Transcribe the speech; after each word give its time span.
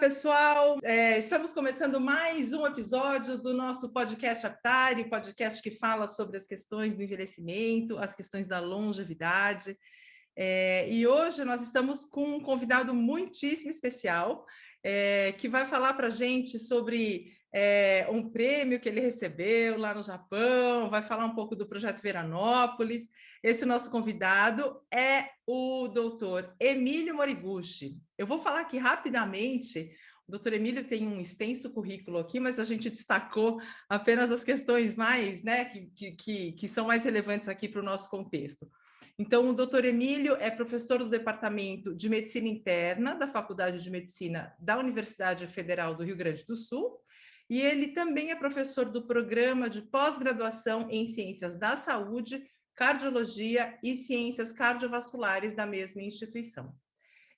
pessoal. 0.00 0.78
É, 0.82 1.18
estamos 1.18 1.52
começando 1.52 2.00
mais 2.00 2.54
um 2.54 2.66
episódio 2.66 3.36
do 3.36 3.52
nosso 3.52 3.92
podcast 3.92 4.46
Aptari, 4.46 5.10
podcast 5.10 5.62
que 5.62 5.70
fala 5.70 6.08
sobre 6.08 6.38
as 6.38 6.46
questões 6.46 6.94
do 6.94 7.02
envelhecimento, 7.02 7.98
as 7.98 8.14
questões 8.14 8.46
da 8.46 8.60
longevidade. 8.60 9.76
É, 10.34 10.90
e 10.90 11.06
hoje 11.06 11.44
nós 11.44 11.60
estamos 11.60 12.06
com 12.06 12.36
um 12.36 12.40
convidado 12.40 12.94
muitíssimo 12.94 13.70
especial, 13.70 14.46
é, 14.82 15.32
que 15.32 15.50
vai 15.50 15.66
falar 15.66 15.92
para 15.92 16.06
a 16.06 16.10
gente 16.10 16.58
sobre 16.58 17.36
é, 17.52 18.06
um 18.10 18.30
prêmio 18.30 18.78
que 18.78 18.88
ele 18.88 19.00
recebeu 19.00 19.78
lá 19.78 19.94
no 19.94 20.02
Japão, 20.02 20.88
vai 20.88 21.02
falar 21.02 21.24
um 21.24 21.34
pouco 21.34 21.56
do 21.56 21.66
projeto 21.66 22.02
Veranópolis. 22.02 23.08
Esse 23.42 23.64
nosso 23.64 23.90
convidado 23.90 24.80
é 24.92 25.30
o 25.46 25.88
doutor 25.88 26.54
Emílio 26.60 27.14
Moriguchi. 27.14 27.96
Eu 28.16 28.26
vou 28.26 28.40
falar 28.40 28.60
aqui 28.60 28.78
rapidamente. 28.78 29.90
O 30.28 30.30
doutor 30.30 30.52
Emílio 30.52 30.86
tem 30.86 31.08
um 31.08 31.20
extenso 31.20 31.70
currículo 31.70 32.18
aqui, 32.18 32.38
mas 32.38 32.60
a 32.60 32.64
gente 32.64 32.88
destacou 32.88 33.60
apenas 33.88 34.30
as 34.30 34.44
questões 34.44 34.94
mais, 34.94 35.42
né, 35.42 35.64
que, 35.64 36.12
que, 36.12 36.52
que 36.52 36.68
são 36.68 36.86
mais 36.86 37.02
relevantes 37.02 37.48
aqui 37.48 37.68
para 37.68 37.80
o 37.80 37.84
nosso 37.84 38.08
contexto. 38.08 38.70
Então, 39.18 39.50
o 39.50 39.52
doutor 39.52 39.84
Emílio 39.84 40.36
é 40.36 40.50
professor 40.50 41.00
do 41.00 41.08
Departamento 41.08 41.94
de 41.94 42.08
Medicina 42.08 42.48
Interna 42.48 43.14
da 43.14 43.26
Faculdade 43.26 43.82
de 43.82 43.90
Medicina 43.90 44.54
da 44.58 44.78
Universidade 44.78 45.46
Federal 45.46 45.94
do 45.94 46.04
Rio 46.04 46.16
Grande 46.16 46.42
do 46.46 46.56
Sul, 46.56 47.00
e 47.50 47.60
ele 47.60 47.88
também 47.88 48.30
é 48.30 48.36
professor 48.36 48.84
do 48.84 49.04
programa 49.04 49.68
de 49.68 49.82
pós-graduação 49.82 50.86
em 50.88 51.12
Ciências 51.12 51.56
da 51.56 51.76
Saúde, 51.76 52.48
Cardiologia 52.76 53.76
e 53.82 53.96
Ciências 53.96 54.52
Cardiovasculares 54.52 55.52
da 55.52 55.66
mesma 55.66 56.00
instituição. 56.00 56.72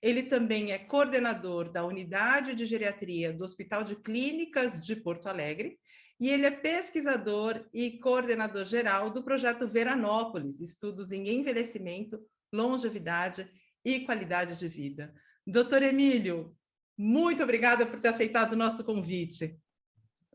Ele 0.03 0.25
também 0.25 0.71
é 0.71 0.79
coordenador 0.79 1.73
da 1.73 1.87
Unidade 1.87 2.55
de 2.55 2.67
Geriatria 2.67 3.33
do 3.33 3.43
Hospital 3.43 3.83
de 3.85 3.97
Clínicas 3.97 4.79
de 4.79 4.95
Porto 4.95 5.29
Alegre 5.29 5.79
e 6.21 6.29
ele 6.29 6.45
é 6.45 6.51
pesquisador 6.51 7.65
e 7.73 7.99
coordenador 7.99 8.67
geral 8.67 9.09
do 9.09 9.23
projeto 9.23 9.67
Veranópolis, 9.67 10.61
estudos 10.61 11.11
em 11.11 11.27
envelhecimento, 11.27 12.21
longevidade 12.53 13.51
e 13.83 14.01
qualidade 14.01 14.59
de 14.59 14.69
vida. 14.69 15.15
Doutor 15.47 15.83
Emílio, 15.83 16.55
muito 16.99 17.43
obrigada 17.43 17.87
por 17.87 17.99
ter 17.99 18.09
aceitado 18.09 18.53
o 18.53 18.57
nosso 18.57 18.85
convite. 18.85 19.59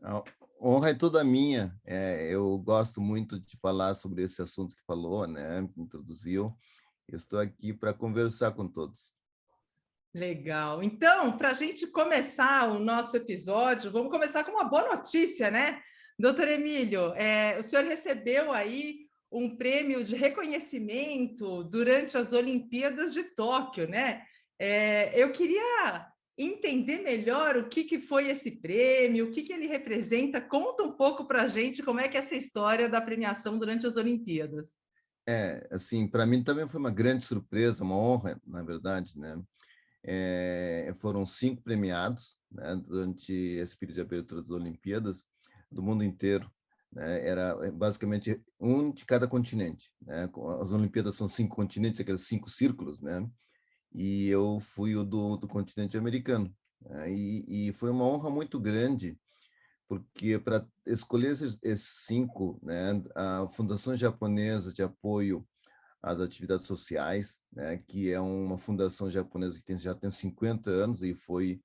A 0.02 0.22
honra 0.60 0.90
é 0.90 0.94
toda 0.94 1.24
minha. 1.24 1.74
É, 1.84 2.28
eu 2.32 2.58
gosto 2.58 3.00
muito 3.00 3.40
de 3.40 3.56
falar 3.58 3.94
sobre 3.94 4.22
esse 4.22 4.40
assunto 4.42 4.76
que 4.76 4.84
falou, 4.86 5.26
né? 5.26 5.66
Introduziu. 5.76 6.56
Eu 7.08 7.16
estou 7.16 7.38
aqui 7.38 7.72
para 7.72 7.94
conversar 7.94 8.52
com 8.52 8.68
todos. 8.68 9.14
Legal. 10.14 10.82
Então, 10.82 11.36
para 11.36 11.50
a 11.50 11.54
gente 11.54 11.86
começar 11.86 12.68
o 12.70 12.78
nosso 12.78 13.16
episódio, 13.16 13.90
vamos 13.90 14.10
começar 14.10 14.44
com 14.44 14.52
uma 14.52 14.64
boa 14.64 14.96
notícia, 14.96 15.50
né? 15.50 15.82
Doutor 16.18 16.48
Emílio, 16.48 17.12
é, 17.14 17.56
o 17.58 17.62
senhor 17.62 17.84
recebeu 17.84 18.52
aí 18.52 19.06
um 19.30 19.56
prêmio 19.56 20.02
de 20.02 20.16
reconhecimento 20.16 21.62
durante 21.64 22.16
as 22.16 22.32
Olimpíadas 22.32 23.12
de 23.12 23.22
Tóquio, 23.22 23.88
né? 23.88 24.22
É, 24.58 25.12
eu 25.14 25.30
queria 25.30 26.07
entender 26.38 27.02
melhor 27.02 27.56
o 27.56 27.68
que, 27.68 27.82
que 27.82 27.98
foi 27.98 28.30
esse 28.30 28.52
prêmio, 28.52 29.26
o 29.26 29.30
que, 29.32 29.42
que 29.42 29.52
ele 29.52 29.66
representa. 29.66 30.40
Conta 30.40 30.84
um 30.84 30.92
pouco 30.92 31.26
para 31.26 31.42
a 31.42 31.48
gente 31.48 31.82
como 31.82 31.98
é 31.98 32.08
que 32.08 32.16
é 32.16 32.20
essa 32.20 32.36
história 32.36 32.88
da 32.88 33.00
premiação 33.00 33.58
durante 33.58 33.86
as 33.86 33.96
Olimpíadas. 33.96 34.70
É, 35.28 35.66
assim, 35.70 36.06
para 36.06 36.24
mim 36.24 36.42
também 36.42 36.68
foi 36.68 36.78
uma 36.78 36.90
grande 36.90 37.24
surpresa, 37.24 37.84
uma 37.84 37.96
honra, 37.96 38.40
na 38.46 38.62
verdade, 38.62 39.18
né? 39.18 39.38
É, 40.04 40.94
foram 41.00 41.26
cinco 41.26 41.60
premiados 41.60 42.38
né, 42.50 42.80
durante 42.86 43.32
esse 43.32 43.76
período 43.76 43.96
de 43.96 44.00
abertura 44.00 44.40
das 44.40 44.50
Olimpíadas 44.52 45.26
do 45.70 45.82
mundo 45.82 46.04
inteiro. 46.04 46.50
Né? 46.92 47.26
Era 47.26 47.58
é, 47.62 47.70
basicamente 47.70 48.40
um 48.58 48.90
de 48.90 49.04
cada 49.04 49.26
continente. 49.26 49.92
Né? 50.00 50.30
As 50.60 50.72
Olimpíadas 50.72 51.16
são 51.16 51.28
cinco 51.28 51.56
continentes, 51.56 52.00
aqueles 52.00 52.26
cinco 52.26 52.48
círculos, 52.48 53.00
né? 53.00 53.28
E 53.92 54.28
eu 54.28 54.60
fui 54.60 54.94
o 54.96 55.04
do, 55.04 55.36
do 55.36 55.48
continente 55.48 55.96
americano. 55.96 56.54
E, 57.06 57.68
e, 57.68 57.72
foi 57.72 57.90
uma 57.90 58.04
honra 58.04 58.30
muito 58.30 58.58
grande, 58.58 59.18
porque 59.88 60.38
para 60.38 60.66
escolher 60.86 61.32
esses, 61.32 61.58
esses, 61.62 62.04
cinco, 62.06 62.58
né, 62.62 63.02
a 63.14 63.48
Fundação 63.48 63.96
Japonesa 63.96 64.72
de 64.72 64.82
Apoio 64.82 65.46
às 66.00 66.20
Atividades 66.20 66.66
Sociais, 66.66 67.42
né, 67.52 67.78
que 67.88 68.10
é 68.10 68.20
uma 68.20 68.56
fundação 68.56 69.10
japonesa 69.10 69.58
que 69.58 69.64
tem, 69.64 69.76
já 69.76 69.94
tem 69.94 70.10
50 70.10 70.70
anos 70.70 71.02
e 71.02 71.14
foi 71.14 71.60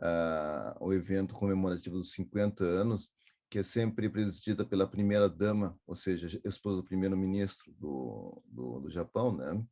uh, 0.00 0.84
o 0.84 0.92
evento 0.92 1.34
comemorativo 1.34 1.96
dos 1.96 2.12
50 2.12 2.64
anos, 2.64 3.10
que 3.48 3.60
é 3.60 3.62
sempre 3.62 4.08
presidida 4.08 4.64
pela 4.64 4.86
primeira 4.86 5.28
dama, 5.28 5.78
ou 5.86 5.94
seja, 5.94 6.40
esposa 6.44 6.78
do 6.78 6.84
primeiro-ministro 6.84 7.72
do, 7.78 8.42
do, 8.46 8.80
do 8.80 8.90
Japão, 8.90 9.34
né? 9.34 9.64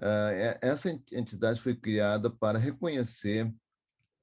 Ah, 0.00 0.30
é, 0.32 0.58
essa 0.62 0.90
entidade 1.12 1.60
foi 1.60 1.74
criada 1.74 2.30
para 2.30 2.58
reconhecer 2.58 3.52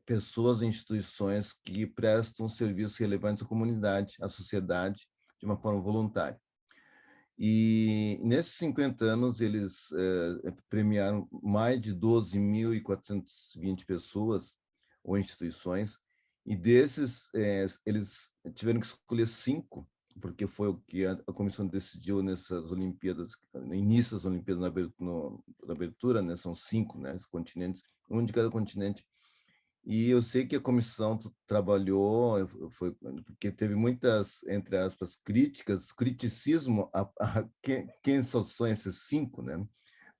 pessoas 0.05 0.61
e 0.61 0.65
instituições 0.65 1.53
que 1.53 1.85
prestam 1.85 2.47
serviços 2.47 2.97
relevantes 2.97 3.43
à 3.43 3.47
comunidade, 3.47 4.17
à 4.19 4.27
sociedade, 4.27 5.07
de 5.39 5.45
uma 5.45 5.57
forma 5.57 5.79
voluntária. 5.79 6.39
E 7.37 8.19
nesses 8.21 8.53
50 8.55 9.05
anos, 9.05 9.39
eles 9.39 9.91
eh, 9.93 10.51
premiaram 10.67 11.25
mais 11.31 11.79
de 11.79 11.95
12.420 11.95 13.85
pessoas 13.85 14.57
ou 15.03 15.17
instituições, 15.17 15.97
e 16.45 16.55
desses, 16.55 17.29
eh, 17.33 17.65
eles 17.85 18.33
tiveram 18.53 18.81
que 18.81 18.87
escolher 18.87 19.27
cinco 19.27 19.87
porque 20.19 20.47
foi 20.47 20.69
o 20.69 20.77
que 20.87 21.05
a, 21.05 21.15
comissão 21.33 21.65
decidiu 21.67 22.21
nessas 22.21 22.71
Olimpíadas, 22.71 23.31
no 23.53 23.73
início 23.73 24.15
das 24.15 24.25
Olimpíadas, 24.25 24.61
na 24.61 24.67
abertura, 24.67 25.37
na 25.65 25.73
abertura 25.73 26.21
né, 26.21 26.35
são 26.35 26.53
cinco 26.53 26.99
né, 26.99 27.15
continentes, 27.31 27.83
um 28.09 28.23
de 28.23 28.33
cada 28.33 28.49
continente. 28.49 29.05
E 29.85 30.09
eu 30.09 30.21
sei 30.21 30.45
que 30.45 30.55
a 30.55 30.61
comissão 30.61 31.17
trabalhou, 31.47 32.47
foi, 32.71 32.95
porque 33.25 33.51
teve 33.51 33.75
muitas, 33.75 34.43
entre 34.43 34.77
aspas, 34.77 35.15
críticas, 35.15 35.91
criticismo 35.91 36.89
a, 36.93 37.09
a 37.19 37.49
quem, 37.61 37.87
quem 38.03 38.21
são 38.21 38.67
esses 38.67 39.07
cinco, 39.07 39.41
né? 39.41 39.65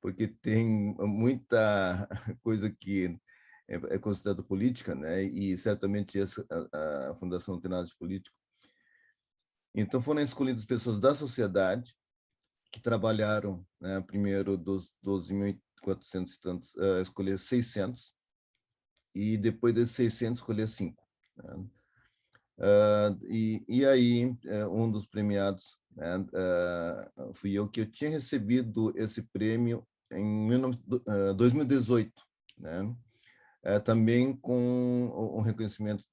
Porque 0.02 0.28
tem 0.28 0.96
muita 0.98 2.08
coisa 2.42 2.70
que 2.70 3.20
é, 3.68 3.76
é 3.96 4.00
considerada 4.00 4.42
política, 4.42 4.96
né? 4.96 5.24
E 5.24 5.56
certamente 5.58 6.20
essa, 6.20 6.46
a, 6.74 7.12
a 7.12 7.16
Fundação 7.16 7.56
não 7.56 7.62
tem 7.62 7.70
nada 7.70 7.86
de 7.86 7.96
político, 7.96 8.39
então, 9.74 10.02
foram 10.02 10.22
escolhidas 10.22 10.66
pessoas 10.66 11.00
da 11.00 11.14
sociedade 11.14 11.96
que 12.72 12.82
trabalharam, 12.82 13.66
né, 13.80 14.00
primeiro 14.02 14.58
dos 14.58 14.94
12.400 15.04 16.34
e 16.34 16.40
tantos, 16.40 16.76
uh, 16.76 17.02
escolher 17.02 17.38
600, 17.38 18.14
e 19.16 19.38
depois 19.38 19.74
desses 19.74 19.96
600 19.96 20.40
escolher 20.40 20.68
5. 20.68 21.04
Né? 21.38 21.66
Uh, 22.60 23.26
e, 23.28 23.64
e 23.68 23.86
aí, 23.86 24.26
uh, 24.26 24.70
um 24.70 24.92
dos 24.92 25.06
premiados 25.06 25.78
né, 25.96 26.18
uh, 26.18 27.34
fui 27.34 27.54
eu, 27.54 27.70
que 27.70 27.82
eu 27.82 27.90
tinha 27.90 28.10
recebido 28.10 28.94
esse 28.98 29.24
prêmio 29.24 29.88
em 30.12 30.50
2018, 31.38 32.12
né? 32.58 32.96
também 33.86 34.36
com 34.36 35.36
um 35.38 35.42
reconhecimento 35.42 36.04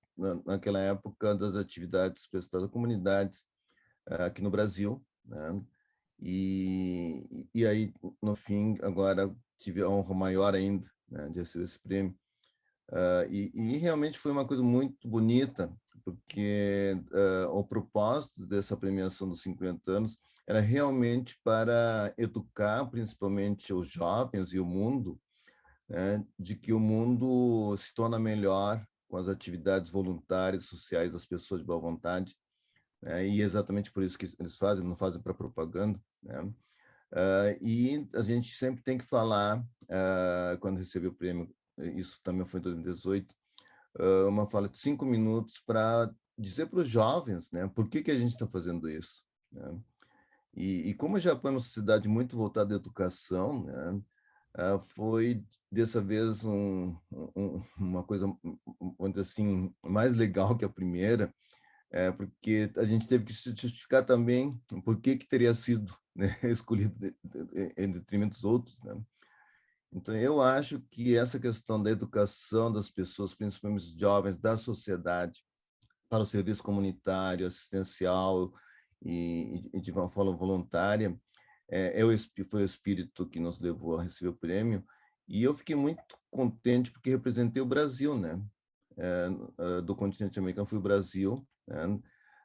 naquela 0.44 0.80
época 0.80 1.34
das 1.34 1.56
atividades 1.56 2.26
prestadas 2.26 2.68
a 2.68 2.70
comunidades 2.70 3.40
eh, 3.42 3.55
aqui 4.06 4.42
no 4.42 4.50
Brasil, 4.50 5.04
né? 5.24 5.60
E, 6.20 7.46
e 7.54 7.66
aí, 7.66 7.92
no 8.22 8.34
fim, 8.34 8.78
agora 8.82 9.34
tive 9.58 9.82
a 9.82 9.88
honra 9.88 10.14
maior 10.14 10.54
ainda 10.54 10.90
né, 11.08 11.28
de 11.28 11.40
receber 11.40 11.64
esse 11.64 11.78
prêmio. 11.78 12.16
Uh, 12.90 13.30
e, 13.30 13.52
e, 13.54 13.76
realmente 13.78 14.18
foi 14.18 14.30
uma 14.30 14.46
coisa 14.46 14.62
muito 14.62 15.08
bonita, 15.08 15.72
porque 16.04 16.96
uh, 17.10 17.50
o 17.50 17.64
propósito 17.64 18.46
dessa 18.46 18.76
premiação 18.76 19.28
dos 19.28 19.42
50 19.42 19.90
anos 19.90 20.18
era 20.46 20.60
realmente 20.60 21.36
para 21.42 22.14
educar, 22.16 22.86
principalmente 22.86 23.74
os 23.74 23.88
jovens 23.88 24.54
e 24.54 24.60
o 24.60 24.64
mundo, 24.64 25.20
né, 25.88 26.24
de 26.38 26.54
que 26.54 26.72
o 26.72 26.78
mundo 26.78 27.76
se 27.76 27.92
torna 27.92 28.18
melhor 28.18 28.84
com 29.08 29.16
as 29.16 29.26
atividades 29.26 29.90
voluntárias, 29.90 30.64
sociais 30.64 31.12
das 31.12 31.26
pessoas 31.26 31.60
de 31.60 31.66
boa 31.66 31.80
vontade, 31.80 32.36
né? 33.02 33.26
e 33.26 33.40
é 33.40 33.44
exatamente 33.44 33.90
por 33.90 34.02
isso 34.02 34.18
que 34.18 34.32
eles 34.38 34.56
fazem, 34.56 34.84
não 34.84 34.96
fazem 34.96 35.20
para 35.20 35.34
propaganda. 35.34 36.00
Né? 36.22 36.40
Uh, 37.12 37.56
e 37.60 38.08
a 38.14 38.22
gente 38.22 38.54
sempre 38.54 38.82
tem 38.82 38.98
que 38.98 39.04
falar, 39.04 39.60
uh, 39.60 40.58
quando 40.60 40.78
recebeu 40.78 41.10
o 41.10 41.14
prêmio, 41.14 41.54
isso 41.78 42.20
também 42.22 42.46
foi 42.46 42.60
em 42.60 42.64
2018, 42.64 43.34
uh, 43.98 44.28
uma 44.28 44.48
fala 44.48 44.68
de 44.68 44.78
cinco 44.78 45.04
minutos 45.04 45.62
para 45.64 46.10
dizer 46.38 46.66
para 46.66 46.80
os 46.80 46.88
jovens 46.88 47.50
né, 47.50 47.66
por 47.74 47.88
que, 47.88 48.02
que 48.02 48.10
a 48.10 48.16
gente 48.16 48.32
está 48.32 48.46
fazendo 48.46 48.88
isso. 48.88 49.22
Né? 49.52 49.80
E, 50.54 50.88
e, 50.88 50.94
como 50.94 51.16
o 51.16 51.20
Japão 51.20 51.50
é 51.50 51.54
uma 51.54 51.60
sociedade 51.60 52.08
muito 52.08 52.36
voltada 52.36 52.74
à 52.74 52.76
educação, 52.76 53.64
né, 53.64 54.00
uh, 54.58 54.78
foi 54.94 55.44
dessa 55.70 56.00
vez 56.00 56.44
um, 56.44 56.96
um, 57.12 57.62
uma 57.78 58.02
coisa, 58.02 58.26
vamos 58.98 59.14
dizer 59.14 59.20
assim, 59.20 59.74
mais 59.82 60.16
legal 60.16 60.56
que 60.56 60.64
a 60.64 60.68
primeira, 60.68 61.32
é, 61.90 62.10
porque 62.10 62.70
a 62.76 62.84
gente 62.84 63.06
teve 63.06 63.24
que 63.24 63.32
justificar 63.32 64.04
também 64.04 64.60
por 64.84 65.00
que, 65.00 65.16
que 65.16 65.28
teria 65.28 65.54
sido 65.54 65.94
né, 66.14 66.36
escolhido 66.44 66.94
em 67.76 67.90
detrimento 67.90 68.34
dos 68.34 68.44
outros. 68.44 68.82
Né? 68.82 69.00
Então, 69.92 70.14
eu 70.14 70.42
acho 70.42 70.80
que 70.90 71.16
essa 71.16 71.38
questão 71.38 71.82
da 71.82 71.90
educação 71.90 72.72
das 72.72 72.90
pessoas, 72.90 73.34
principalmente 73.34 73.82
os 73.82 73.98
jovens, 73.98 74.36
da 74.36 74.56
sociedade, 74.56 75.44
para 76.08 76.22
o 76.22 76.26
serviço 76.26 76.62
comunitário, 76.62 77.46
assistencial 77.46 78.52
e, 79.02 79.68
e 79.72 79.80
de 79.80 79.90
uma 79.92 80.08
forma 80.08 80.36
voluntária, 80.36 81.18
é, 81.68 82.00
é 82.00 82.44
foi 82.44 82.62
o 82.62 82.64
espírito 82.64 83.28
que 83.28 83.40
nos 83.40 83.60
levou 83.60 83.98
a 83.98 84.02
receber 84.02 84.30
o 84.30 84.36
prêmio, 84.36 84.84
e 85.28 85.42
eu 85.42 85.54
fiquei 85.54 85.74
muito 85.74 86.02
contente 86.30 86.92
porque 86.92 87.10
representei 87.10 87.60
o 87.60 87.66
Brasil, 87.66 88.16
né? 88.16 88.40
É, 88.98 89.28
do 89.82 89.94
continente 89.94 90.38
americano 90.38 90.66
fui 90.66 90.78
o 90.78 90.82
Brasil, 90.82 91.46
né? 91.66 92.00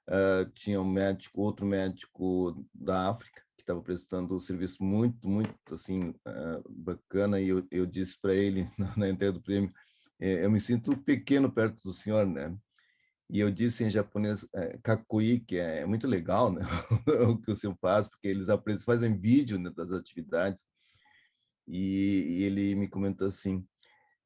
é, 0.08 0.46
tinha 0.54 0.82
um 0.82 0.90
médico, 0.90 1.42
outro 1.42 1.66
médico 1.66 2.66
da 2.74 3.10
África 3.10 3.42
que 3.56 3.64
estava 3.64 3.82
prestando 3.82 4.36
um 4.36 4.40
serviço 4.40 4.84
muito, 4.84 5.28
muito 5.28 5.56
assim 5.72 6.14
é, 6.28 6.62
bacana 6.70 7.40
e 7.40 7.50
eu, 7.50 7.66
eu 7.72 7.86
disse 7.86 8.20
para 8.20 8.34
ele 8.34 8.70
na, 8.98 9.10
entrega 9.10 9.32
do 9.32 9.42
prêmio, 9.42 9.72
é, 10.20 10.46
eu 10.46 10.52
me 10.52 10.60
sinto 10.60 10.98
pequeno 10.98 11.52
perto 11.52 11.82
do 11.84 11.94
senhor, 11.94 12.26
né? 12.26 12.56
E 13.30 13.40
eu 13.40 13.50
disse 13.50 13.86
em 13.86 13.90
japonês 13.90 14.46
é, 14.54 14.78
kakui, 14.84 15.40
que 15.40 15.58
é 15.58 15.86
muito 15.86 16.06
legal, 16.06 16.52
né? 16.52 16.62
o 17.30 17.38
que 17.38 17.52
o 17.52 17.56
senhor 17.56 17.78
faz, 17.80 18.08
porque 18.10 18.28
eles 18.28 18.48
fazem 18.84 19.18
vídeo 19.18 19.58
né, 19.58 19.72
das 19.74 19.92
atividades. 19.92 20.68
E, 21.66 22.26
e 22.28 22.44
ele 22.44 22.76
me 22.76 22.90
comentou 22.90 23.28
assim, 23.28 23.66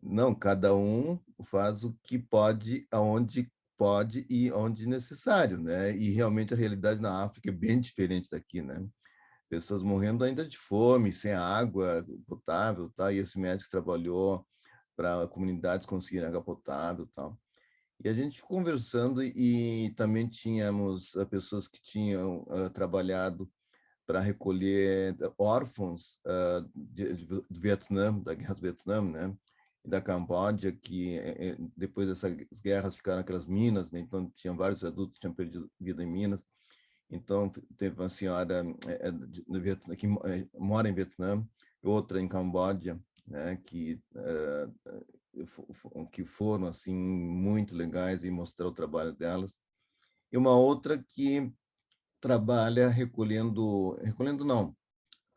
não, 0.01 0.33
cada 0.33 0.75
um 0.75 1.19
faz 1.43 1.83
o 1.83 1.95
que 2.01 2.17
pode, 2.17 2.87
aonde 2.91 3.51
pode 3.77 4.25
e 4.29 4.51
onde 4.51 4.87
necessário, 4.87 5.57
né? 5.59 5.95
E 5.95 6.11
realmente 6.11 6.53
a 6.53 6.57
realidade 6.57 7.01
na 7.01 7.23
África 7.23 7.49
é 7.49 7.53
bem 7.53 7.79
diferente 7.79 8.29
daqui, 8.29 8.61
né? 8.61 8.85
Pessoas 9.49 9.81
morrendo 9.81 10.23
ainda 10.23 10.45
de 10.45 10.57
fome, 10.57 11.11
sem 11.11 11.33
água 11.33 12.05
potável, 12.27 12.91
tá? 12.95 13.11
E 13.11 13.17
esse 13.17 13.39
médico 13.39 13.69
trabalhou 13.69 14.45
para 14.95 15.27
comunidades 15.27 15.85
conseguirem 15.85 16.27
água 16.27 16.43
potável, 16.43 17.07
tal. 17.13 17.37
E 18.03 18.09
a 18.09 18.13
gente 18.13 18.41
conversando 18.41 19.23
e 19.23 19.93
também 19.95 20.27
tínhamos 20.27 21.15
eh, 21.15 21.25
pessoas 21.25 21.67
que 21.67 21.81
tinham 21.81 22.43
uh, 22.49 22.69
trabalhado 22.69 23.49
para 24.05 24.19
recolher 24.19 25.15
órfãos 25.37 26.19
uh, 26.25 26.69
de, 26.75 27.13
do 27.13 27.45
Vietnã, 27.49 28.13
da 28.19 28.33
guerra 28.33 28.53
do 28.53 28.61
Vietnã, 28.61 29.01
né? 29.01 29.35
Da 29.85 30.01
Camboja, 30.01 30.71
que 30.71 31.17
eh, 31.17 31.49
eh, 31.49 31.57
depois 31.77 32.07
dessas 32.07 32.33
guerras 32.61 32.95
ficaram 32.95 33.21
aquelas 33.21 33.45
minas, 33.47 33.91
né? 33.91 33.99
então 33.99 34.29
tinham 34.31 34.57
vários 34.57 34.83
adultos 34.83 35.13
que 35.15 35.19
tinham 35.21 35.33
perdido 35.33 35.69
vida 35.79 36.03
em 36.03 36.07
minas. 36.07 36.45
Então 37.09 37.49
teve 37.77 37.99
uma 38.01 38.09
senhora 38.09 38.63
Vietnã, 39.47 39.95
que 39.95 40.07
mora 40.57 40.89
em 40.89 40.93
Vietnã, 40.93 41.47
outra 41.83 42.19
em 42.19 42.27
Camboja, 42.27 42.99
né? 43.27 43.57
que 43.63 44.01
que 46.11 46.23
foram 46.23 46.67
assim 46.67 46.95
muito 46.95 47.75
legais 47.75 48.23
e 48.23 48.31
mostrar 48.31 48.67
o 48.67 48.71
trabalho 48.71 49.13
delas. 49.13 49.59
E 50.31 50.37
uma 50.37 50.55
outra 50.57 50.97
que 50.97 51.51
trabalha 52.19 52.89
recolhendo, 52.89 53.91
recolhendo 54.01 54.43
não, 54.43 54.75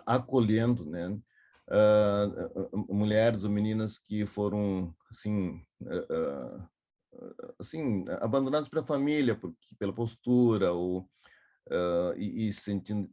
acolhendo, 0.06 0.84
né? 0.86 1.20
Uh, 1.68 2.94
mulheres 2.94 3.44
ou 3.44 3.50
meninas 3.50 3.98
que 3.98 4.24
foram 4.26 4.94
assim 5.10 5.62
uh, 5.82 6.68
assim 7.58 8.04
abandonadas 8.20 8.68
pela 8.68 8.86
família 8.86 9.34
porque 9.34 9.74
pela 9.78 9.92
postura 9.92 10.72
ou 10.72 11.08
e, 12.16 12.46
e, 12.46 12.52
se 12.52 12.62
sentindo 12.62 13.10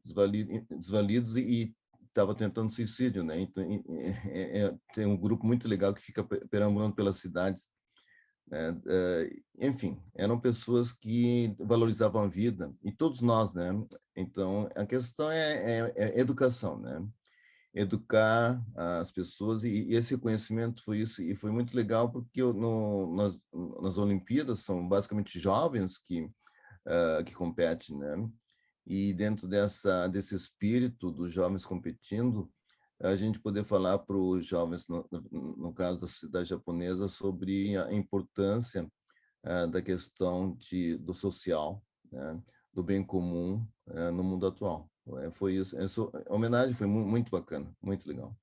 desvalidos 0.70 1.36
e 1.36 1.76
estava 2.08 2.34
tentando 2.34 2.72
suicídio, 2.72 3.22
né? 3.22 3.42
Então 3.42 3.62
é, 4.32 4.62
é, 4.62 4.76
tem 4.94 5.06
um 5.06 5.18
grupo 5.18 5.46
muito 5.46 5.68
legal 5.68 5.94
que 5.94 6.02
fica 6.02 6.24
perambulando 6.24 6.96
pelas 6.96 7.18
cidades. 7.18 7.70
Né? 8.48 8.80
enfim, 9.60 10.00
eram 10.14 10.40
pessoas 10.40 10.94
que 10.94 11.54
valorizavam 11.60 12.22
a 12.22 12.28
vida 12.28 12.72
e 12.82 12.94
todos 12.94 13.20
nós, 13.20 13.52
né? 13.52 13.72
Então 14.16 14.70
a 14.74 14.86
questão 14.86 15.30
é, 15.30 15.92
é 15.94 16.18
educação, 16.18 16.80
né? 16.80 17.06
Educar 17.76 18.66
as 18.74 19.12
pessoas 19.12 19.66
e, 19.66 19.92
esse 19.92 20.18
conhecimento 20.18 20.82
foi 20.82 21.00
isso 21.00 21.22
e 21.22 21.36
foi 21.36 21.52
muito 21.52 21.76
legal 21.76 22.10
porque 22.10 22.42
no, 22.42 23.14
nas, 23.14 23.38
nas 23.82 23.98
Olimpíadas 23.98 24.60
são 24.60 24.88
basicamente 24.88 25.38
jovens 25.38 25.98
que 25.98 26.22
uh, 26.24 27.24
que 27.26 27.34
competem, 27.34 27.98
né? 27.98 28.30
E 28.88 29.14
dentro 29.14 29.48
dessa 29.48 30.08
desse 30.08 30.36
espírito 30.36 31.12
dos 31.12 31.34
jovens 31.34 31.66
competindo, 31.66 32.50
a 33.02 33.16
gente 33.16 33.40
poder 33.40 33.64
falar 33.64 34.00
para 34.00 34.16
os 34.16 34.46
jovens, 34.46 34.88
no, 34.88 35.06
no, 35.32 35.74
caso 35.74 36.00
da 36.00 36.08
sociedade 36.08 36.48
japonesa, 36.48 37.10
sobre 37.10 37.76
a 37.76 37.92
importância 37.92 38.90
uh, 39.46 39.68
da 39.70 39.82
questão 39.82 40.56
de, 40.56 40.98
do 40.98 41.14
social, 41.14 41.84
né? 42.10 42.42
Do 42.76 42.84
bem 42.84 43.02
comum 43.02 43.66
uh, 43.88 44.12
no 44.12 44.24
mundo 44.24 44.46
atual. 44.46 44.92
É, 45.24 45.32
foi 45.32 45.56
isso. 45.56 45.80
Essa 45.80 46.02
homenagem 46.28 46.76
foi 46.76 46.86
muito 46.86 47.32
bacana, 47.32 47.74
muito 47.82 48.08
legal. 48.08 48.36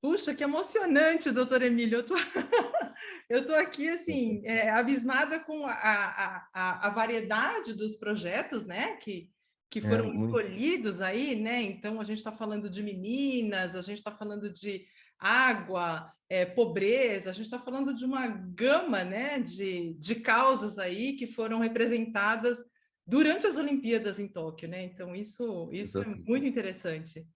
Puxa, 0.00 0.34
que 0.34 0.42
emocionante, 0.42 1.30
doutor 1.30 1.60
Emílio. 1.60 1.98
Eu 1.98 2.06
tô, 2.06 2.14
eu 3.28 3.44
tô 3.44 3.54
aqui, 3.54 3.88
assim, 3.90 4.40
é, 4.46 4.70
abismada 4.70 5.38
com 5.38 5.66
a, 5.66 5.72
a, 5.72 6.48
a, 6.54 6.86
a, 6.86 6.90
variedade 6.90 7.74
dos 7.74 7.96
projetos, 7.96 8.64
né, 8.64 8.96
que, 8.96 9.30
que 9.68 9.80
é, 9.80 9.82
foram 9.82 10.08
é, 10.08 10.12
muito... 10.12 10.26
escolhidos 10.26 11.02
aí, 11.02 11.36
né? 11.36 11.60
Então, 11.60 12.00
a 12.00 12.04
gente 12.04 12.18
está 12.18 12.32
falando 12.32 12.70
de 12.70 12.82
meninas, 12.82 13.76
a 13.76 13.82
gente 13.82 13.98
está 13.98 14.10
falando 14.10 14.50
de 14.50 14.86
água, 15.18 16.10
é, 16.30 16.46
pobreza, 16.46 17.28
a 17.28 17.32
gente 17.34 17.44
está 17.44 17.58
falando 17.58 17.92
de 17.92 18.06
uma 18.06 18.26
gama, 18.26 19.04
né, 19.04 19.38
de, 19.40 19.92
de 19.98 20.14
causas 20.14 20.78
aí 20.78 21.14
que 21.16 21.26
foram 21.26 21.58
representadas 21.58 22.56
durante 23.10 23.44
as 23.44 23.56
Olimpíadas 23.56 24.20
em 24.20 24.28
Tóquio, 24.28 24.68
né? 24.68 24.84
Então, 24.84 25.16
isso, 25.16 25.68
isso 25.72 26.00
é 26.00 26.06
muito 26.06 26.46
interessante. 26.46 27.26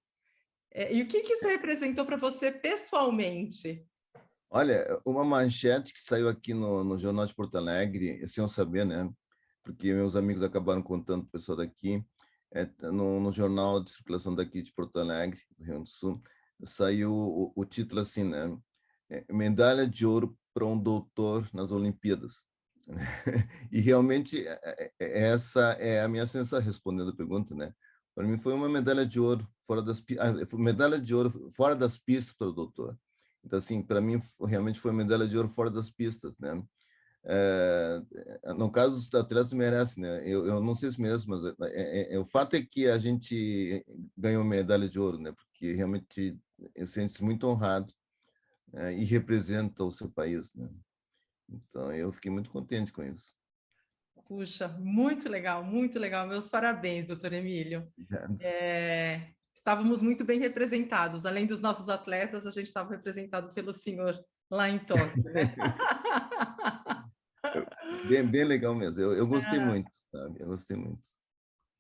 É, 0.71 0.95
e 0.95 1.03
o 1.03 1.09
que, 1.09 1.21
que 1.23 1.33
isso 1.33 1.49
representou 1.49 2.07
para 2.07 2.17
você 2.17 2.53
pessoalmente? 2.53 3.85
Olha, 4.49 5.01
uma 5.05 5.25
manchete 5.25 5.93
que 5.93 6.01
saiu 6.01 6.29
aqui 6.29 6.55
no, 6.55 6.85
no 6.85 6.97
Jornal 6.97 7.27
de 7.27 7.35
Porto 7.35 7.57
Alegre, 7.57 8.25
sem 8.29 8.43
eu 8.43 8.47
saber, 8.47 8.87
né? 8.87 9.13
Porque 9.65 9.93
meus 9.93 10.15
amigos 10.15 10.45
acabaram 10.45 10.81
contando 10.81 11.23
para 11.23 11.29
o 11.29 11.33
pessoal 11.33 11.59
daqui, 11.59 12.05
é, 12.53 12.69
no, 12.83 13.19
no, 13.19 13.33
jornal 13.33 13.83
de 13.83 13.91
circulação 13.91 14.33
daqui 14.33 14.63
de 14.63 14.73
Porto 14.73 15.01
Alegre, 15.01 15.41
do 15.59 15.65
Rio 15.65 15.75
Grande 15.75 15.91
do 15.91 15.91
Sul, 15.91 16.23
saiu 16.63 17.13
o, 17.13 17.53
o 17.57 17.65
título 17.65 18.01
assim, 18.01 18.23
né? 18.23 18.57
É, 19.11 19.25
medalha 19.33 19.89
de 19.89 20.07
ouro 20.07 20.39
para 20.53 20.65
um 20.65 20.79
doutor 20.79 21.49
nas 21.53 21.73
Olimpíadas. 21.73 22.45
e 23.71 23.81
realmente 23.81 24.47
é, 24.47 24.93
é, 25.01 25.29
essa 25.29 25.73
é 25.73 26.03
a 26.03 26.09
minha 26.09 26.27
sensação 26.27 26.61
respondendo 26.61 27.11
a 27.11 27.17
pergunta, 27.17 27.55
né? 27.55 27.73
Para 28.15 28.27
mim 28.27 28.39
foi 28.39 28.53
uma 28.53 28.69
medalha 28.69 29.05
de 29.05 29.19
ouro 29.19 29.47
fora 29.67 29.83
das 29.83 30.03
ah, 30.19 30.57
medalha 30.57 31.01
de 31.01 31.15
ouro 31.15 31.51
fora 31.51 31.75
das 31.75 31.99
pistas 31.99 32.35
para 32.35 32.49
o 32.49 32.53
doutor. 32.53 32.99
Então 33.45 33.59
assim, 33.59 33.83
para 33.83 34.01
mim 34.01 34.21
realmente 34.47 34.79
foi 34.79 34.93
medalha 34.93 35.27
de 35.27 35.37
ouro 35.37 35.49
fora 35.49 35.71
das 35.71 35.91
pistas, 35.91 36.39
né? 36.39 36.63
É, 37.27 38.03
no 38.55 38.71
caso 38.71 38.97
os 38.97 39.13
atletas 39.15 39.53
merecem, 39.53 40.03
né? 40.03 40.23
Eu, 40.29 40.47
eu 40.47 40.61
não 40.61 40.75
sei 40.75 40.91
se 40.91 41.01
mesmo, 41.01 41.35
mas 41.35 41.71
é, 41.73 42.15
é, 42.15 42.19
o 42.19 42.25
fato 42.25 42.55
é 42.55 42.63
que 42.63 42.87
a 42.87 42.99
gente 42.99 43.85
ganhou 44.17 44.45
medalha 44.45 44.89
de 44.89 44.99
ouro, 44.99 45.19
né? 45.19 45.33
Porque 45.33 45.73
realmente 45.73 46.39
sente-se 46.87 47.25
muito 47.25 47.47
honrado 47.47 47.93
e 48.97 49.05
representa 49.05 49.85
o 49.85 49.93
seu 49.93 50.11
país, 50.11 50.53
né? 50.55 50.69
Então, 51.49 51.93
eu 51.93 52.13
fiquei 52.13 52.31
muito 52.31 52.51
contente 52.51 52.93
com 52.93 53.03
isso. 53.03 53.33
Puxa, 54.27 54.69
muito 54.69 55.29
legal, 55.29 55.63
muito 55.63 55.99
legal. 55.99 56.27
Meus 56.27 56.49
parabéns, 56.49 57.05
doutor 57.05 57.33
Emílio. 57.33 57.87
É, 58.41 59.29
estávamos 59.55 60.01
muito 60.01 60.25
bem 60.25 60.39
representados. 60.39 61.27
Além 61.27 61.47
dos 61.47 61.61
nossos 61.61 61.89
atletas, 61.89 62.47
a 62.47 62.51
gente 62.51 62.67
estava 62.67 62.91
representado 62.91 63.53
pelo 63.53 63.73
senhor 63.73 64.19
lá 64.51 64.69
em 64.69 64.79
Tóquio. 64.79 65.23
Né? 65.25 65.55
bem, 68.09 68.27
bem 68.27 68.45
legal 68.45 68.75
mesmo. 68.75 69.03
Eu, 69.03 69.13
eu 69.13 69.27
gostei 69.27 69.59
ah. 69.59 69.67
muito, 69.67 69.91
sabe? 70.11 70.41
Eu 70.41 70.47
gostei 70.47 70.77
muito. 70.77 71.03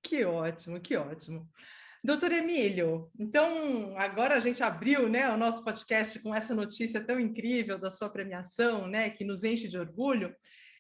Que 0.03 0.25
ótimo, 0.25 0.81
que 0.81 0.97
ótimo. 0.97 1.49
Doutor 2.05 2.33
Emílio, 2.33 3.11
então 3.19 3.95
agora 3.97 4.35
a 4.35 4.41
gente 4.41 4.63
abriu 4.63 5.09
né, 5.09 5.31
o 5.31 5.39
nosso 5.39 5.65
podcast 5.65 6.19
com 6.19 6.35
essa 6.35 6.55
notícia 6.55 7.01
tão 7.01 7.19
incrível 7.19 7.79
da 7.79 7.89
sua 7.89 8.11
premiação, 8.11 8.87
né, 8.87 9.09
que 9.09 9.25
nos 9.25 9.43
enche 9.43 9.69
de 9.69 9.79
orgulho. 9.79 10.37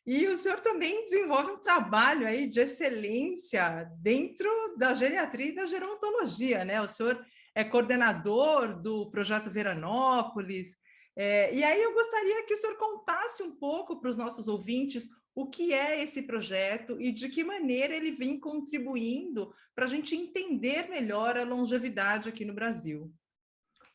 E 0.06 0.26
o 0.26 0.36
senhor 0.36 0.60
também 0.60 1.02
desenvolve 1.04 1.52
um 1.52 1.60
trabalho 1.60 2.26
aí 2.26 2.46
de 2.46 2.60
excelência 2.60 3.90
dentro 4.02 4.76
da 4.76 4.92
geriatria 4.92 5.46
e 5.46 5.54
da 5.54 5.64
gerontologia, 5.64 6.62
né? 6.62 6.82
O 6.82 6.88
senhor 6.88 7.24
é 7.54 7.64
coordenador 7.64 8.78
do 8.82 9.10
projeto 9.10 9.50
Veranópolis. 9.50 10.76
É, 11.16 11.54
e 11.54 11.64
aí 11.64 11.82
eu 11.82 11.94
gostaria 11.94 12.44
que 12.44 12.52
o 12.52 12.58
senhor 12.58 12.76
contasse 12.76 13.42
um 13.42 13.56
pouco 13.56 13.98
para 13.98 14.10
os 14.10 14.16
nossos 14.18 14.46
ouvintes 14.46 15.08
o 15.34 15.46
que 15.46 15.72
é 15.72 16.02
esse 16.02 16.22
projeto 16.22 17.00
e 17.00 17.10
de 17.10 17.28
que 17.28 17.42
maneira 17.42 17.94
ele 17.94 18.12
vem 18.12 18.38
contribuindo 18.38 19.52
para 19.74 19.84
a 19.84 19.88
gente 19.88 20.14
entender 20.14 20.88
melhor 20.88 21.36
a 21.36 21.42
longevidade 21.42 22.28
aqui 22.28 22.44
no 22.44 22.54
Brasil. 22.54 23.12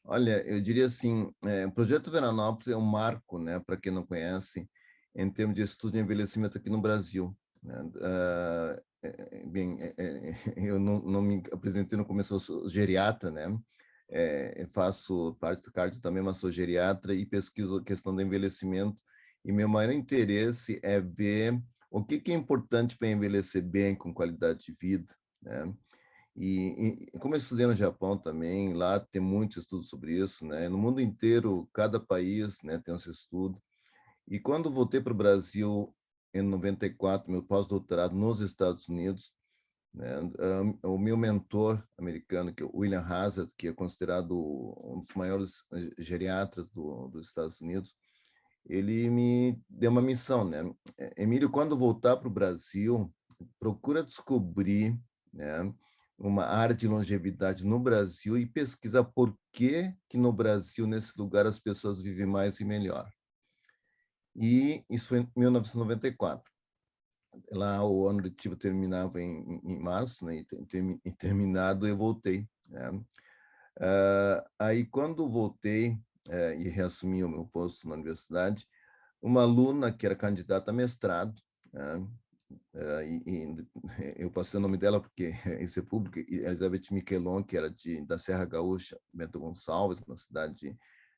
Olha, 0.03 0.41
eu 0.45 0.59
diria 0.59 0.85
assim, 0.85 1.31
é, 1.43 1.65
o 1.65 1.71
projeto 1.71 2.11
Veranópolis 2.11 2.67
é 2.67 2.75
um 2.75 2.81
marco, 2.81 3.37
né, 3.37 3.59
para 3.59 3.77
quem 3.77 3.91
não 3.91 4.05
conhece, 4.05 4.67
em 5.15 5.29
termos 5.29 5.55
de 5.55 5.61
estudo 5.61 5.93
de 5.93 5.99
envelhecimento 5.99 6.57
aqui 6.57 6.69
no 6.69 6.81
Brasil. 6.81 7.35
Né? 7.61 7.81
Uh, 7.83 9.49
bem, 9.49 9.77
é, 9.97 10.33
eu 10.57 10.79
não, 10.79 10.99
não, 10.99 11.21
me 11.21 11.43
apresentei 11.51 11.97
no 11.97 12.05
começo, 12.05 12.33
eu 12.33 12.39
sou 12.39 12.69
geriatra, 12.69 13.31
né? 13.31 13.57
É, 14.11 14.67
faço 14.73 15.37
parte 15.39 15.61
do 15.61 15.71
CARD 15.71 16.01
também, 16.01 16.23
mas 16.23 16.37
sou 16.37 16.49
geriatra 16.49 17.13
e 17.13 17.25
pesquiso 17.25 17.77
a 17.77 17.83
questão 17.83 18.15
do 18.15 18.21
envelhecimento. 18.21 19.03
E 19.43 19.51
meu 19.51 19.67
maior 19.67 19.93
interesse 19.93 20.79
é 20.83 20.99
ver 20.99 21.61
o 21.89 22.03
que, 22.03 22.19
que 22.19 22.31
é 22.31 22.35
importante 22.35 22.97
para 22.97 23.07
envelhecer 23.07 23.63
bem, 23.63 23.95
com 23.95 24.13
qualidade 24.13 24.65
de 24.65 24.77
vida, 24.79 25.13
né? 25.41 25.73
E, 26.35 27.07
e, 27.13 27.19
como 27.19 27.33
eu 27.33 27.37
estudei 27.37 27.67
no 27.67 27.75
Japão 27.75 28.17
também, 28.17 28.73
lá 28.73 28.99
tem 28.99 29.21
muitos 29.21 29.57
estudos 29.57 29.89
sobre 29.89 30.17
isso, 30.17 30.45
né? 30.45 30.69
No 30.69 30.77
mundo 30.77 31.01
inteiro, 31.01 31.69
cada 31.73 31.99
país 31.99 32.61
né, 32.63 32.77
tem 32.77 32.97
seu 32.97 33.11
estudo. 33.11 33.61
E 34.27 34.39
quando 34.39 34.71
voltei 34.71 35.01
para 35.01 35.11
o 35.11 35.17
Brasil 35.17 35.93
em 36.33 36.41
94, 36.41 37.29
meu 37.29 37.43
pós-doutorado 37.43 38.15
nos 38.15 38.39
Estados 38.39 38.87
Unidos, 38.87 39.33
né, 39.93 40.19
o 40.83 40.97
meu 40.99 41.17
mentor 41.17 41.83
americano, 41.97 42.53
que 42.53 42.61
é 42.61 42.69
William 42.71 43.01
Hazard, 43.01 43.51
que 43.57 43.67
é 43.67 43.73
considerado 43.73 44.33
um 44.83 45.01
dos 45.01 45.13
maiores 45.15 45.65
geriatras 45.97 46.69
do, 46.69 47.07
dos 47.07 47.27
Estados 47.27 47.59
Unidos, 47.59 47.95
ele 48.69 49.09
me 49.09 49.59
deu 49.69 49.91
uma 49.91 50.01
missão, 50.01 50.45
né? 50.45 50.59
Emílio, 51.17 51.49
quando 51.49 51.77
voltar 51.77 52.15
para 52.17 52.27
o 52.27 52.31
Brasil, 52.31 53.11
procura 53.59 54.03
descobrir, 54.03 54.97
né, 55.33 55.73
uma 56.17 56.45
área 56.45 56.75
de 56.75 56.87
longevidade 56.87 57.65
no 57.65 57.79
Brasil 57.79 58.37
e 58.37 58.45
pesquisa 58.45 59.03
por 59.03 59.35
que 59.51 59.93
que 60.07 60.17
no 60.17 60.31
Brasil, 60.31 60.85
nesse 60.85 61.17
lugar, 61.17 61.45
as 61.45 61.59
pessoas 61.59 62.01
vivem 62.01 62.25
mais 62.25 62.59
e 62.59 62.65
melhor 62.65 63.09
e 64.39 64.85
isso 64.89 65.09
foi 65.09 65.19
em 65.19 65.29
1994. 65.35 66.49
Lá 67.51 67.85
o 67.85 68.07
ano 68.07 68.21
letivo 68.21 68.55
terminava 68.55 69.21
em, 69.21 69.61
em 69.63 69.79
março, 69.79 70.25
né? 70.25 70.43
e 71.05 71.11
terminado 71.11 71.85
eu 71.85 71.97
voltei. 71.97 72.47
Né? 72.67 72.89
Uh, 72.89 74.49
aí 74.57 74.85
quando 74.85 75.29
voltei 75.29 75.97
uh, 76.27 76.53
e 76.59 76.69
reassumi 76.69 77.23
o 77.23 77.29
meu 77.29 77.45
posto 77.45 77.87
na 77.87 77.95
universidade, 77.95 78.67
uma 79.21 79.41
aluna 79.41 79.91
que 79.91 80.05
era 80.05 80.15
candidata 80.15 80.71
a 80.71 80.73
mestrado, 80.73 81.41
né? 81.73 81.97
uh, 81.97 83.01
e, 83.03 83.23
e, 83.25 83.67
eu 84.23 84.31
passei 84.31 84.57
o 84.57 84.61
nome 84.61 84.77
dela 84.77 84.99
porque 84.99 85.33
isso 85.61 85.79
é 85.79 85.83
público, 85.83 86.19
Elizabeth 86.19 86.91
Miquelon, 86.91 87.43
que 87.43 87.57
era 87.57 87.69
de, 87.69 88.01
da 88.05 88.17
Serra 88.17 88.45
Gaúcha, 88.45 88.99
Bento 89.13 89.39
Gonçalves, 89.39 89.99
uma 90.07 90.17
cidade 90.17 90.77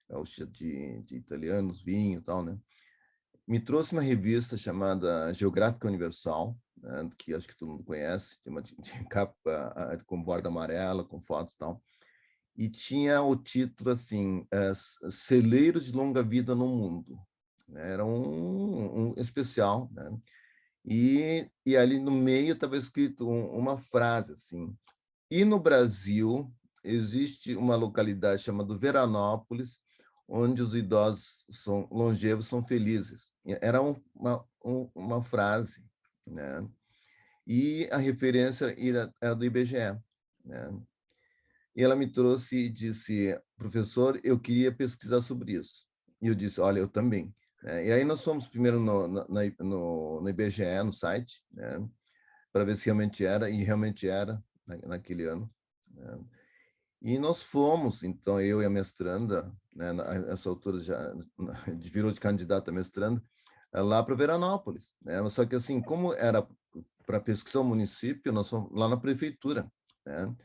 gaúcha 0.10 0.46
de, 0.46 1.02
de 1.04 1.16
italianos, 1.16 1.82
vinho 1.82 2.20
e 2.20 2.24
tal, 2.24 2.44
né? 2.44 2.58
me 3.48 3.60
trouxe 3.60 3.94
uma 3.94 4.02
revista 4.02 4.56
chamada 4.56 5.34
Geográfica 5.34 5.88
Universal, 5.88 6.58
né, 6.78 7.10
que 7.18 7.34
acho 7.34 7.48
que 7.48 7.58
todo 7.58 7.72
mundo 7.72 7.84
conhece, 7.84 8.40
de 8.44 8.50
uma 8.50 8.62
de 8.62 8.74
capa 9.10 9.98
com 10.06 10.22
borda 10.24 10.48
amarela, 10.48 11.04
com 11.04 11.20
fotos 11.20 11.56
e 11.56 11.58
tal, 11.58 11.82
e 12.62 12.70
tinha 12.70 13.24
o 13.24 13.36
título 13.36 13.90
assim, 13.90 14.46
é, 14.52 14.72
Celeiros 15.10 15.86
de 15.86 15.94
Longa 15.94 16.22
Vida 16.22 16.54
no 16.54 16.68
Mundo. 16.68 17.20
Né, 17.68 17.94
era 17.94 18.06
um, 18.06 19.10
um 19.10 19.14
especial, 19.18 19.90
né? 19.92 20.16
E, 20.86 21.50
e 21.66 21.76
ali 21.76 22.00
no 22.00 22.12
meio 22.12 22.54
estava 22.54 22.78
escrito 22.78 23.28
um, 23.28 23.58
uma 23.58 23.80
frase 23.80 24.34
assim, 24.34 24.76
e 25.32 25.44
no 25.44 25.60
Brasil 25.60 26.54
existe 26.84 27.56
uma 27.56 27.76
localidade 27.76 28.44
chamada 28.44 28.78
Veranópolis, 28.78 29.80
onde 30.28 30.62
os 30.62 30.76
idosos 30.76 31.44
são 31.50 31.88
longevos 31.92 32.46
são 32.46 32.64
felizes. 32.64 33.32
Era 33.44 33.82
uma, 33.82 34.46
uma 34.94 35.24
frase, 35.24 35.84
né? 36.28 36.68
E 37.48 37.90
a 37.92 37.98
referência 37.98 38.76
era, 39.20 39.34
do 39.34 39.46
IBGE, 39.46 40.00
né? 40.46 40.80
E 41.76 41.84
ela 41.84 41.96
me 41.96 42.12
trouxe 42.12 42.66
e 42.66 42.70
disse, 42.70 43.38
professor, 43.58 44.20
eu 44.24 44.40
queria 44.40 44.72
pesquisar 44.72 45.22
sobre 45.22 45.54
isso. 45.54 45.86
E 46.22 46.28
eu 46.28 46.36
disse, 46.36 46.60
olha, 46.60 46.80
eu 46.80 46.88
também. 46.88 47.34
Né? 47.64 47.88
E 47.88 47.92
aí 47.92 48.04
nós 48.04 48.24
fomos 48.24 48.48
primeiro 48.48 48.80
no, 48.80 49.08
no, 49.08 49.26
no, 49.60 50.22
no 50.22 50.30
IBGE, 50.30 50.84
no 50.84 50.92
site, 50.92 51.44
né? 51.52 51.88
para 52.52 52.66
ver 52.66 52.76
se 52.76 52.86
realmente 52.86 53.26
era, 53.26 53.50
e 53.50 53.64
realmente 53.64 54.08
era 54.08 54.44
naquele 54.86 55.26
ano. 55.26 55.50
Né? 55.94 56.20
E 57.02 57.18
nós 57.18 57.42
fomos, 57.42 58.04
então, 58.04 58.40
eu 58.40 58.62
e 58.62 58.66
a 58.66 58.70
mestranda, 58.70 59.52
né, 59.74 59.92
nessa 59.92 60.50
altura 60.50 60.78
já 60.78 61.14
virou 61.92 62.12
de 62.12 62.20
candidata 62.20 62.70
a 62.70 62.74
mestranda, 62.74 63.24
lá 63.74 64.04
para 64.04 64.14
Veranópolis. 64.14 64.96
Né? 65.02 65.28
Só 65.30 65.46
que, 65.46 65.56
assim, 65.56 65.82
como 65.82 66.14
era 66.14 66.48
para 67.06 67.20
pesquisar 67.20 67.62
o 67.62 67.64
município, 67.64 68.32
nós 68.32 68.50
fomos 68.50 68.70
lá 68.72 68.88
na 68.88 68.98
prefeitura. 68.98 69.72
Né? 70.06 70.36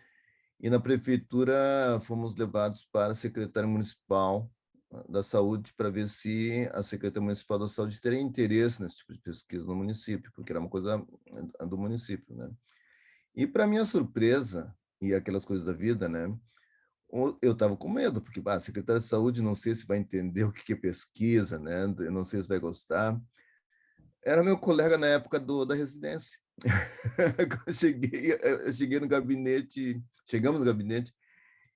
E 0.60 0.70
na 0.70 0.80
prefeitura 0.80 2.00
fomos 2.02 2.34
levados 2.34 2.86
para 2.90 3.12
a 3.12 3.14
Secretaria 3.14 3.68
Municipal 3.68 4.50
ah, 4.92 5.04
da 5.08 5.22
Saúde 5.22 5.74
para 5.76 5.90
ver 5.90 6.08
se 6.08 6.68
a 6.72 6.82
Secretaria 6.82 7.24
Municipal 7.24 7.58
da 7.58 7.68
Saúde 7.68 8.00
teria 8.00 8.20
interesse 8.20 8.82
nesse 8.82 8.98
tipo 8.98 9.12
de 9.12 9.20
pesquisa 9.20 9.66
no 9.66 9.74
município, 9.74 10.32
porque 10.34 10.52
era 10.52 10.60
uma 10.60 10.68
coisa 10.68 11.04
eh, 11.60 11.66
do 11.66 11.76
município. 11.76 12.34
Né? 12.34 12.50
E, 13.34 13.46
para 13.46 13.66
minha 13.66 13.84
surpresa, 13.84 14.74
e 15.00 15.12
aquelas 15.12 15.44
coisas 15.44 15.64
da 15.64 15.72
vida, 15.72 16.08
né? 16.08 16.34
Eu 17.40 17.52
estava 17.52 17.76
com 17.76 17.88
medo, 17.88 18.20
porque 18.20 18.42
ah, 18.46 18.54
a 18.54 18.60
secretária 18.60 19.00
de 19.00 19.06
saúde 19.06 19.42
não 19.42 19.54
sei 19.54 19.74
se 19.74 19.86
vai 19.86 19.98
entender 19.98 20.44
o 20.44 20.52
que 20.52 20.72
é 20.72 20.76
pesquisa, 20.76 21.58
né? 21.58 21.86
não 22.10 22.24
sei 22.24 22.40
se 22.40 22.48
vai 22.48 22.58
gostar. 22.58 23.20
Era 24.24 24.42
meu 24.42 24.58
colega 24.58 24.98
na 24.98 25.06
época 25.06 25.38
do, 25.38 25.64
da 25.64 25.74
residência. 25.74 26.38
eu 27.66 27.72
cheguei, 27.72 28.32
eu 28.32 28.72
cheguei 28.72 28.98
no 28.98 29.06
gabinete, 29.06 30.02
chegamos 30.26 30.60
no 30.60 30.66
gabinete, 30.66 31.14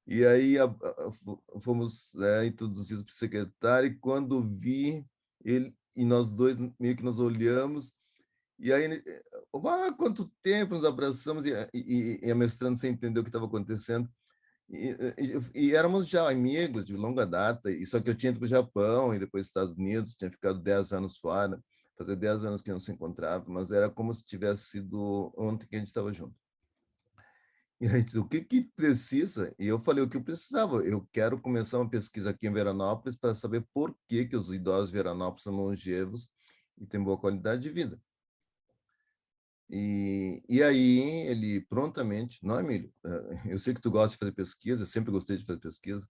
e 0.07 0.27
aí 0.27 0.59
a, 0.59 0.65
a, 0.65 1.61
fomos 1.61 2.13
né, 2.15 2.47
introduzidos 2.47 3.05
para 3.05 3.13
o 3.13 3.15
secretário, 3.15 3.89
e 3.89 3.95
quando 3.97 4.43
vi 4.43 5.07
ele, 5.45 5.75
e 5.97 6.05
nós 6.05 6.31
dois 6.31 6.59
meio 6.79 6.97
que 6.97 7.03
nos 7.03 7.19
olhamos, 7.19 7.95
e 8.59 8.73
aí, 8.73 9.03
ah, 9.55 9.93
quanto 9.97 10.31
tempo 10.43 10.75
nos 10.75 10.85
abraçamos 10.85 11.47
e, 11.47 11.53
e, 11.73 12.21
e 12.23 12.31
a 12.31 12.77
sem 12.77 12.93
entender 12.93 13.19
o 13.19 13.23
que 13.23 13.31
estava 13.31 13.47
acontecendo. 13.47 14.07
E, 14.69 14.97
e, 15.19 15.69
e, 15.69 15.75
éramos 15.75 16.07
já 16.07 16.31
amigos 16.31 16.85
de 16.85 16.95
longa 16.95 17.27
data, 17.27 17.71
e 17.71 17.85
só 17.87 18.01
que 18.01 18.11
eu 18.11 18.15
tinha 18.15 18.31
ido 18.31 18.39
para 18.39 18.47
o 18.47 18.49
Japão 18.49 19.15
e 19.15 19.19
depois 19.19 19.47
Estados 19.47 19.75
Unidos, 19.77 20.15
tinha 20.15 20.31
ficado 20.31 20.61
10 20.61 20.93
anos 20.93 21.19
fora, 21.19 21.61
fazer 21.99 22.17
10 22.17 22.45
anos 22.45 22.63
que 22.63 22.71
não 22.71 22.79
se 22.79 22.93
encontrava, 22.93 23.45
mas 23.49 23.73
era 23.73 23.91
como 23.91 24.13
se 24.15 24.23
tivesse 24.25 24.65
sido 24.65 25.33
ontem 25.37 25.67
que 25.67 25.75
a 25.75 25.79
gente 25.79 25.89
estava 25.89 26.13
junto. 26.13 26.37
E 27.81 27.87
a 27.87 27.97
gente 27.97 28.19
o 28.19 28.29
que, 28.29 28.43
que 28.43 28.63
precisa? 28.77 29.55
E 29.59 29.67
eu 29.67 29.81
falei 29.81 30.05
o 30.05 30.09
que 30.09 30.17
eu 30.17 30.23
precisava. 30.23 30.85
Eu 30.85 31.09
quero 31.13 31.41
começar 31.41 31.79
uma 31.79 31.89
pesquisa 31.89 32.29
aqui 32.31 32.47
em 32.47 32.53
Veranópolis 32.53 33.17
para 33.17 33.35
saber 33.35 33.67
por 33.73 33.97
que, 34.07 34.27
que 34.27 34.37
os 34.37 34.53
idosos 34.53 34.89
de 34.89 34.97
Veranópolis 34.97 35.45
são 35.45 35.55
longevos 35.55 36.31
e 36.77 36.87
têm 36.87 37.03
boa 37.03 37.19
qualidade 37.19 37.63
de 37.63 37.71
vida. 37.71 37.99
E, 39.71 40.43
e 40.49 40.63
aí 40.63 41.01
ele 41.29 41.61
prontamente, 41.63 42.45
não, 42.45 42.59
Emílio, 42.59 42.93
eh, 43.07 43.43
eu 43.47 43.59
sei 43.59 43.73
que 43.73 43.81
tu 43.81 43.91
gosta 43.91 44.11
de 44.11 44.19
fazer 44.19 44.33
pesquisa, 44.33 44.83
eu 44.83 44.87
sempre 44.87 45.13
gostei 45.13 45.37
de 45.37 45.47
fazer 45.47 45.61
pesquisa, 45.61 46.09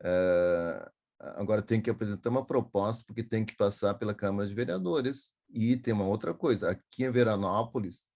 uh, 0.00 0.90
agora 1.18 1.60
tem 1.60 1.82
que 1.82 1.90
apresentar 1.90 2.30
uma 2.30 2.46
proposta, 2.46 3.04
porque 3.06 3.22
tem 3.22 3.44
que 3.44 3.54
passar 3.56 3.94
pela 3.94 4.14
Câmara 4.14 4.48
de 4.48 4.54
Vereadores. 4.54 5.34
E 5.50 5.76
tem 5.76 5.94
uma 5.94 6.06
outra 6.06 6.34
coisa, 6.34 6.70
aqui 6.70 7.04
em 7.04 7.10
Veranópolis 7.10 8.08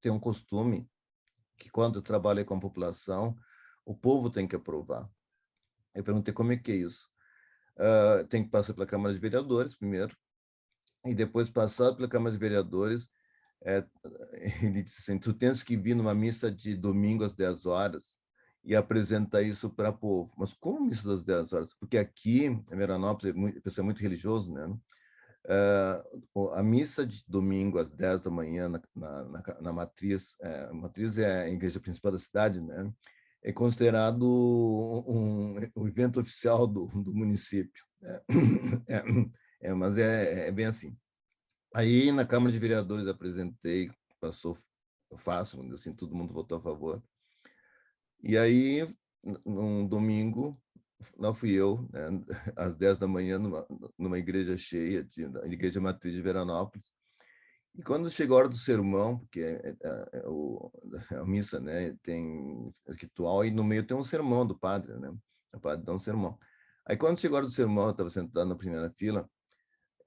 tem 0.00 0.10
um 0.10 0.18
costume 0.18 0.88
que 1.58 1.70
quando 1.70 1.98
eu 1.98 2.02
trabalho 2.02 2.44
com 2.44 2.54
a 2.54 2.60
população, 2.60 3.36
o 3.84 3.94
povo 3.94 4.30
tem 4.30 4.46
que 4.46 4.56
aprovar. 4.56 5.08
Eu 5.94 6.04
perguntei 6.04 6.32
como 6.32 6.52
é 6.52 6.56
que 6.56 6.72
é 6.72 6.76
isso. 6.76 7.10
Uh, 7.76 8.26
tem 8.26 8.44
que 8.44 8.50
passar 8.50 8.74
pela 8.74 8.86
Câmara 8.86 9.12
de 9.12 9.20
Vereadores 9.20 9.74
primeiro, 9.74 10.16
e 11.04 11.14
depois 11.14 11.48
passar 11.48 11.94
pela 11.94 12.08
Câmara 12.08 12.32
de 12.32 12.38
Vereadores, 12.38 13.08
é, 13.64 13.84
ele 14.62 14.82
disse 14.82 15.00
assim, 15.00 15.18
tu 15.18 15.32
tens 15.32 15.62
que 15.62 15.76
vir 15.76 15.94
numa 15.94 16.14
missa 16.14 16.50
de 16.50 16.76
domingo 16.76 17.24
às 17.24 17.32
10 17.32 17.66
horas 17.66 18.18
e 18.64 18.74
apresentar 18.74 19.42
isso 19.42 19.70
para 19.70 19.90
o 19.90 19.96
povo. 19.96 20.32
Mas 20.36 20.52
como 20.52 20.86
missa 20.86 21.08
das 21.08 21.22
10 21.22 21.52
horas? 21.52 21.74
Porque 21.74 21.96
aqui, 21.96 22.44
em 22.44 22.62
Veranópolis, 22.64 23.34
o 23.34 23.62
pessoal 23.62 23.84
é 23.84 23.86
muito 23.86 24.02
religioso, 24.02 24.52
né? 24.52 24.68
Uh, 25.46 26.48
a 26.50 26.62
missa 26.62 27.06
de 27.06 27.24
domingo 27.26 27.78
às 27.78 27.88
10 27.88 28.20
da 28.20 28.30
manhã 28.30 28.68
na, 28.68 28.82
na, 28.94 29.42
na, 29.60 29.72
matriz, 29.72 30.36
é, 30.42 30.70
matriz 30.72 31.16
é 31.16 31.44
a 31.44 31.48
igreja 31.48 31.80
principal 31.80 32.12
da 32.12 32.18
cidade, 32.18 32.60
né? 32.60 32.92
é 33.42 33.52
considerado 33.52 34.24
um, 34.26 35.56
um 35.76 35.88
evento 35.88 36.20
oficial 36.20 36.66
do, 36.66 36.86
do 36.86 37.14
município. 37.14 37.84
É, 38.02 38.22
é, 38.88 39.04
é, 39.62 39.74
mas 39.74 39.98
é, 39.98 40.48
é, 40.48 40.52
bem 40.52 40.66
assim. 40.66 40.96
Aí, 41.74 42.10
na 42.12 42.26
Câmara 42.26 42.52
de 42.52 42.58
Vereadores, 42.58 43.06
apresentei, 43.06 43.90
passou 44.20 44.56
fácil, 45.16 45.72
assim, 45.72 45.94
todo 45.94 46.14
mundo 46.14 46.32
votou 46.32 46.58
a 46.58 46.62
favor. 46.62 47.02
E 48.22 48.36
aí, 48.36 48.88
num 49.44 49.86
domingo, 49.86 50.60
lá 51.16 51.34
fui 51.34 51.52
eu, 51.52 51.88
né, 51.92 52.08
às 52.56 52.76
10 52.76 52.98
da 52.98 53.06
manhã, 53.06 53.38
numa, 53.38 53.66
numa 53.96 54.18
igreja 54.18 54.56
cheia, 54.56 55.04
de, 55.04 55.22
igreja 55.46 55.80
matriz 55.80 56.14
de 56.14 56.22
Veranópolis, 56.22 56.92
e 57.78 57.82
quando 57.82 58.10
chegou 58.10 58.36
a 58.36 58.40
hora 58.40 58.48
do 58.48 58.56
sermão, 58.56 59.18
porque 59.18 59.40
é, 59.40 59.76
é, 59.82 60.08
é 60.14 60.22
o, 60.26 60.70
a 61.12 61.24
missa 61.24 61.60
né, 61.60 61.96
tem 62.02 62.74
ritual, 63.00 63.44
e 63.44 63.50
no 63.52 63.62
meio 63.62 63.86
tem 63.86 63.96
um 63.96 64.02
sermão 64.02 64.44
do 64.44 64.58
padre, 64.58 64.98
né? 64.98 65.14
O 65.54 65.60
padre 65.60 65.84
dá 65.84 65.92
um 65.92 65.98
sermão. 65.98 66.36
Aí 66.84 66.96
quando 66.96 67.20
chegou 67.20 67.36
a 67.36 67.38
hora 67.38 67.46
do 67.46 67.52
sermão, 67.52 67.84
eu 67.84 67.90
estava 67.92 68.10
sentado 68.10 68.48
na 68.48 68.56
primeira 68.56 68.90
fila, 68.90 69.28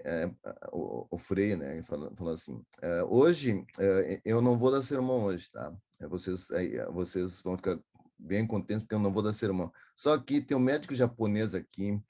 é, 0.03 0.29
o, 0.73 1.07
o 1.11 1.17
Frei 1.17 1.55
né, 1.55 1.81
falou, 1.83 2.13
falou 2.15 2.33
assim, 2.33 2.61
é, 2.81 3.03
hoje, 3.03 3.63
é, 3.79 4.21
eu 4.25 4.41
não 4.41 4.57
vou 4.57 4.71
dar 4.71 4.81
sermão 4.81 5.23
hoje, 5.23 5.49
tá? 5.49 5.73
Vocês, 6.09 6.47
vocês 6.91 7.41
vão 7.41 7.55
ficar 7.55 7.79
bem 8.17 8.45
contentes 8.45 8.83
porque 8.83 8.95
eu 8.95 8.99
não 8.99 9.13
vou 9.13 9.23
dar 9.23 9.33
sermão. 9.33 9.71
Só 10.01 10.17
que 10.17 10.41
tem 10.41 10.57
um 10.57 10.59
médico 10.59 10.95
japonês 10.95 11.53
aqui 11.53 12.01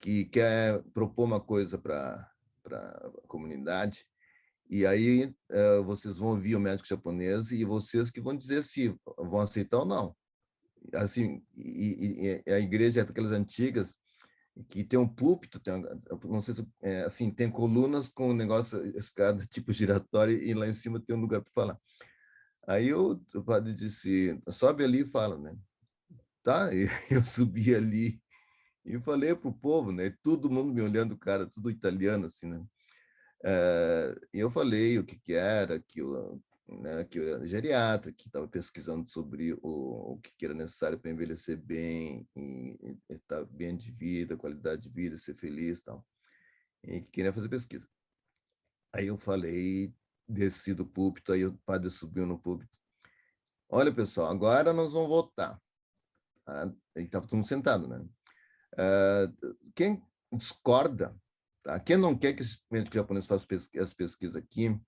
que 0.00 0.24
quer 0.24 0.82
propor 0.94 1.24
uma 1.24 1.38
coisa 1.38 1.76
para 1.76 2.32
a 2.64 3.10
comunidade, 3.28 4.06
e 4.70 4.86
aí 4.86 5.26
uh, 5.50 5.84
vocês 5.84 6.16
vão 6.16 6.28
ouvir 6.28 6.56
o 6.56 6.60
médico 6.60 6.88
japonês 6.88 7.52
e 7.52 7.62
vocês 7.62 8.10
que 8.10 8.22
vão 8.22 8.34
dizer 8.34 8.62
se 8.62 8.98
vão 9.18 9.40
aceitar 9.40 9.80
ou 9.80 9.84
não. 9.84 10.16
Assim, 10.94 11.44
e, 11.54 12.42
e 12.46 12.50
a 12.50 12.58
igreja 12.58 13.02
é 13.02 13.04
daquelas 13.04 13.32
antigas 13.32 13.98
que 14.70 14.82
tem 14.82 14.98
um 14.98 15.06
púlpito, 15.06 15.60
tem 15.60 15.74
não 16.24 16.40
sei 16.40 16.54
se 16.54 16.66
é, 16.80 17.02
assim 17.02 17.30
tem 17.30 17.50
colunas 17.50 18.08
com 18.08 18.30
um 18.30 18.34
negócio 18.34 18.82
escada 18.96 19.44
tipo 19.52 19.74
giratória 19.74 20.32
e 20.32 20.54
lá 20.54 20.66
em 20.66 20.72
cima 20.72 21.02
tem 21.06 21.14
um 21.14 21.20
lugar 21.20 21.42
para 21.42 21.52
falar. 21.52 21.78
Aí 22.66 22.88
eu, 22.88 23.22
o 23.34 23.42
padre 23.42 23.74
disse, 23.74 24.40
sobe 24.48 24.82
ali 24.84 25.00
e 25.02 25.06
fala, 25.06 25.36
né? 25.36 25.54
Tá? 26.46 26.72
E 26.72 26.86
eu 27.10 27.24
subi 27.24 27.74
ali 27.74 28.22
e 28.84 29.00
falei 29.00 29.34
para 29.34 29.48
o 29.48 29.52
povo, 29.52 29.90
né? 29.90 30.14
Todo 30.22 30.48
mundo 30.48 30.72
me 30.72 30.80
olhando, 30.80 31.18
cara, 31.18 31.44
tudo 31.44 31.68
italiano 31.68 32.26
assim, 32.26 32.46
né? 32.46 32.58
Uh, 33.44 34.14
eu 34.32 34.48
falei 34.48 34.96
o 34.96 35.04
que, 35.04 35.18
que 35.18 35.32
era, 35.32 35.80
que 35.80 36.00
eu, 36.00 36.40
né, 36.68 37.04
que 37.04 37.18
eu 37.18 37.34
era 37.34 37.46
geriatra, 37.48 38.12
que 38.12 38.28
estava 38.28 38.46
pesquisando 38.46 39.08
sobre 39.08 39.54
o, 39.54 39.58
o 40.12 40.20
que, 40.22 40.32
que 40.38 40.44
era 40.44 40.54
necessário 40.54 41.00
para 41.00 41.10
envelhecer 41.10 41.56
bem, 41.56 42.28
e, 42.36 42.96
estar 43.10 43.44
bem 43.46 43.76
de 43.76 43.90
vida, 43.90 44.36
qualidade 44.36 44.82
de 44.82 44.88
vida, 44.88 45.16
ser 45.16 45.34
feliz 45.34 45.80
tal. 45.82 46.06
E 46.84 47.00
que 47.00 47.10
queria 47.10 47.32
fazer 47.32 47.48
pesquisa. 47.48 47.88
Aí 48.94 49.08
eu 49.08 49.18
falei, 49.18 49.92
desci 50.28 50.74
do 50.74 50.86
púlpito, 50.86 51.32
aí 51.32 51.44
o 51.44 51.58
padre 51.66 51.90
subiu 51.90 52.24
no 52.24 52.38
púlpito. 52.38 52.70
Olha, 53.68 53.92
pessoal, 53.92 54.30
agora 54.30 54.72
nós 54.72 54.92
vamos 54.92 55.08
votar. 55.08 55.60
Ah, 56.46 56.70
e 56.96 57.02
estava 57.02 57.26
todo 57.26 57.36
mundo 57.36 57.48
sentado, 57.48 57.88
né? 57.88 58.04
Uh, 58.74 59.56
quem 59.74 60.02
discorda 60.32 61.14
Tá? 61.66 61.80
Quem 61.80 61.96
não 61.96 62.16
quer 62.16 62.32
que 62.32 62.42
esse 62.42 62.60
médico 62.70 62.94
japonês 62.94 63.26
faça 63.26 63.44
as 63.80 63.92
pesquisas 63.92 64.36
aqui, 64.36 64.80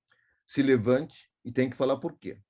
se 0.47 0.63
levante 0.63 1.29
e 1.45 1.51
tem 1.51 1.69
que 1.69 1.77
falar 1.77 1.97
por 1.97 2.17
quê. 2.17 2.41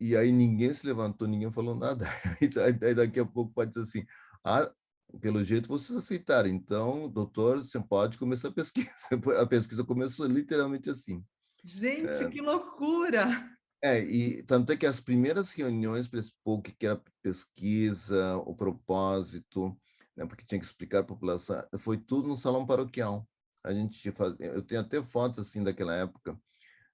E 0.00 0.16
aí 0.16 0.32
ninguém 0.32 0.72
se 0.74 0.84
levantou, 0.84 1.28
ninguém 1.28 1.52
falou 1.52 1.76
nada. 1.76 2.06
Aí 2.82 2.94
daqui 2.94 3.20
a 3.20 3.24
pouco 3.24 3.52
pode 3.52 3.70
dizer 3.70 3.82
assim, 3.82 4.06
ah, 4.42 4.72
pelo 5.20 5.44
jeito 5.44 5.68
vocês 5.68 5.96
aceitaram, 5.96 6.48
então, 6.48 7.08
doutor, 7.08 7.58
você 7.58 7.78
pode 7.78 8.18
começar 8.18 8.48
a 8.48 8.52
pesquisa. 8.52 8.90
A 9.40 9.46
pesquisa 9.46 9.84
começou 9.84 10.26
literalmente 10.26 10.90
assim. 10.90 11.24
Gente, 11.62 12.24
é, 12.24 12.28
que 12.28 12.40
loucura! 12.40 13.56
É, 13.82 13.98
e 14.04 14.42
tanto 14.42 14.72
é 14.72 14.76
que 14.76 14.84
as 14.84 15.00
primeiras 15.00 15.52
reuniões 15.52 16.06
para 16.06 16.20
expor 16.20 16.58
o 16.58 16.62
que 16.62 16.84
era 16.84 17.02
pesquisa, 17.22 18.36
o 18.38 18.54
propósito, 18.54 19.74
né, 20.16 20.26
porque 20.26 20.44
tinha 20.44 20.58
que 20.60 20.66
explicar 20.66 20.98
a 21.00 21.04
população. 21.04 21.56
Foi 21.78 21.96
tudo 21.96 22.28
no 22.28 22.36
salão 22.36 22.66
paroquial. 22.66 23.26
A 23.64 23.72
gente 23.72 24.10
faz, 24.12 24.34
eu 24.38 24.62
tenho 24.62 24.82
até 24.82 25.02
fotos 25.02 25.38
assim 25.46 25.64
daquela 25.64 25.94
época, 25.94 26.38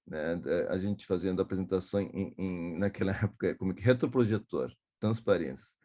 né, 0.07 0.41
a 0.69 0.79
gente 0.79 1.07
fazendo 1.07 1.43
apresentação 1.43 2.01
em, 2.01 2.35
em 2.39 2.79
naquela 2.79 3.13
época 3.23 3.55
como 3.57 3.75
que 3.75 3.83
retroprojetor, 3.83 4.73
transparência, 5.01 5.77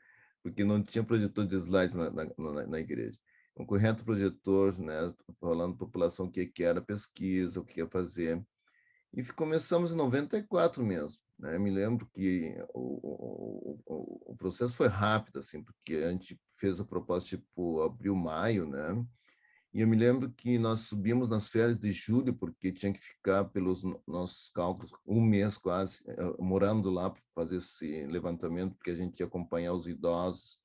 porque 0.44 0.64
não 0.64 0.84
tinha 0.84 1.04
projetor 1.04 1.48
de 1.48 1.56
slides 1.56 1.96
na, 1.96 2.12
na, 2.12 2.68
na 2.68 2.80
igreja. 2.80 3.18
Um 3.58 3.66
correto 3.66 4.04
projetor, 4.06 4.78
né, 4.80 5.14
falando 5.40 5.76
para 5.76 5.86
a 5.86 5.88
população 5.88 6.28
o 6.28 6.32
que, 6.32 6.46
que 6.46 6.64
era 6.64 6.82
pesquisa, 6.82 7.60
o 7.60 7.66
que 7.66 7.80
ia 7.80 7.88
fazer. 7.88 8.42
E 9.13 9.24
começamos 9.24 9.91
em 9.91 9.95
94 9.95 10.84
mesmo. 10.86 11.19
Né? 11.38 11.58
Me 11.58 11.69
lembro 11.69 12.08
que 12.13 12.56
o, 12.74 13.80
o, 13.86 14.32
o, 14.32 14.36
processo 14.38 14.76
foi 14.76 14.88
rápido, 14.88 15.39
assim, 15.39 15.63
porque 15.63 15.95
a 15.95 16.12
gente 16.12 16.39
fez 16.56 16.80
a 16.80 16.86
proposta 16.86 17.30
tipo 17.30 17.82
abril, 17.82 18.15
maio, 18.15 18.65
né? 18.67 19.04
E 19.74 19.82
eu 19.82 19.88
me 19.88 19.95
lembro 19.95 20.30
que 20.32 20.60
nós 20.60 20.82
subimos 20.82 21.30
nas 21.30 21.47
férias 21.47 21.80
de 21.80 21.91
julho, 21.93 22.34
porque 22.34 22.74
tinha 22.74 22.91
que 22.91 23.00
ficar, 23.00 23.45
pelos 23.45 23.84
nossos 24.06 24.50
cálculos, 24.50 24.91
um 25.08 25.21
mês 25.21 25.58
quase, 25.58 26.04
eh, 26.08 26.36
morando 26.39 26.89
lá 26.89 27.10
para 27.10 27.21
fazer 27.34 27.58
esse 27.58 28.06
levantamento, 28.08 28.76
porque 28.76 28.91
a 28.91 28.95
gente 28.95 29.21
ia 29.21 29.26
acompanhar 29.26 29.74
os 29.74 29.88
idosos 29.88 30.60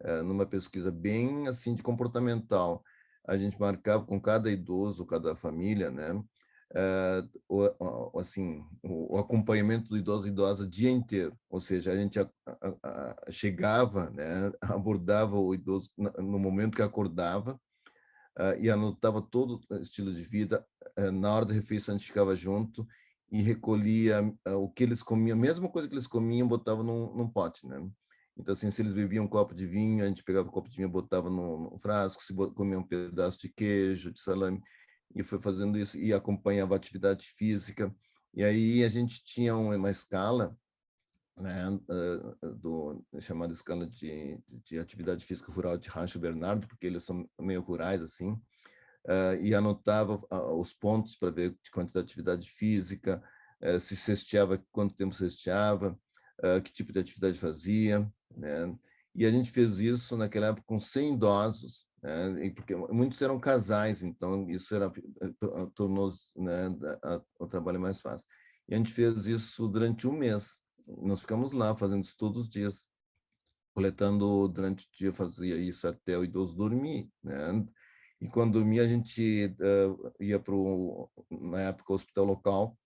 eh, 0.00 0.22
numa 0.22 0.44
pesquisa 0.44 0.90
bem 0.90 1.46
assim 1.46 1.74
de 1.74 1.82
comportamental. 1.84 2.82
A 3.28 3.36
gente 3.36 3.58
marcava 3.60 4.04
com 4.04 4.20
cada 4.20 4.50
idoso, 4.50 5.06
cada 5.06 5.36
família, 5.36 5.90
né? 5.90 6.20
Uh, 6.72 8.18
assim, 8.18 8.64
o, 8.82 9.18
acompanhamento 9.18 9.88
do 9.88 9.96
idoso 9.96 10.26
e 10.26 10.30
idosa 10.30 10.64
o 10.64 10.68
dia 10.68 10.90
inteiro, 10.90 11.36
ou 11.50 11.60
seja, 11.60 11.92
a 11.92 11.96
gente 11.96 12.18
a, 12.18 12.28
a, 12.46 12.74
a, 12.82 13.30
chegava, 13.30 14.10
né, 14.10 14.52
abordava 14.62 15.38
o 15.38 15.54
idoso 15.54 15.90
no 15.96 16.38
momento 16.38 16.76
que 16.76 16.82
acordava 16.82 17.60
uh, 18.38 18.58
e 18.60 18.70
anotava 18.70 19.20
todo 19.20 19.60
o 19.70 19.76
estilo 19.76 20.12
de 20.12 20.22
vida. 20.22 20.64
Uh, 20.98 21.12
na 21.12 21.32
hora 21.32 21.44
da 21.44 21.54
refeição 21.54 21.94
a 21.94 21.98
gente 21.98 22.06
ficava 22.06 22.34
junto 22.34 22.86
e 23.30 23.40
recolhia 23.40 24.22
o 24.46 24.68
que 24.68 24.82
eles 24.82 25.02
comiam, 25.02 25.38
a 25.38 25.40
mesma 25.40 25.66
coisa 25.66 25.88
que 25.88 25.94
eles 25.94 26.06
comiam, 26.06 26.46
botava 26.46 26.82
num, 26.82 27.16
num 27.16 27.26
pote, 27.26 27.66
né? 27.66 27.82
Então, 28.36 28.52
assim, 28.52 28.70
se 28.70 28.82
eles 28.82 28.94
bebiam 28.94 29.24
um 29.24 29.28
copo 29.28 29.54
de 29.54 29.66
vinho, 29.66 30.04
a 30.04 30.08
gente 30.08 30.22
pegava 30.22 30.48
o 30.48 30.52
copo 30.52 30.68
de 30.68 30.76
vinho, 30.76 30.88
botava 30.88 31.28
no, 31.30 31.70
no 31.70 31.78
frasco, 31.78 32.22
se 32.22 32.34
comiam 32.34 32.80
um 32.80 32.86
pedaço 32.86 33.38
de 33.38 33.48
queijo, 33.48 34.12
de 34.12 34.20
salame, 34.20 34.60
e 35.14 35.22
foi 35.22 35.40
fazendo 35.40 35.78
isso 35.78 35.98
e 35.98 36.12
acompanhava 36.12 36.76
atividade 36.76 37.26
física. 37.26 37.94
E 38.34 38.42
aí 38.42 38.82
a 38.82 38.88
gente 38.88 39.22
tinha 39.24 39.56
uma 39.56 39.90
escala, 39.90 40.56
né, 41.36 41.78
do 42.60 43.04
chamada 43.20 43.52
escala 43.52 43.86
de, 43.86 44.38
de 44.48 44.78
atividade 44.78 45.24
física 45.24 45.52
rural 45.52 45.76
de 45.76 45.88
Rancho 45.88 46.18
Bernardo, 46.18 46.66
porque 46.66 46.86
eles 46.86 47.04
são 47.04 47.28
meio 47.40 47.60
rurais 47.60 48.00
assim, 48.00 48.40
e 49.40 49.54
anotava 49.54 50.22
os 50.56 50.72
pontos 50.72 51.16
para 51.16 51.30
ver 51.30 51.50
de 51.62 51.70
quantidade 51.70 52.06
de 52.06 52.12
atividade 52.12 52.50
física, 52.50 53.22
se 53.80 53.96
cesteava, 53.96 54.64
quanto 54.70 54.94
tempo 54.94 55.14
cesteava, 55.14 55.98
que 56.64 56.72
tipo 56.72 56.92
de 56.92 57.00
atividade 57.00 57.38
fazia, 57.38 58.10
né? 58.36 58.76
E 59.14 59.26
a 59.26 59.30
gente 59.30 59.50
fez 59.50 59.78
isso 59.78 60.16
naquela 60.16 60.46
época 60.46 60.64
com 60.66 60.80
100 60.80 61.14
idosos, 61.14 61.86
né? 62.02 62.50
porque 62.50 62.74
muitos 62.74 63.20
eram 63.22 63.38
casais, 63.38 64.02
então 64.02 64.48
isso 64.50 64.74
era 64.74 64.92
eh, 65.20 65.66
tornou 65.74 66.10
né, 66.36 66.68
o 67.38 67.46
trabalho 67.46 67.80
mais 67.80 68.00
fácil. 68.00 68.26
E 68.68 68.74
a 68.74 68.78
gente 68.78 68.92
fez 68.92 69.26
isso 69.26 69.68
durante 69.68 70.06
um 70.06 70.12
mês. 70.12 70.60
Nós 70.86 71.20
ficamos 71.20 71.52
lá 71.52 71.74
fazendo 71.76 72.02
isso 72.02 72.16
todos 72.16 72.42
os 72.42 72.48
dias, 72.48 72.86
coletando 73.74 74.48
durante 74.48 74.86
o 74.86 74.90
dia, 74.92 75.12
fazia 75.12 75.56
isso 75.56 75.86
até 75.86 76.18
o 76.18 76.24
idoso 76.24 76.56
dormir, 76.56 77.08
né? 77.22 77.64
E 78.20 78.28
quando 78.28 78.52
dormia, 78.52 78.84
a 78.84 78.86
gente 78.86 79.56
uh, 79.60 80.12
ia 80.20 80.38
para 80.38 80.54
na 81.28 81.60
época, 81.60 81.92
o 81.92 81.96
hospital 81.96 82.24
local 82.24 82.78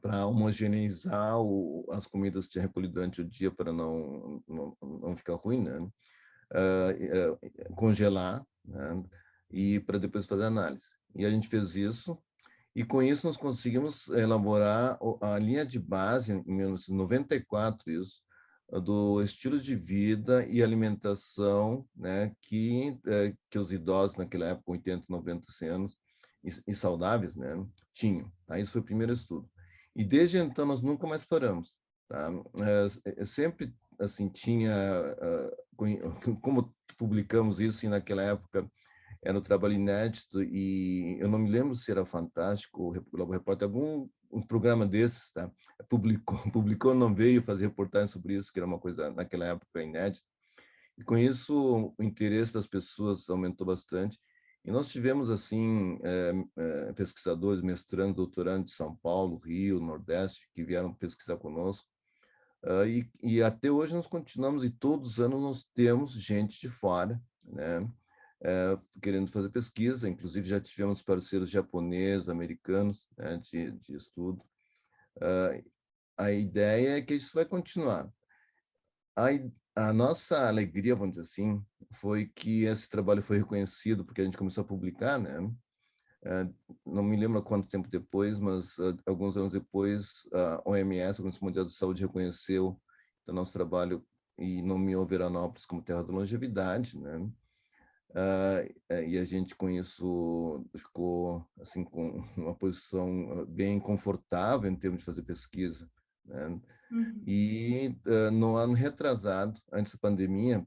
para 0.00 0.26
homogeneizar 0.26 1.40
o, 1.40 1.86
as 1.90 2.06
comidas 2.06 2.46
que 2.46 2.52
tinha 2.52 2.62
recolhido 2.62 2.94
durante 2.94 3.20
o 3.20 3.28
dia 3.28 3.50
para 3.50 3.72
não, 3.72 4.42
não, 4.46 4.76
não 4.80 5.16
ficar 5.16 5.34
ruim, 5.34 5.62
né? 5.62 5.88
Uh, 6.52 7.32
uh, 7.32 7.74
congelar 7.74 8.44
né? 8.64 9.02
e 9.50 9.80
para 9.80 9.98
depois 9.98 10.26
fazer 10.26 10.44
análise. 10.44 10.96
E 11.14 11.24
a 11.24 11.30
gente 11.30 11.48
fez 11.48 11.76
isso 11.76 12.18
e 12.74 12.84
com 12.84 13.02
isso 13.02 13.26
nós 13.26 13.36
conseguimos 13.36 14.08
elaborar 14.08 14.98
a 15.20 15.38
linha 15.38 15.64
de 15.64 15.78
base 15.78 16.32
em 16.32 16.42
1994 16.44 17.90
isso 17.90 18.22
do 18.80 19.22
estilo 19.22 19.58
de 19.58 19.74
vida 19.74 20.46
e 20.46 20.62
alimentação, 20.62 21.86
né, 21.94 22.34
que 22.40 22.98
eh, 23.06 23.34
que 23.50 23.58
os 23.58 23.70
idosos 23.70 24.16
naquela 24.16 24.46
época, 24.46 24.72
80, 24.72 25.04
90, 25.08 25.52
100 25.52 25.68
anos, 25.68 25.98
e, 26.42 26.50
e 26.66 26.74
saudáveis, 26.74 27.36
né, 27.36 27.54
tinham. 27.92 28.32
Tá? 28.46 28.58
Isso 28.58 28.72
foi 28.72 28.80
o 28.80 28.84
primeiro 28.84 29.12
estudo. 29.12 29.48
E 29.94 30.02
desde 30.02 30.38
então 30.38 30.64
nós 30.64 30.80
nunca 30.80 31.06
mais 31.06 31.24
paramos. 31.24 31.76
tá? 32.08 32.30
É, 33.04 33.24
sempre 33.24 33.74
assim 34.02 34.28
tinha 34.28 34.72
como 36.40 36.74
publicamos 36.98 37.60
isso 37.60 37.88
naquela 37.88 38.22
época 38.22 38.70
era 39.24 39.38
um 39.38 39.42
trabalho 39.42 39.74
inédito 39.74 40.42
e 40.42 41.16
eu 41.20 41.28
não 41.28 41.38
me 41.38 41.50
lembro 41.50 41.74
se 41.74 41.90
era 41.90 42.04
fantástico 42.04 42.88
o 42.88 43.10
Globo 43.10 43.32
Repórter 43.32 43.66
algum 43.66 44.08
um 44.32 44.40
programa 44.40 44.86
desses 44.86 45.30
tá? 45.30 45.50
Publicou 45.88 46.38
publicou 46.50 46.94
não 46.94 47.14
veio 47.14 47.42
fazer 47.42 47.66
reportagem 47.66 48.08
sobre 48.08 48.34
isso 48.34 48.52
que 48.52 48.58
era 48.58 48.66
uma 48.66 48.78
coisa 48.78 49.10
naquela 49.10 49.46
época 49.46 49.82
inédita. 49.82 50.26
E 50.98 51.04
com 51.04 51.16
isso 51.16 51.94
o 51.96 52.02
interesse 52.02 52.52
das 52.52 52.66
pessoas 52.66 53.28
aumentou 53.30 53.66
bastante. 53.66 54.18
E 54.64 54.70
nós 54.70 54.88
tivemos 54.88 55.30
assim 55.30 55.98
é, 56.02 56.32
é, 56.56 56.92
pesquisadores 56.92 57.62
mestrando 57.62 58.14
doutorando 58.14 58.64
de 58.66 58.72
São 58.72 58.94
Paulo 58.96 59.38
Rio 59.38 59.80
Nordeste 59.80 60.48
que 60.54 60.62
vieram 60.62 60.94
pesquisar 60.94 61.36
conosco 61.36 61.91
Uh, 62.64 62.86
e, 62.86 63.10
e, 63.22 63.42
até 63.42 63.70
hoje 63.70 63.92
nós 63.92 64.06
continuamos, 64.06 64.64
e 64.64 64.70
todos 64.70 65.12
os 65.12 65.20
anos 65.20 65.40
nós 65.40 65.66
temos 65.74 66.12
gente 66.12 66.60
de 66.60 66.68
fora, 66.68 67.20
né, 67.42 67.80
uh, 67.80 69.00
querendo 69.00 69.32
fazer 69.32 69.50
pesquisa, 69.50 70.08
inclusive 70.08 70.48
já 70.48 70.60
tivemos 70.60 71.02
parceiros 71.02 71.50
japoneses, 71.50 72.28
americanos, 72.28 73.08
né, 73.16 73.36
de, 73.38 73.72
de 73.72 73.96
estudo. 73.96 74.40
Uh, 75.16 75.64
a 76.16 76.30
ideia 76.30 76.98
é 76.98 77.02
que 77.02 77.14
isso 77.14 77.34
vai 77.34 77.44
continuar. 77.44 78.08
A, 79.16 79.26
a 79.74 79.92
nossa 79.92 80.46
alegria, 80.46 80.94
vamos 80.94 81.16
dizer 81.16 81.28
assim, 81.28 81.60
foi 81.90 82.26
que 82.26 82.62
esse 82.62 82.88
trabalho 82.88 83.22
foi 83.22 83.38
reconhecido, 83.38 84.04
porque 84.04 84.20
a 84.20 84.24
gente 84.24 84.38
começou 84.38 84.62
a 84.62 84.66
publicar, 84.66 85.18
né, 85.18 85.52
não 86.86 87.02
me 87.02 87.16
lembro 87.16 87.42
quanto 87.42 87.68
tempo 87.68 87.88
depois, 87.88 88.38
mas 88.38 88.76
alguns 89.04 89.36
anos 89.36 89.52
depois, 89.52 90.28
a 90.32 90.62
OMS, 90.64 91.02
a 91.02 91.22
Organização 91.22 91.48
Mundial 91.48 91.64
de 91.64 91.72
Saúde, 91.72 92.02
reconheceu 92.02 92.80
o 93.26 93.32
nosso 93.32 93.52
trabalho 93.52 94.04
e 94.38 94.62
nomeou 94.62 95.06
Veranópolis 95.06 95.64
como 95.64 95.82
terra 95.82 96.02
da 96.02 96.12
longevidade, 96.12 96.98
né? 96.98 97.30
Uh, 98.10 99.00
e 99.08 99.16
a 99.16 99.24
gente 99.24 99.54
com 99.54 99.70
isso 99.70 100.66
ficou 100.76 101.46
assim 101.58 101.82
com 101.82 102.22
uma 102.36 102.54
posição 102.54 103.46
bem 103.46 103.80
confortável 103.80 104.70
em 104.70 104.76
termos 104.76 104.98
de 104.98 105.06
fazer 105.06 105.22
pesquisa. 105.22 105.90
Né? 106.22 106.60
Uhum. 106.90 107.22
E 107.26 107.96
uh, 108.06 108.30
no 108.30 108.54
ano 108.54 108.74
retrasado, 108.74 109.58
antes 109.72 109.94
da 109.94 109.98
pandemia, 109.98 110.60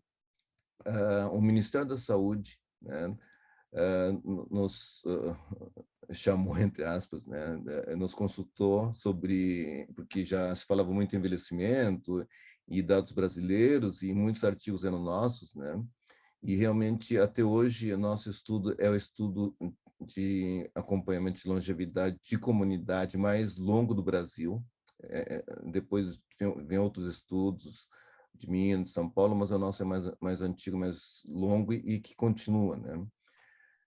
uh, 0.88 1.30
o 1.32 1.40
Ministério 1.40 1.88
da 1.88 2.00
Saúde 2.00 2.60
né, 2.82 3.16
nos 4.50 5.04
chamou, 6.12 6.58
entre 6.60 6.84
aspas, 6.84 7.26
né, 7.26 7.58
nos 7.98 8.14
consultou 8.14 8.94
sobre, 8.94 9.88
porque 9.96 10.24
já 10.24 10.54
se 10.56 10.66
falava 10.66 10.92
muito 10.92 11.16
em 11.16 11.20
envelhecimento 11.20 12.26
e 12.68 12.82
dados 12.82 13.12
brasileiros, 13.12 14.02
e 14.02 14.14
muitos 14.14 14.44
artigos 14.44 14.84
eram 14.84 15.00
nossos, 15.02 15.54
né, 15.56 15.84
e 16.46 16.56
realmente, 16.56 17.18
até 17.18 17.44
hoje, 17.44 17.96
nosso 17.96 18.30
estudo 18.30 18.76
é 18.78 18.88
o 18.88 18.96
estudo 18.96 19.56
de 20.00 20.70
acompanhamento 20.76 21.42
de 21.42 21.48
longevidade 21.48 22.20
de 22.24 22.38
comunidade 22.38 23.18
mais 23.18 23.58
longo 23.58 23.96
do 23.96 24.04
Brasil. 24.04 24.64
É, 25.02 25.44
depois 25.72 26.20
vem, 26.40 26.66
vem, 26.66 26.78
outros 26.78 27.08
estudos 27.08 27.90
de 28.36 28.48
Minas, 28.48 28.86
de 28.86 28.90
São 28.92 29.10
Paulo, 29.10 29.36
mas 29.36 29.50
o 29.50 29.58
nosso 29.58 29.82
é 29.82 29.86
mais, 29.86 30.12
mais 30.22 30.42
antigo, 30.44 30.78
mais 30.78 31.24
longo 31.28 31.74
e, 31.74 31.78
e 31.78 32.00
que 32.00 32.16
continua, 32.16 32.78
né? 32.78 33.04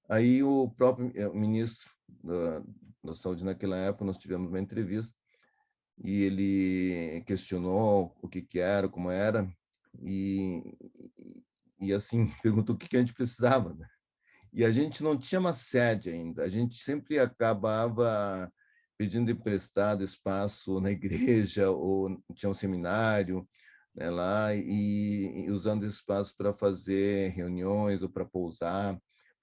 Aí 0.09 0.42
o 0.42 0.71
próprio 0.71 1.12
eh, 1.14 1.29
ministro 1.29 1.92
da, 2.25 2.62
da 3.05 3.14
Saúde 3.14 3.44
naquela 3.44 3.77
época, 3.77 4.05
nós 4.05 4.16
tivemos 4.16 4.49
uma 4.49 4.61
entrevista 4.61 5.14
e 6.03 6.23
ele 6.23 7.23
questionou 7.27 8.16
o 8.23 8.29
que, 8.29 8.40
que 8.40 8.59
era, 8.59 8.88
como 8.88 9.11
era, 9.11 9.51
e, 10.01 10.62
e 11.81 11.92
assim, 11.92 12.29
perguntou 12.42 12.75
o 12.75 12.79
que, 12.79 12.88
que 12.88 12.97
a 12.97 13.01
gente 13.01 13.12
precisava. 13.14 13.75
Né? 13.75 13.87
E 14.53 14.64
a 14.64 14.71
gente 14.71 15.03
não 15.03 15.16
tinha 15.16 15.40
uma 15.40 15.53
sede 15.53 16.11
ainda, 16.11 16.44
a 16.44 16.49
gente 16.49 16.77
sempre 16.77 17.18
acabava 17.18 18.51
pedindo 18.97 19.31
emprestado 19.31 20.03
espaço 20.03 20.81
na 20.81 20.90
igreja 20.90 21.71
ou 21.71 22.21
tinha 22.35 22.51
um 22.51 22.55
seminário 22.55 23.47
né, 23.94 24.11
lá 24.11 24.55
e, 24.55 25.44
e 25.44 25.51
usando 25.51 25.85
esse 25.85 25.97
espaço 25.97 26.35
para 26.37 26.55
fazer 26.55 27.31
reuniões 27.33 28.03
ou 28.03 28.09
para 28.09 28.25
pousar 28.25 28.99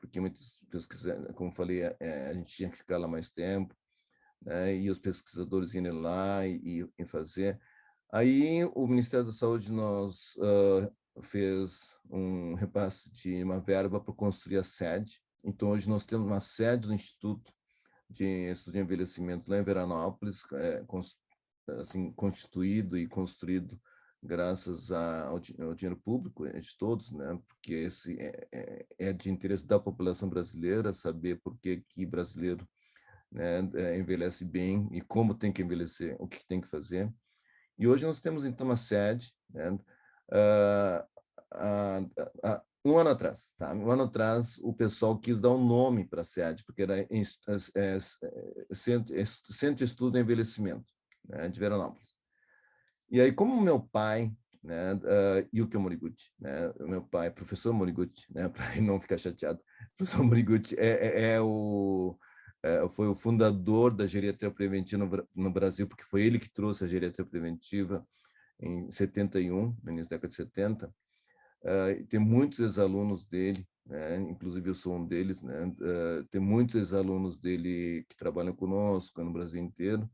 porque 0.06 0.20
muitos 0.20 0.60
pesquisadores, 0.70 1.36
como 1.36 1.52
falei, 1.52 1.82
é, 2.00 2.28
a 2.30 2.34
gente 2.34 2.52
tinha 2.52 2.70
que 2.70 2.78
ficar 2.78 2.98
lá 2.98 3.08
mais 3.08 3.32
tempo, 3.32 3.76
né, 4.42 4.76
e 4.76 4.90
os 4.90 5.00
pesquisadores 5.00 5.74
iam 5.74 6.02
lá 6.02 6.46
e, 6.48 6.88
e 6.98 7.06
fazer. 7.06 7.60
Aí 8.14 8.64
o 8.76 8.88
Ministério 8.88 9.26
da 9.26 9.32
Saúde 9.32 9.72
nos 9.72 10.36
uh, 10.38 11.24
fez 11.24 12.00
um 12.10 12.54
repasse 12.54 13.12
de 13.12 13.44
uma 13.44 13.60
verba 13.60 14.00
para 14.00 14.14
construir 14.14 14.58
a 14.58 14.64
sede. 14.64 15.22
Então 15.44 15.70
hoje 15.70 15.90
nós 15.90 16.06
temos 16.06 16.28
uma 16.28 16.40
sede 16.40 16.88
do 16.88 16.94
Instituto 16.94 17.52
de 18.10 18.52
Estudo 18.52 18.74
de 18.74 18.80
Envelhecimento 18.80 19.50
lá 19.50 19.58
em 19.58 19.64
Veranópolis, 19.64 20.44
é, 20.54 20.84
assim 21.80 22.12
constituído 22.14 22.98
e 22.98 23.08
construído 23.08 23.80
graças 24.26 24.92
ao, 24.92 25.36
ao, 25.36 25.40
dinheiro 25.40 25.98
público 26.04 26.46
é 26.46 26.60
de 26.60 26.78
todos, 26.78 27.12
né? 27.12 27.40
Porque 27.48 27.74
esse 27.74 28.18
é, 28.20 28.48
é, 28.52 28.86
é, 29.00 29.14
de 29.14 29.30
interesse 29.30 29.66
da 29.66 29.80
população 29.80 30.30
brasileira 30.30 30.92
saber 30.92 31.40
por 31.42 31.58
que 31.60 31.84
que 31.90 32.06
brasileiro 32.06 32.68
né, 33.32 33.60
é, 33.76 33.98
envelhece 33.98 34.44
bem 34.44 34.88
e 34.92 35.02
como 35.02 35.36
tem 35.36 35.52
que 35.52 35.62
envelhecer, 35.62 36.16
o 36.20 36.28
que 36.28 36.46
tem 36.48 36.60
que 36.60 36.68
fazer. 36.68 37.12
E 37.78 37.88
hoje 37.88 38.06
nós 38.06 38.22
temos 38.22 38.46
então 38.46 38.66
uma 38.66 38.78
sede, 38.78 39.34
né? 39.50 39.72
Uh, 40.32 41.04
uh, 41.54 42.04
uh, 42.04 42.62
um 42.86 42.98
ano 42.98 43.10
atrás, 43.10 43.52
tá? 43.58 43.74
Um 43.74 43.90
ano 43.90 44.04
atrás, 44.04 44.60
o 44.60 44.72
pessoal 44.72 45.18
quis 45.18 45.40
dar 45.40 45.50
um 45.50 45.66
nome 45.66 46.06
para 46.06 46.22
a 46.22 46.26
sede, 46.26 46.64
porque 46.64 46.84
era 46.84 47.02
é, 47.02 47.08
é, 47.10 48.00
centro, 48.72 49.26
centro 49.26 49.76
de 49.76 49.84
Estudo 49.84 50.14
de 50.14 50.22
Envelhecimento, 50.22 50.86
né, 51.28 51.50
de 51.50 51.60
Veranópolis. 51.60 52.15
E 53.10 53.22
aí, 53.22 53.32
como 53.32 53.62
meu 53.62 53.80
pai, 53.80 54.32
né, 54.64 54.94
uh, 54.96 55.48
Yukio 55.54 55.80
Moriguchi, 55.80 56.32
né, 56.40 56.74
meu 56.80 57.04
pai, 57.04 57.30
professor 57.30 57.72
Moriguchi, 57.72 58.26
né, 58.34 58.50
para 58.50 58.82
não 58.82 59.00
ficar 59.00 59.18
chateado, 59.18 59.60
professor 59.96 60.24
Moriguchi 60.24 60.76
é, 60.78 60.88
é, 60.88 61.32
é 61.34 61.42
o 61.42 62.18
é, 62.66 62.90
foi 62.90 63.08
o 63.08 63.16
fundador 63.16 63.96
da 63.96 64.08
geriatria 64.08 64.50
preventiva 64.50 65.06
no, 65.06 65.28
no, 65.36 65.52
Brasil, 65.52 65.88
porque 65.88 66.04
foi 66.04 66.24
ele 66.24 66.40
que 66.40 66.50
trouxe 66.52 66.84
a 66.84 66.88
geriatria 66.88 67.24
preventiva 67.24 68.04
em 68.60 68.90
71, 68.90 69.78
no 69.84 69.92
início 69.92 70.10
da 70.10 70.16
década 70.16 70.30
de 70.30 70.36
70. 70.36 70.88
Uh, 71.62 72.06
tem 72.08 72.20
muitos 72.20 72.58
ex-alunos 72.60 73.24
dele, 73.24 73.68
né, 73.86 74.18
inclusive 74.18 74.68
eu 74.68 74.74
sou 74.74 74.96
um 74.96 75.06
deles, 75.06 75.44
né, 75.44 75.64
uh, 75.64 76.24
tem 76.32 76.42
muitos 76.42 76.74
ex-alunos 76.74 77.38
dele 77.38 78.04
que 78.10 78.18
trabalham 78.18 78.56
conosco 78.56 79.24
no 79.24 79.32
Brasil 79.32 79.62
inteiro. 79.62 80.10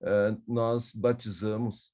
Uh, 0.00 0.42
nós 0.48 0.92
batizamos 0.92 1.93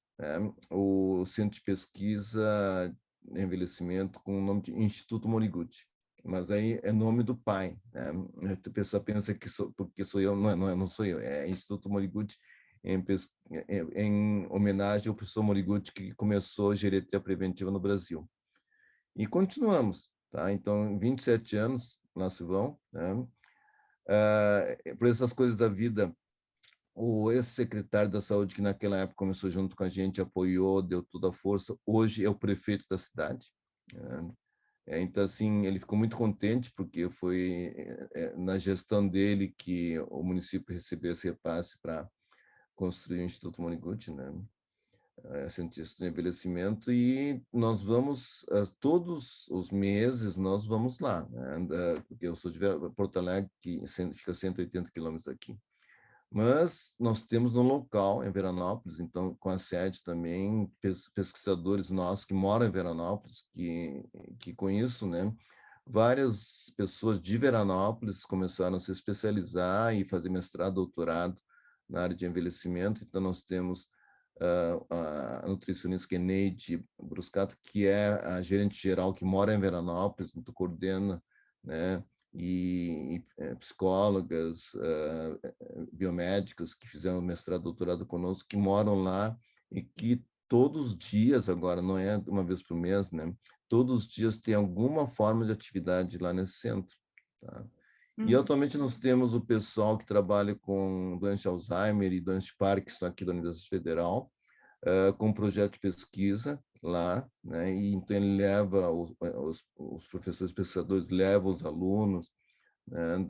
o 0.69 1.25
Centro 1.25 1.55
de 1.55 1.63
Pesquisa 1.63 2.95
Envelhecimento 3.29 4.19
com 4.19 4.37
o 4.37 4.41
nome 4.41 4.61
de 4.61 4.73
Instituto 4.73 5.27
Moriguchi. 5.27 5.85
Mas 6.23 6.51
aí 6.51 6.79
é 6.83 6.91
nome 6.91 7.23
do 7.23 7.35
pai. 7.35 7.77
Né? 7.93 8.57
A 8.65 8.69
pessoa 8.69 9.03
pensa 9.03 9.33
que 9.33 9.49
sou, 9.49 9.71
porque 9.73 10.03
sou 10.03 10.21
eu, 10.21 10.35
não, 10.35 10.49
é, 10.49 10.55
não, 10.55 10.69
é, 10.69 10.75
não 10.75 10.87
sou 10.87 11.05
eu, 11.05 11.19
é 11.19 11.47
Instituto 11.47 11.89
Moriguchi 11.89 12.37
em, 12.83 13.03
em, 13.95 14.47
homenagem 14.49 15.07
ao 15.07 15.15
professor 15.15 15.43
Moriguchi 15.43 15.91
que 15.91 16.13
começou 16.13 16.71
a 16.71 16.75
geriatria 16.75 17.19
preventiva 17.19 17.71
no 17.71 17.79
Brasil. 17.79 18.29
E 19.15 19.25
continuamos, 19.27 20.11
tá? 20.31 20.51
Então, 20.51 20.97
27 20.97 21.57
anos 21.57 21.99
lá 22.15 22.29
se 22.29 22.43
vão, 22.43 22.77
né? 22.91 23.13
Uh, 23.13 24.97
por 24.97 25.07
essas 25.07 25.31
coisas 25.31 25.55
da 25.55 25.67
vida, 25.67 26.13
o 27.03 27.31
ex-secretário 27.31 28.11
da 28.11 28.21
Saúde, 28.21 28.53
que 28.53 28.61
naquela 28.61 28.97
época 28.97 29.15
começou 29.15 29.49
junto 29.49 29.75
com 29.75 29.83
a 29.83 29.89
gente, 29.89 30.21
apoiou, 30.21 30.83
deu 30.83 31.01
toda 31.01 31.29
a 31.29 31.33
força, 31.33 31.75
hoje 31.83 32.23
é 32.23 32.29
o 32.29 32.37
prefeito 32.37 32.85
da 32.87 32.95
cidade. 32.95 33.51
Né? 33.91 34.31
É, 34.85 35.01
então, 35.01 35.23
assim, 35.23 35.65
ele 35.65 35.79
ficou 35.79 35.97
muito 35.97 36.15
contente, 36.15 36.71
porque 36.75 37.09
foi 37.09 37.73
é, 37.75 38.07
é, 38.13 38.35
na 38.37 38.55
gestão 38.59 39.07
dele 39.07 39.51
que 39.57 39.97
o 40.11 40.21
município 40.21 40.73
recebeu 40.75 41.13
esse 41.13 41.27
repasse 41.27 41.75
para 41.81 42.07
construir 42.75 43.21
o 43.21 43.25
Instituto 43.25 43.59
Moniguchi, 43.59 44.13
né? 44.13 44.31
É, 45.23 45.49
cientista 45.49 46.03
de 46.03 46.09
envelhecimento, 46.09 46.91
e 46.91 47.43
nós 47.53 47.81
vamos, 47.81 48.43
todos 48.79 49.47
os 49.49 49.69
meses, 49.69 50.35
nós 50.35 50.65
vamos 50.65 50.99
lá, 50.99 51.27
né? 51.29 52.03
porque 52.07 52.25
eu 52.25 52.35
sou 52.35 52.49
de 52.49 52.57
Porto 52.95 53.19
Alegre, 53.19 53.47
que 53.61 53.85
fica 54.15 54.33
180 54.33 54.89
quilômetros 54.89 55.25
daqui. 55.25 55.55
Mas 56.33 56.95
nós 56.97 57.23
temos 57.23 57.53
no 57.53 57.61
local, 57.61 58.23
em 58.23 58.31
Veranópolis, 58.31 59.01
então 59.01 59.35
com 59.35 59.49
a 59.49 59.57
sede 59.57 60.01
também, 60.01 60.71
pesquisadores 61.13 61.89
nossos 61.89 62.23
que 62.23 62.33
moram 62.33 62.65
em 62.65 62.71
Veranópolis, 62.71 63.45
que, 63.51 64.01
que 64.39 64.53
com 64.53 64.69
isso, 64.69 65.05
né, 65.05 65.33
várias 65.85 66.71
pessoas 66.77 67.19
de 67.19 67.37
Veranópolis 67.37 68.23
começaram 68.23 68.77
a 68.77 68.79
se 68.79 68.91
especializar 68.91 69.93
e 69.93 70.05
fazer 70.05 70.29
mestrado, 70.29 70.75
doutorado 70.75 71.35
na 71.89 72.03
área 72.03 72.15
de 72.15 72.25
envelhecimento. 72.25 73.03
Então 73.03 73.19
nós 73.19 73.43
temos 73.43 73.89
a 74.89 75.45
nutricionista 75.47 76.17
Neide 76.17 76.83
Bruscato, 76.97 77.57
que 77.61 77.85
é 77.85 78.07
a 78.25 78.41
gerente 78.41 78.81
geral 78.81 79.13
que 79.13 79.25
mora 79.25 79.53
em 79.53 79.59
Veranópolis, 79.59 80.35
então 80.35 80.53
coordena, 80.53 81.21
né, 81.63 82.03
e, 82.33 83.17
e 83.17 83.25
é, 83.37 83.55
psicólogas, 83.55 84.73
uh, 84.75 85.89
biomédicas 85.91 86.73
que 86.73 86.87
fizeram 86.87 87.21
mestrado, 87.21 87.63
doutorado 87.63 88.05
conosco, 88.05 88.47
que 88.49 88.57
moram 88.57 89.03
lá 89.03 89.37
e 89.71 89.81
que 89.81 90.23
todos 90.47 90.87
os 90.87 90.97
dias, 90.97 91.49
agora 91.49 91.81
não 91.81 91.97
é 91.97 92.17
uma 92.27 92.43
vez 92.43 92.61
por 92.61 92.75
mês, 92.75 93.11
né? 93.11 93.33
Todos 93.69 93.99
os 93.99 94.07
dias 94.07 94.37
tem 94.37 94.53
alguma 94.53 95.07
forma 95.07 95.45
de 95.45 95.51
atividade 95.51 96.17
lá 96.17 96.33
nesse 96.33 96.53
centro. 96.53 96.95
Tá? 97.41 97.65
Uhum. 98.17 98.27
E 98.27 98.35
atualmente 98.35 98.77
nós 98.77 98.97
temos 98.97 99.33
o 99.33 99.41
pessoal 99.41 99.97
que 99.97 100.05
trabalha 100.05 100.53
com 100.55 101.17
doença 101.19 101.43
de 101.43 101.47
Alzheimer 101.47 102.11
e 102.11 102.19
doença 102.19 102.47
de 102.47 102.55
Parkinson 102.57 103.05
aqui 103.05 103.23
da 103.23 103.31
Universidade 103.31 103.69
Federal, 103.69 104.31
uh, 104.85 105.13
com 105.13 105.29
um 105.29 105.33
projeto 105.33 105.73
de 105.73 105.79
pesquisa 105.79 106.61
lá, 106.81 107.27
né? 107.43 107.73
E 107.73 107.93
então 107.93 108.17
ele 108.17 108.37
leva 108.37 108.89
os, 108.89 109.13
os, 109.19 109.65
os 109.77 110.07
professores 110.07 110.53
pesquisadores 110.53 111.09
levam 111.09 111.51
os 111.51 111.63
alunos 111.63 112.31
né? 112.87 113.27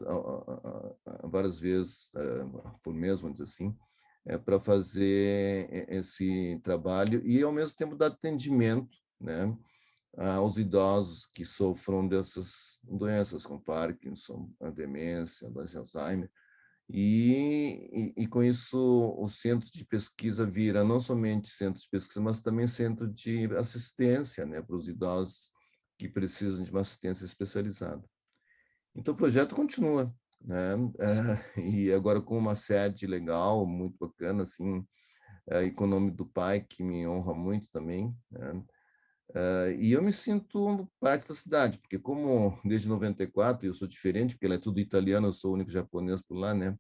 várias 1.23 1.59
vezes 1.59 2.11
uh, 2.15 2.79
por 2.81 2.93
mês, 2.93 3.19
vamos 3.19 3.37
dizer 3.37 3.51
assim, 3.51 3.75
é, 4.25 4.37
para 4.37 4.59
fazer 4.59 5.85
esse 5.89 6.59
trabalho 6.63 7.25
e 7.25 7.41
ao 7.41 7.51
mesmo 7.51 7.75
tempo 7.75 7.95
dar 7.95 8.07
atendimento, 8.07 8.95
né? 9.19 9.55
aos 10.17 10.57
idosos 10.57 11.25
que 11.25 11.45
sofram 11.45 12.07
dessas 12.07 12.79
doenças, 12.83 13.45
como 13.45 13.61
Parkinson, 13.61 14.49
demência, 14.73 15.49
doença 15.49 15.71
de 15.71 15.77
Alzheimer. 15.77 16.29
E, 16.93 18.13
e, 18.17 18.27
com 18.27 18.43
isso 18.43 19.15
o 19.17 19.25
centro 19.29 19.69
de 19.71 19.85
pesquisa 19.85 20.45
vira 20.45 20.83
não 20.83 20.99
somente 20.99 21.49
centro 21.49 21.79
de 21.79 21.87
pesquisa, 21.89 22.19
mas 22.19 22.41
também 22.41 22.67
centro 22.67 23.07
de 23.07 23.45
assistência 23.55 24.45
né, 24.45 24.61
para 24.61 24.75
os 24.75 24.89
idosos 24.89 25.51
que 25.97 26.09
precisam 26.09 26.65
de 26.65 26.69
uma 26.69 26.81
assistência 26.81 27.23
especializada. 27.23 28.03
Então 28.93 29.13
o 29.13 29.17
projeto 29.17 29.55
continua, 29.55 30.13
né? 30.41 30.73
E 31.63 31.93
agora 31.93 32.19
com 32.19 32.37
uma 32.37 32.55
sede 32.55 33.07
legal, 33.07 33.65
muito 33.65 33.97
bacana, 33.97 34.43
assim, 34.43 34.85
é, 35.49 35.63
e 35.63 35.71
com 35.71 35.85
o 35.85 35.87
nome 35.87 36.11
do 36.11 36.25
pai, 36.25 36.59
que 36.59 36.83
me 36.83 37.07
honra 37.07 37.33
muito 37.33 37.71
também, 37.71 38.13
né? 38.29 38.61
Uh, 39.33 39.71
e 39.79 39.93
eu 39.93 40.01
me 40.01 40.11
sinto 40.11 40.89
parte 40.99 41.25
da 41.27 41.33
cidade, 41.33 41.77
porque 41.77 41.97
como 41.97 42.59
desde 42.65 42.89
94 42.89 43.65
eu 43.65 43.73
sou 43.73 43.87
diferente, 43.87 44.35
porque 44.35 44.45
ela 44.45 44.55
é 44.55 44.59
tudo 44.59 44.79
italiano, 44.79 45.27
eu 45.27 45.33
sou 45.33 45.51
o 45.51 45.53
único 45.53 45.71
japonês 45.71 46.21
por 46.21 46.35
lá, 46.35 46.53
né? 46.53 46.77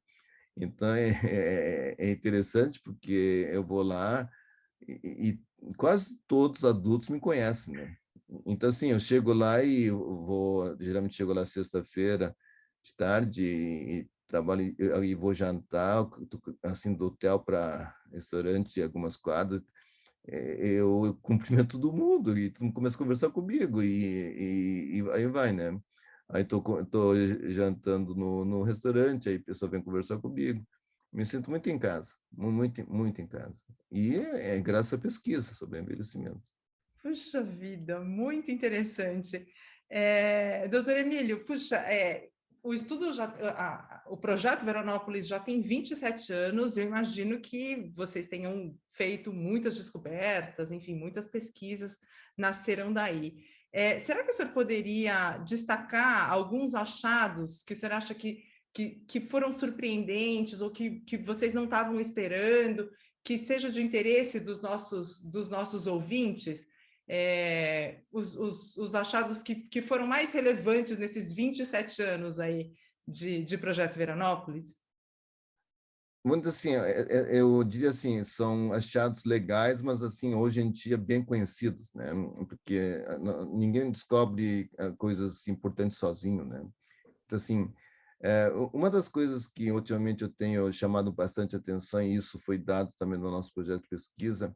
Então 0.57 0.89
é, 0.89 1.09
é, 1.23 1.95
é 1.97 2.11
interessante 2.11 2.81
porque 2.83 3.47
eu 3.51 3.63
vou 3.63 3.81
lá 3.81 4.29
e, 4.85 5.39
e, 5.63 5.73
quase 5.77 6.17
todos 6.27 6.63
os 6.63 6.69
adultos 6.69 7.07
me 7.07 7.19
conhecem, 7.21 7.73
né? 7.75 7.95
Então 8.45 8.69
assim, 8.69 8.91
eu 8.91 8.99
chego 8.99 9.33
lá 9.33 9.63
e 9.63 9.89
vou, 9.89 10.75
geralmente 10.79 11.15
chego 11.15 11.33
lá 11.33 11.45
sexta-feira 11.45 12.35
de 12.83 12.95
tarde 12.95 13.45
e, 13.45 14.09
trabalho 14.27 14.75
e 15.03 15.15
vou 15.15 15.33
jantar, 15.33 16.09
assim 16.63 16.93
do 16.93 17.07
hotel 17.07 17.39
para 17.39 17.95
restaurante, 18.11 18.81
algumas 18.81 19.17
quadras 19.17 19.61
eu 20.27 21.17
cumprimento 21.21 21.79
todo 21.79 21.93
mundo 21.93 22.37
e 22.37 22.49
todo 22.49 22.63
mundo 22.63 22.73
começa 22.73 22.95
a 22.95 22.99
conversar 22.99 23.29
comigo 23.31 23.81
e, 23.81 24.97
e, 24.97 24.99
e 24.99 25.11
aí 25.11 25.27
vai, 25.27 25.51
né? 25.51 25.79
Aí 26.29 26.45
tô, 26.45 26.61
tô 26.85 27.13
jantando 27.49 28.15
no, 28.15 28.45
no 28.45 28.63
restaurante, 28.63 29.27
aí 29.27 29.35
a 29.35 29.43
pessoa 29.43 29.69
vem 29.69 29.81
conversar 29.81 30.17
comigo. 30.19 30.65
Me 31.11 31.25
sinto 31.25 31.49
muito 31.49 31.69
em 31.69 31.77
casa, 31.77 32.15
muito, 32.31 32.89
muito 32.89 33.21
em 33.21 33.27
casa. 33.27 33.61
E 33.91 34.15
é, 34.15 34.55
é 34.55 34.61
graças 34.61 34.93
à 34.93 34.97
pesquisa 34.97 35.53
sobre 35.53 35.79
envelhecimento. 35.79 36.41
Puxa 37.01 37.43
vida, 37.43 37.99
muito 37.99 38.49
interessante. 38.49 39.45
É, 39.89 40.69
doutor 40.69 40.95
Emílio, 40.95 41.43
puxa, 41.43 41.75
é, 41.77 42.29
o 42.63 42.73
estudo 42.73 43.11
já, 43.11 43.25
a, 43.25 44.03
o 44.07 44.15
projeto 44.15 44.65
Veranópolis 44.65 45.27
já 45.27 45.39
tem 45.39 45.61
27 45.61 46.31
anos, 46.31 46.77
eu 46.77 46.83
imagino 46.85 47.39
que 47.39 47.91
vocês 47.95 48.27
tenham 48.27 48.77
feito 48.91 49.33
muitas 49.33 49.75
descobertas, 49.75 50.71
enfim, 50.71 50.95
muitas 50.95 51.27
pesquisas 51.27 51.97
nasceram 52.37 52.93
daí. 52.93 53.43
É, 53.73 53.99
será 54.01 54.23
que 54.23 54.31
o 54.31 54.33
senhor 54.33 54.51
poderia 54.51 55.37
destacar 55.37 56.29
alguns 56.31 56.75
achados 56.75 57.63
que 57.63 57.73
o 57.73 57.75
senhor 57.75 57.93
acha 57.93 58.13
que, 58.13 58.43
que, 58.73 59.03
que 59.07 59.21
foram 59.21 59.51
surpreendentes 59.53 60.61
ou 60.61 60.69
que, 60.69 60.99
que 61.01 61.17
vocês 61.17 61.53
não 61.53 61.63
estavam 61.63 61.99
esperando, 61.99 62.91
que 63.23 63.37
seja 63.37 63.71
de 63.71 63.81
interesse 63.81 64.39
dos 64.39 64.61
nossos, 64.61 65.19
dos 65.21 65.49
nossos 65.49 65.87
ouvintes? 65.87 66.67
É, 67.07 68.01
os, 68.11 68.35
os, 68.35 68.77
os, 68.77 68.95
achados 68.95 69.43
que, 69.43 69.55
que 69.55 69.81
foram 69.81 70.07
mais 70.07 70.31
relevantes 70.31 70.97
nesses 70.97 71.33
27 71.33 72.01
anos 72.01 72.39
aí 72.39 72.71
de, 73.07 73.43
de 73.43 73.57
Projeto 73.57 73.95
Veranópolis? 73.95 74.77
Muito 76.23 76.49
assim, 76.49 76.75
é, 76.75 77.01
é, 77.09 77.39
eu 77.39 77.63
diria 77.63 77.89
assim, 77.89 78.23
são 78.23 78.71
achados 78.71 79.25
legais, 79.25 79.81
mas 79.81 80.03
assim, 80.03 80.35
hoje 80.35 80.61
em 80.61 80.71
dia 80.71 80.95
bem 80.95 81.23
conhecidos, 81.25 81.91
né? 81.95 82.11
Porque 82.47 83.03
ah, 83.07 83.45
ninguém 83.45 83.91
descobre 83.91 84.69
ah, 84.77 84.91
coisas 84.91 85.47
importantes 85.47 85.97
sozinho, 85.97 86.45
né? 86.45 86.63
Então, 87.25 87.37
assim, 87.37 87.73
uma 88.71 88.89
das 88.89 89.07
coisas 89.07 89.47
que 89.47 89.71
ultimamente 89.71 90.21
eu 90.21 90.29
tenho 90.29 90.71
chamado 90.71 91.11
bastante 91.11 91.55
atenção, 91.55 92.01
e 92.03 92.15
isso 92.15 92.37
foi 92.39 92.57
dado 92.57 92.93
também 92.99 93.17
no 93.17 93.31
nosso 93.31 93.51
projeto 93.51 93.81
de 93.81 93.89
pesquisa, 93.89 94.55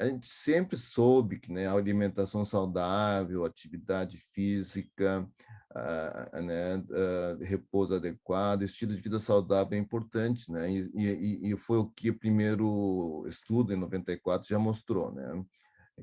a 0.00 0.06
gente 0.06 0.26
sempre 0.26 0.76
soube 0.76 1.38
que 1.38 1.52
né, 1.52 1.66
a 1.66 1.74
alimentação 1.74 2.42
saudável, 2.44 3.44
atividade 3.44 4.16
física, 4.16 5.28
uh, 5.72 6.42
né, 6.42 6.76
uh, 6.76 7.44
repouso 7.44 7.94
adequado, 7.94 8.62
estilo 8.62 8.94
de 8.94 9.00
vida 9.00 9.18
saudável 9.18 9.76
é 9.76 9.80
importante, 9.80 10.50
né? 10.50 10.70
E, 10.72 10.90
e, 10.94 11.52
e, 11.52 11.56
foi 11.56 11.78
o 11.78 11.86
que 11.86 12.08
o 12.08 12.18
primeiro 12.18 13.24
estudo, 13.28 13.74
em 13.74 13.76
94, 13.76 14.48
já 14.48 14.58
mostrou, 14.58 15.12
né? 15.12 15.44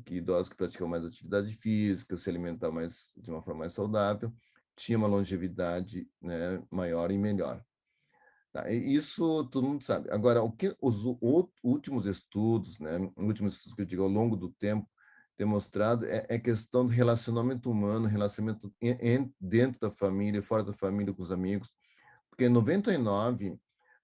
Que 0.06 0.18
idosos 0.18 0.50
que 0.50 0.56
praticam 0.56 0.88
mais 0.88 1.04
atividade 1.04 1.56
física, 1.56 2.16
se 2.16 2.30
alimentar 2.30 2.72
mais 2.72 3.14
de 3.18 3.32
uma 3.32 3.42
forma 3.42 3.62
mais 3.62 3.74
saudável, 3.74 4.32
tinha 4.76 4.98
uma 4.98 5.08
longevidade 5.08 6.08
né, 6.22 6.62
maior 6.70 7.10
e 7.10 7.18
melhor. 7.18 7.64
Tá? 8.52 8.70
Isso 8.72 9.46
todo 9.46 9.68
mundo 9.68 9.84
sabe. 9.84 10.10
Agora, 10.12 10.42
o 10.42 10.52
que 10.52 10.76
os 10.82 11.04
últimos 11.64 12.06
estudos, 12.06 12.80
né, 12.80 12.98
últimos 13.18 13.56
estudos 13.56 13.76
que 13.76 13.82
eu 13.82 13.86
digo 13.86 14.04
ao 14.04 14.10
longo 14.10 14.36
do 14.36 14.50
tempo, 14.50 14.88
têm 15.38 15.46
mostrado 15.46 16.06
é, 16.06 16.26
é 16.28 16.40
questão 16.40 16.86
do 16.86 16.92
relacionamento 16.92 17.70
humano, 17.70 18.08
relacionamento 18.08 18.74
em, 18.82 19.32
dentro 19.40 19.80
da 19.80 19.92
família, 19.92 20.42
fora 20.42 20.64
da 20.64 20.74
família, 20.74 21.14
com 21.14 21.22
os 21.22 21.32
amigos. 21.32 21.72
Porque 22.30 22.46
em 22.46 22.50
99, 22.50 23.60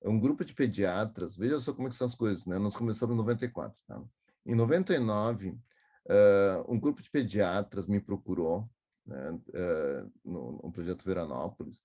um 0.05 0.19
grupo 0.19 0.45
de 0.45 0.53
pediatras, 0.53 1.35
veja 1.35 1.59
só 1.59 1.73
como 1.73 1.87
é 1.87 1.89
que 1.89 1.95
são 1.95 2.07
as 2.07 2.15
coisas, 2.15 2.45
né? 2.45 2.59
Nós 2.59 2.75
começamos 2.75 3.13
em 3.13 3.17
94, 3.17 3.75
tá? 3.87 4.01
Em 4.45 4.53
99, 4.53 5.49
uh, 5.49 5.57
um 6.67 6.79
grupo 6.79 7.01
de 7.01 7.09
pediatras 7.09 7.87
me 7.87 7.99
procurou, 7.99 8.69
né, 9.05 9.31
uh, 9.31 10.11
no, 10.23 10.61
no 10.63 10.71
projeto 10.71 11.05
Veranópolis, 11.05 11.81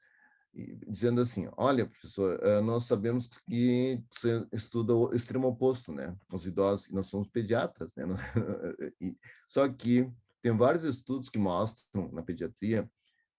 dizendo 0.87 1.21
assim, 1.21 1.49
olha, 1.57 1.87
professor, 1.87 2.39
eh, 2.43 2.61
nós 2.61 2.85
sabemos 2.85 3.29
que 3.49 4.03
você 4.11 4.47
estuda 4.53 4.95
o 4.95 5.15
extremo 5.15 5.49
oposto, 5.49 5.93
né? 5.93 6.17
Os 6.33 6.47
idosos, 6.47 6.89
nós 6.91 7.07
somos 7.07 7.29
pediatras, 7.29 7.95
né? 7.95 8.05
Só 9.47 9.69
que 9.69 10.11
tem 10.43 10.57
vários 10.57 10.85
estudos 10.85 11.29
que 11.29 11.39
mostram 11.39 12.11
na 12.13 12.23
pediatria 12.23 12.91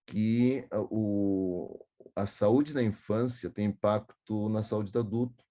que 0.05 0.65
o, 0.71 1.85
a 2.15 2.25
saúde 2.25 2.73
da 2.73 2.83
infância 2.83 3.49
tem 3.49 3.65
impacto 3.65 4.49
na 4.49 4.63
saúde 4.63 4.91
do 4.91 4.99
adulto. 4.99 5.43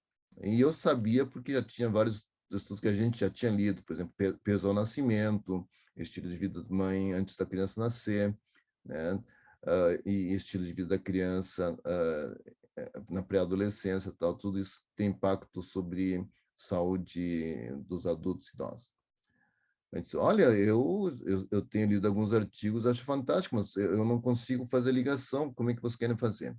E 0.42 0.60
eu 0.60 0.72
sabia 0.72 1.26
porque 1.26 1.52
já 1.52 1.62
tinha 1.62 1.88
vários 1.88 2.26
estudos 2.50 2.80
que 2.80 2.88
a 2.88 2.92
gente 2.92 3.20
já 3.20 3.30
tinha 3.30 3.52
lido, 3.52 3.82
por 3.82 3.92
exemplo, 3.92 4.14
peso 4.42 4.68
ao 4.68 4.74
nascimento, 4.74 5.68
estilo 5.96 6.28
de 6.28 6.36
vida 6.36 6.62
da 6.62 6.74
mãe 6.74 7.12
antes 7.12 7.36
da 7.36 7.46
criança 7.46 7.80
nascer, 7.80 8.36
né? 8.84 9.22
Uh, 9.68 10.08
e 10.08 10.32
estilo 10.32 10.64
de 10.64 10.72
vida 10.72 10.88
da 10.88 10.98
criança 10.98 11.72
uh, 11.74 12.54
na 13.12 13.22
pré-adolescência, 13.22 14.12
tal, 14.18 14.34
tudo 14.34 14.58
isso 14.58 14.80
tem 14.96 15.08
impacto 15.08 15.60
sobre 15.60 16.26
saúde 16.56 17.70
dos 17.86 18.06
adultos 18.06 18.52
idosos. 18.54 18.92
Eu 19.92 20.02
disse, 20.02 20.16
olha, 20.16 20.44
eu, 20.44 21.18
eu, 21.24 21.48
eu, 21.50 21.62
tenho 21.62 21.88
lido 21.88 22.06
alguns 22.06 22.32
artigos, 22.34 22.86
acho 22.86 23.04
fantástico, 23.04 23.56
mas 23.56 23.74
eu 23.76 24.04
não 24.04 24.20
consigo 24.20 24.66
fazer 24.66 24.92
ligação. 24.92 25.52
Como 25.54 25.70
é 25.70 25.74
que 25.74 25.80
vocês 25.80 25.96
querem 25.96 26.16
fazer? 26.16 26.54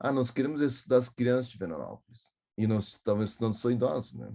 Ah, 0.00 0.10
nós 0.12 0.30
queremos 0.30 0.60
estudar 0.62 0.96
as 0.96 1.10
crianças 1.10 1.50
de 1.50 1.58
Veranópolis. 1.58 2.32
E 2.56 2.66
nós 2.66 2.88
estamos 2.88 3.30
estudando 3.30 3.54
só 3.54 3.70
idosos, 3.70 4.14
né? 4.14 4.32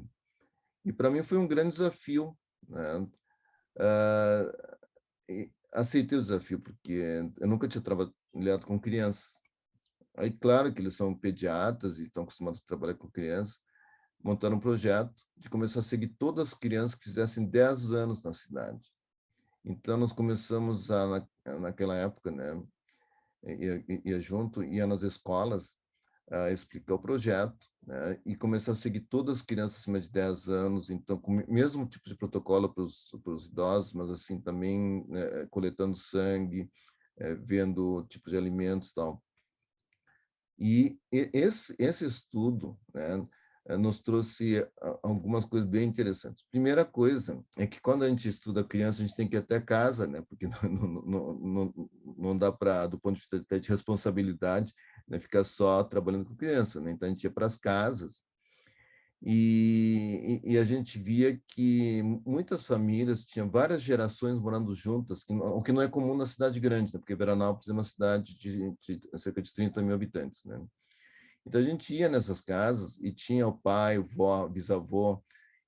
E 0.85 0.93
para 0.93 1.09
mim 1.09 1.23
foi 1.23 1.37
um 1.37 1.47
grande 1.47 1.71
desafio, 1.71 2.37
né? 2.67 2.99
Uh, 3.77 5.49
aceitei 5.73 6.17
o 6.17 6.21
desafio, 6.21 6.59
porque 6.59 7.23
eu 7.39 7.47
nunca 7.47 7.67
tinha 7.67 7.81
trabalhado 7.81 8.65
com 8.65 8.79
crianças. 8.79 9.39
Aí, 10.17 10.31
claro 10.31 10.73
que 10.73 10.81
eles 10.81 10.95
são 10.95 11.15
pediatras 11.15 11.99
e 11.99 12.05
estão 12.05 12.23
acostumados 12.23 12.59
a 12.59 12.67
trabalhar 12.67 12.95
com 12.95 13.09
crianças, 13.09 13.61
montaram 14.23 14.57
um 14.57 14.59
projeto 14.59 15.13
de 15.37 15.49
começar 15.49 15.79
a 15.79 15.83
seguir 15.83 16.09
todas 16.19 16.49
as 16.49 16.53
crianças 16.53 16.95
que 16.95 17.05
fizessem 17.05 17.45
10 17.45 17.93
anos 17.93 18.21
na 18.21 18.33
cidade. 18.33 18.91
Então, 19.63 19.97
nós 19.97 20.11
começamos 20.11 20.91
a, 20.91 21.07
na, 21.45 21.59
naquela 21.59 21.95
época, 21.95 22.31
né, 22.31 22.61
ia, 23.43 23.83
ia 24.03 24.19
junto, 24.19 24.63
ia 24.63 24.85
nas 24.85 25.03
escolas 25.03 25.77
a 26.31 26.51
explicar 26.51 26.95
o 26.95 26.99
projeto, 26.99 27.67
né, 27.85 28.19
e 28.25 28.35
começar 28.35 28.73
a 28.73 28.75
seguir 28.75 29.01
todas 29.01 29.37
as 29.37 29.41
crianças 29.41 29.79
acima 29.79 29.99
de 29.99 30.09
10 30.11 30.49
anos, 30.49 30.89
então, 30.89 31.17
com 31.17 31.37
o 31.37 31.51
mesmo 31.51 31.87
tipo 31.87 32.07
de 32.07 32.15
protocolo 32.15 32.73
para 32.73 32.83
os 32.83 33.45
idosos, 33.45 33.93
mas 33.93 34.09
assim, 34.09 34.39
também 34.39 35.05
né, 35.07 35.47
coletando 35.49 35.97
sangue, 35.97 36.69
é, 37.17 37.33
vendo 37.35 38.05
tipos 38.07 38.31
de 38.31 38.37
alimentos 38.37 38.89
e 38.89 38.93
tal. 38.93 39.23
E 40.57 40.99
esse, 41.11 41.73
esse 41.79 42.05
estudo, 42.05 42.77
né, 42.93 43.25
nos 43.77 43.99
trouxe 43.99 44.65
algumas 45.03 45.45
coisas 45.45 45.67
bem 45.69 45.87
interessantes. 45.87 46.43
Primeira 46.51 46.83
coisa 46.83 47.43
é 47.57 47.67
que 47.67 47.79
quando 47.79 48.03
a 48.03 48.09
gente 48.09 48.27
estuda 48.27 48.63
criança, 48.63 49.01
a 49.01 49.05
gente 49.05 49.15
tem 49.15 49.27
que 49.27 49.35
ir 49.35 49.39
até 49.39 49.59
casa, 49.59 50.07
né? 50.07 50.21
Porque 50.27 50.47
não, 50.63 51.03
não, 51.03 51.33
não, 51.33 51.89
não 52.17 52.37
dá 52.37 52.51
para, 52.51 52.87
do 52.87 52.99
ponto 52.99 53.15
de 53.15 53.21
vista 53.21 53.59
de 53.59 53.69
responsabilidade, 53.69 54.73
né? 55.09 55.19
ficar 55.19 55.43
só 55.43 55.83
trabalhando 55.83 56.25
com 56.25 56.35
criança, 56.35 56.79
né? 56.79 56.91
Então 56.91 57.07
a 57.07 57.11
gente 57.11 57.23
ia 57.23 57.31
para 57.31 57.47
as 57.47 57.57
casas 57.57 58.21
e, 59.21 60.41
e, 60.45 60.57
a 60.57 60.63
gente 60.63 60.97
via 60.97 61.37
que 61.49 62.01
muitas 62.25 62.65
famílias 62.65 63.25
tinham 63.25 63.49
várias 63.49 63.81
gerações 63.81 64.39
morando 64.39 64.73
juntas, 64.73 65.25
que, 65.25 65.33
o 65.33 65.61
que 65.61 65.73
não 65.73 65.81
é 65.81 65.89
comum 65.89 66.15
na 66.15 66.25
cidade 66.25 66.57
grande, 66.57 66.93
né? 66.93 66.99
porque 66.99 67.15
Veranópolis 67.15 67.67
é 67.67 67.73
uma 67.73 67.83
cidade 67.83 68.37
de, 68.37 68.71
de 68.79 69.01
cerca 69.17 69.41
de 69.41 69.53
30 69.53 69.81
mil 69.81 69.93
habitantes, 69.93 70.45
né? 70.45 70.61
Então 71.45 71.59
a 71.59 71.63
gente 71.63 71.93
ia 71.93 72.07
nessas 72.07 72.39
casas 72.39 72.97
e 73.01 73.11
tinha 73.11 73.45
o 73.45 73.57
pai, 73.57 73.97
o 73.97 74.05
vó, 74.05 74.47
bisavô, 74.47 75.21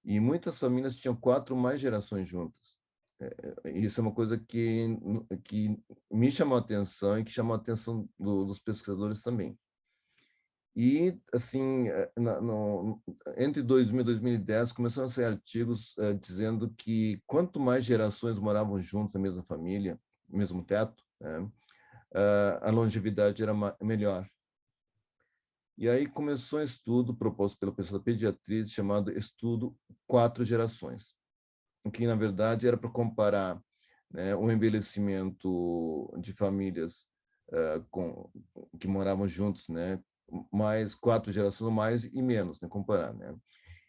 e 0.06 0.19
muitas 0.19 0.58
famílias 0.58 0.95
tinham 0.95 1.15
quatro 1.15 1.56
mais 1.56 1.80
gerações 1.80 2.30
juntas. 2.30 2.77
É, 3.21 3.69
é, 3.69 3.77
isso 3.77 3.99
é 3.99 4.03
uma 4.03 4.13
coisa 4.13 4.38
que, 4.38 4.97
que 5.43 5.79
me 6.10 6.31
chamou 6.31 6.57
a 6.57 6.62
atenção 6.62 7.19
e 7.19 7.23
que 7.23 7.31
chamou 7.31 7.53
a 7.53 7.57
atenção 7.57 8.10
do, 8.19 8.45
dos 8.45 8.60
pesquisadores 8.60 9.21
também. 9.21 9.57
E, 10.75 11.19
assim, 11.34 11.89
é, 11.89 12.12
na, 12.17 12.41
no, 12.41 13.01
entre 13.38 13.62
2000 13.62 14.01
e 14.01 14.05
2010, 14.05 14.71
começaram 14.71 15.05
a 15.05 15.12
sair 15.12 15.25
artigos 15.25 15.95
uh, 15.97 16.13
dizendo 16.13 16.73
que 16.77 17.21
quanto 17.27 17.60
mais 17.60 17.84
gerações 17.84 18.39
moravam 18.39 18.79
juntos 18.79 19.13
na 19.13 19.19
mesma 19.19 19.43
família, 19.43 19.99
no 20.29 20.38
mesmo 20.38 20.63
teto, 20.63 21.03
né, 21.19 21.39
uh, 21.41 21.51
a 22.62 22.71
longevidade 22.71 23.43
era 23.43 23.53
melhor. 23.81 24.25
E 25.77 25.89
aí 25.89 26.07
começou 26.07 26.60
um 26.60 26.63
estudo 26.63 27.13
proposto 27.13 27.57
pela 27.60 27.73
pessoa 27.73 27.99
da 27.99 28.05
pediatria 28.05 28.65
chamado 28.65 29.12
Estudo 29.12 29.75
Quatro 30.07 30.43
Gerações, 30.43 31.15
que, 31.89 32.05
na 32.05 32.15
verdade, 32.15 32.67
era 32.67 32.77
para 32.77 32.89
comparar 32.89 33.61
né, 34.09 34.35
o 34.35 34.51
envelhecimento 34.51 36.13
de 36.19 36.33
famílias 36.33 37.07
uh, 37.49 37.83
com, 37.89 38.29
que 38.79 38.87
moravam 38.87 39.27
juntos, 39.27 39.69
né, 39.69 39.99
mais 40.51 40.93
quatro 40.93 41.31
gerações 41.31 41.73
mais 41.73 42.05
e 42.05 42.21
menos, 42.21 42.59
né, 42.61 42.67
comparar. 42.67 43.13
Né? 43.13 43.35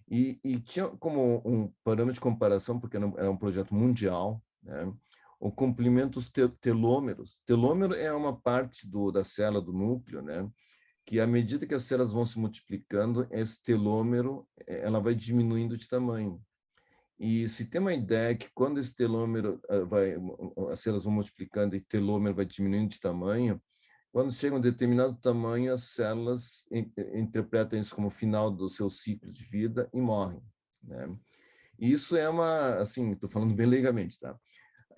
E, 0.08 0.38
e 0.42 0.60
tinha 0.60 0.88
como 0.88 1.42
um 1.44 1.72
parâmetro 1.84 2.14
de 2.14 2.20
comparação, 2.20 2.78
porque 2.78 2.96
era 2.96 3.30
um 3.30 3.36
projeto 3.36 3.74
mundial, 3.74 4.42
né, 4.62 4.92
o 5.40 5.50
comprimento 5.50 6.20
dos 6.20 6.30
telômeros. 6.60 7.40
Telômero 7.44 7.94
é 7.94 8.12
uma 8.12 8.34
parte 8.34 8.86
do, 8.86 9.10
da 9.10 9.24
célula 9.24 9.60
do 9.60 9.72
núcleo, 9.72 10.22
né, 10.22 10.48
que 11.04 11.18
à 11.18 11.26
medida 11.26 11.66
que 11.66 11.74
as 11.74 11.84
células 11.84 12.12
vão 12.12 12.24
se 12.24 12.38
multiplicando, 12.38 13.26
esse 13.30 13.60
telômero 13.60 14.46
eh, 14.66 14.82
ela 14.84 15.00
vai 15.00 15.14
diminuindo 15.14 15.76
de 15.76 15.88
tamanho. 15.88 16.40
E 17.22 17.48
se 17.48 17.66
tem 17.66 17.80
uma 17.80 17.94
ideia 17.94 18.34
que 18.34 18.50
quando 18.52 18.80
esse 18.80 18.92
telômero 18.92 19.60
eh, 19.68 19.84
vai, 19.84 20.16
as 20.72 20.80
células 20.80 21.04
vão 21.04 21.12
multiplicando 21.12 21.76
e 21.76 21.78
o 21.78 21.84
telômero 21.84 22.34
vai 22.34 22.44
diminuindo 22.44 22.90
de 22.90 22.98
tamanho, 22.98 23.62
quando 24.10 24.32
chega 24.32 24.56
a 24.56 24.58
um 24.58 24.60
determinado 24.60 25.14
tamanho, 25.20 25.72
as 25.72 25.84
células 25.84 26.66
interpretam 27.14 27.78
isso 27.78 27.94
como 27.94 28.10
final 28.10 28.50
do 28.50 28.68
seu 28.68 28.90
ciclo 28.90 29.30
de 29.30 29.44
vida 29.44 29.88
e 29.94 30.00
morrem. 30.00 30.42
Né? 30.82 31.16
Isso 31.78 32.16
é 32.16 32.28
uma, 32.28 32.74
assim, 32.78 33.12
estou 33.12 33.30
falando 33.30 33.54
bem 33.54 33.68
legalmente, 33.68 34.18
tá? 34.18 34.36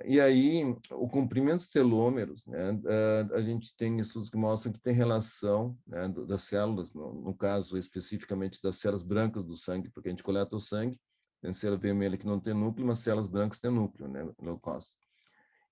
E 0.06 0.18
aí, 0.18 0.64
o 0.92 1.06
comprimento 1.06 1.58
dos 1.58 1.68
telômeros, 1.68 2.46
né, 2.46 2.80
eh, 2.86 3.26
a 3.34 3.42
gente 3.42 3.76
tem 3.76 4.00
estudos 4.00 4.30
que 4.30 4.36
mostram 4.38 4.72
que 4.72 4.80
tem 4.80 4.94
relação 4.94 5.76
né, 5.86 6.08
das 6.26 6.44
células, 6.44 6.90
no, 6.94 7.36
caso 7.36 7.76
especificamente 7.76 8.62
das 8.62 8.76
células 8.76 9.02
brancas 9.02 9.44
do 9.44 9.54
sangue, 9.54 9.90
porque 9.90 10.08
a 10.08 10.10
gente 10.10 10.24
coleta 10.24 10.56
o 10.56 10.60
sangue, 10.60 10.98
tem 11.44 11.52
célula 11.52 11.78
vermelha 11.78 12.16
que 12.16 12.24
não 12.24 12.40
tem 12.40 12.54
núcleo, 12.54 12.86
mas 12.86 13.00
células 13.00 13.26
brancas 13.26 13.58
têm 13.58 13.70
núcleo, 13.70 14.08
né, 14.08 14.26
leucócitos. 14.40 15.06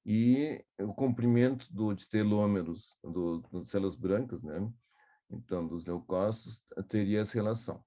E 0.05 0.63
o 0.79 0.93
comprimento 0.93 1.67
do, 1.73 1.95
de 1.95 2.07
telômeros 2.07 2.95
do, 3.03 3.41
das 3.51 3.71
células 3.71 3.95
brancas, 3.95 4.43
né, 4.43 4.71
então, 5.31 5.67
dos 5.67 5.87
leucócitos, 5.87 6.63
teria 6.91 7.21
essa 7.21 7.33
relação 7.33 7.83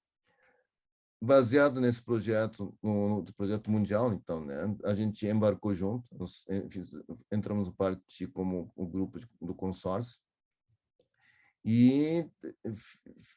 baseado 1.21 1.79
nesse 1.79 2.01
projeto, 2.01 2.75
no, 2.81 3.21
no, 3.21 3.33
projeto 3.33 3.69
mundial, 3.69 4.11
então, 4.13 4.43
né, 4.43 4.55
a 4.83 4.95
gente 4.95 5.25
embarcou 5.27 5.73
junto, 5.73 6.05
nós 6.11 6.43
eh, 6.49 6.67
fiz, 6.69 6.89
entramos 7.31 7.69
parte 7.71 8.27
como 8.27 8.71
o 8.75 8.85
grupo 8.85 9.19
de, 9.19 9.27
do 9.41 9.55
consórcio 9.55 10.19
e 11.63 12.27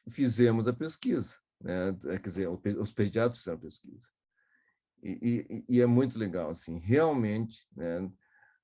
fizemos 0.09 0.67
a 0.67 0.73
pesquisa, 0.73 1.35
né, 1.61 1.93
quer 2.03 2.21
dizer, 2.21 2.49
os 2.49 2.91
pediatras 2.91 3.39
fizeram 3.39 3.57
a 3.57 3.61
pesquisa. 3.61 4.18
E, 5.01 5.63
e, 5.67 5.81
é 5.81 5.85
muito 5.85 6.17
legal, 6.17 6.49
assim, 6.49 6.77
realmente, 6.79 7.65
né, 7.75 8.11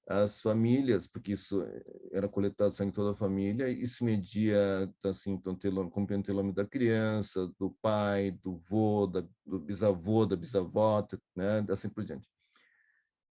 as 0.07 0.41
famílias, 0.41 1.07
porque 1.07 1.31
isso 1.31 1.63
era 2.11 2.27
coletado 2.27 2.71
sangue 2.71 2.91
toda 2.91 3.11
a 3.11 3.15
família, 3.15 3.69
e 3.69 3.85
se 3.87 4.03
media, 4.03 4.91
assim, 5.03 5.31
então, 5.31 5.55
telômetro, 5.55 5.91
como 5.91 6.23
telômetro 6.23 6.63
da 6.63 6.69
criança, 6.69 7.51
do 7.59 7.71
pai, 7.81 8.31
do 8.31 8.57
vô, 8.57 9.07
da, 9.07 9.25
do 9.45 9.59
bisavô, 9.59 10.25
da 10.25 10.35
bisavó, 10.35 11.07
né, 11.35 11.65
assim 11.69 11.89
por 11.89 12.03
diante. 12.03 12.29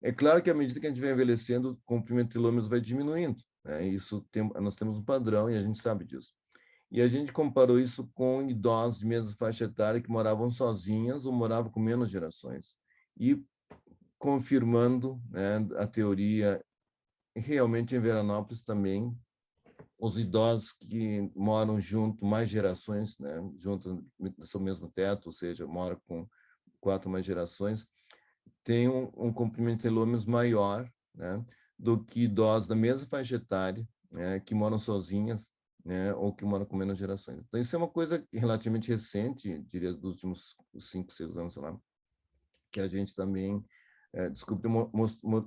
É 0.02 0.10
claro 0.10 0.42
que 0.42 0.50
à 0.50 0.54
medida 0.54 0.80
que 0.80 0.86
a 0.86 0.90
gente 0.90 1.00
vai 1.00 1.12
envelhecendo, 1.12 1.72
o 1.72 1.76
comprimento 1.84 2.28
de 2.28 2.32
telômeros 2.34 2.66
vai 2.66 2.80
diminuindo. 2.80 3.42
Né? 3.64 3.86
Isso 3.86 4.26
tem, 4.32 4.42
nós 4.60 4.74
temos 4.74 4.98
um 4.98 5.04
padrão 5.04 5.48
e 5.48 5.56
a 5.56 5.62
gente 5.62 5.80
sabe 5.80 6.04
disso. 6.04 6.32
E 6.90 7.00
a 7.00 7.08
gente 7.08 7.32
comparou 7.32 7.78
isso 7.78 8.10
com 8.12 8.42
idosos 8.42 8.98
de 8.98 9.06
mesma 9.06 9.32
faixa 9.36 9.64
etária 9.64 10.00
que 10.00 10.10
moravam 10.10 10.50
sozinhas 10.50 11.24
ou 11.24 11.32
moravam 11.32 11.70
com 11.70 11.80
menos 11.80 12.10
gerações. 12.10 12.76
E 13.16 13.44
confirmando 14.18 15.20
né, 15.30 15.56
a 15.76 15.86
teoria 15.86 16.64
realmente 17.34 17.96
em 17.96 18.00
Veranópolis 18.00 18.62
também 18.62 19.16
os 19.98 20.18
idosos 20.18 20.72
que 20.72 21.30
moram 21.34 21.80
junto 21.80 22.24
mais 22.24 22.48
gerações, 22.48 23.16
né, 23.20 23.36
juntos 23.56 24.02
no 24.18 24.60
mesmo 24.60 24.90
teto, 24.90 25.26
ou 25.26 25.32
seja, 25.32 25.64
moram 25.64 25.96
com 26.08 26.28
quatro 26.80 27.08
mais 27.08 27.24
gerações, 27.24 27.86
têm 28.64 28.88
um, 28.88 29.12
um 29.16 29.32
comprimento 29.32 29.76
de 29.76 29.82
telômeros 29.84 30.26
maior, 30.26 30.90
né, 31.14 31.44
do 31.78 32.02
que 32.02 32.24
idosos 32.24 32.68
da 32.68 32.74
mesma 32.74 33.06
faixa 33.06 33.36
etária, 33.36 33.88
né, 34.10 34.40
que 34.40 34.56
moram 34.56 34.76
sozinhas, 34.76 35.48
né, 35.84 36.12
ou 36.14 36.34
que 36.34 36.44
moram 36.44 36.64
com 36.66 36.76
menos 36.76 36.98
gerações. 36.98 37.38
Então, 37.46 37.60
isso 37.60 37.74
é 37.76 37.78
uma 37.78 37.88
coisa 37.88 38.26
relativamente 38.32 38.90
recente, 38.90 39.64
diria 39.70 39.92
dos 39.92 40.02
últimos 40.02 40.56
cinco, 40.80 41.12
seis 41.12 41.36
anos, 41.36 41.54
sei 41.54 41.62
lá, 41.62 41.78
que 42.72 42.80
a 42.80 42.88
gente 42.88 43.14
também 43.14 43.62
é, 44.14 44.28
descobriu 44.28 44.90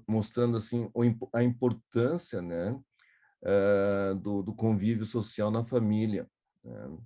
mostrando 0.07 0.57
assim 0.57 0.89
a 1.33 1.43
importância 1.43 2.41
né, 2.41 2.79
é, 3.43 4.13
do, 4.15 4.41
do, 4.41 4.53
convívio 4.53 5.05
social 5.05 5.51
na 5.51 5.63
família. 5.63 6.27
Né? 6.63 6.97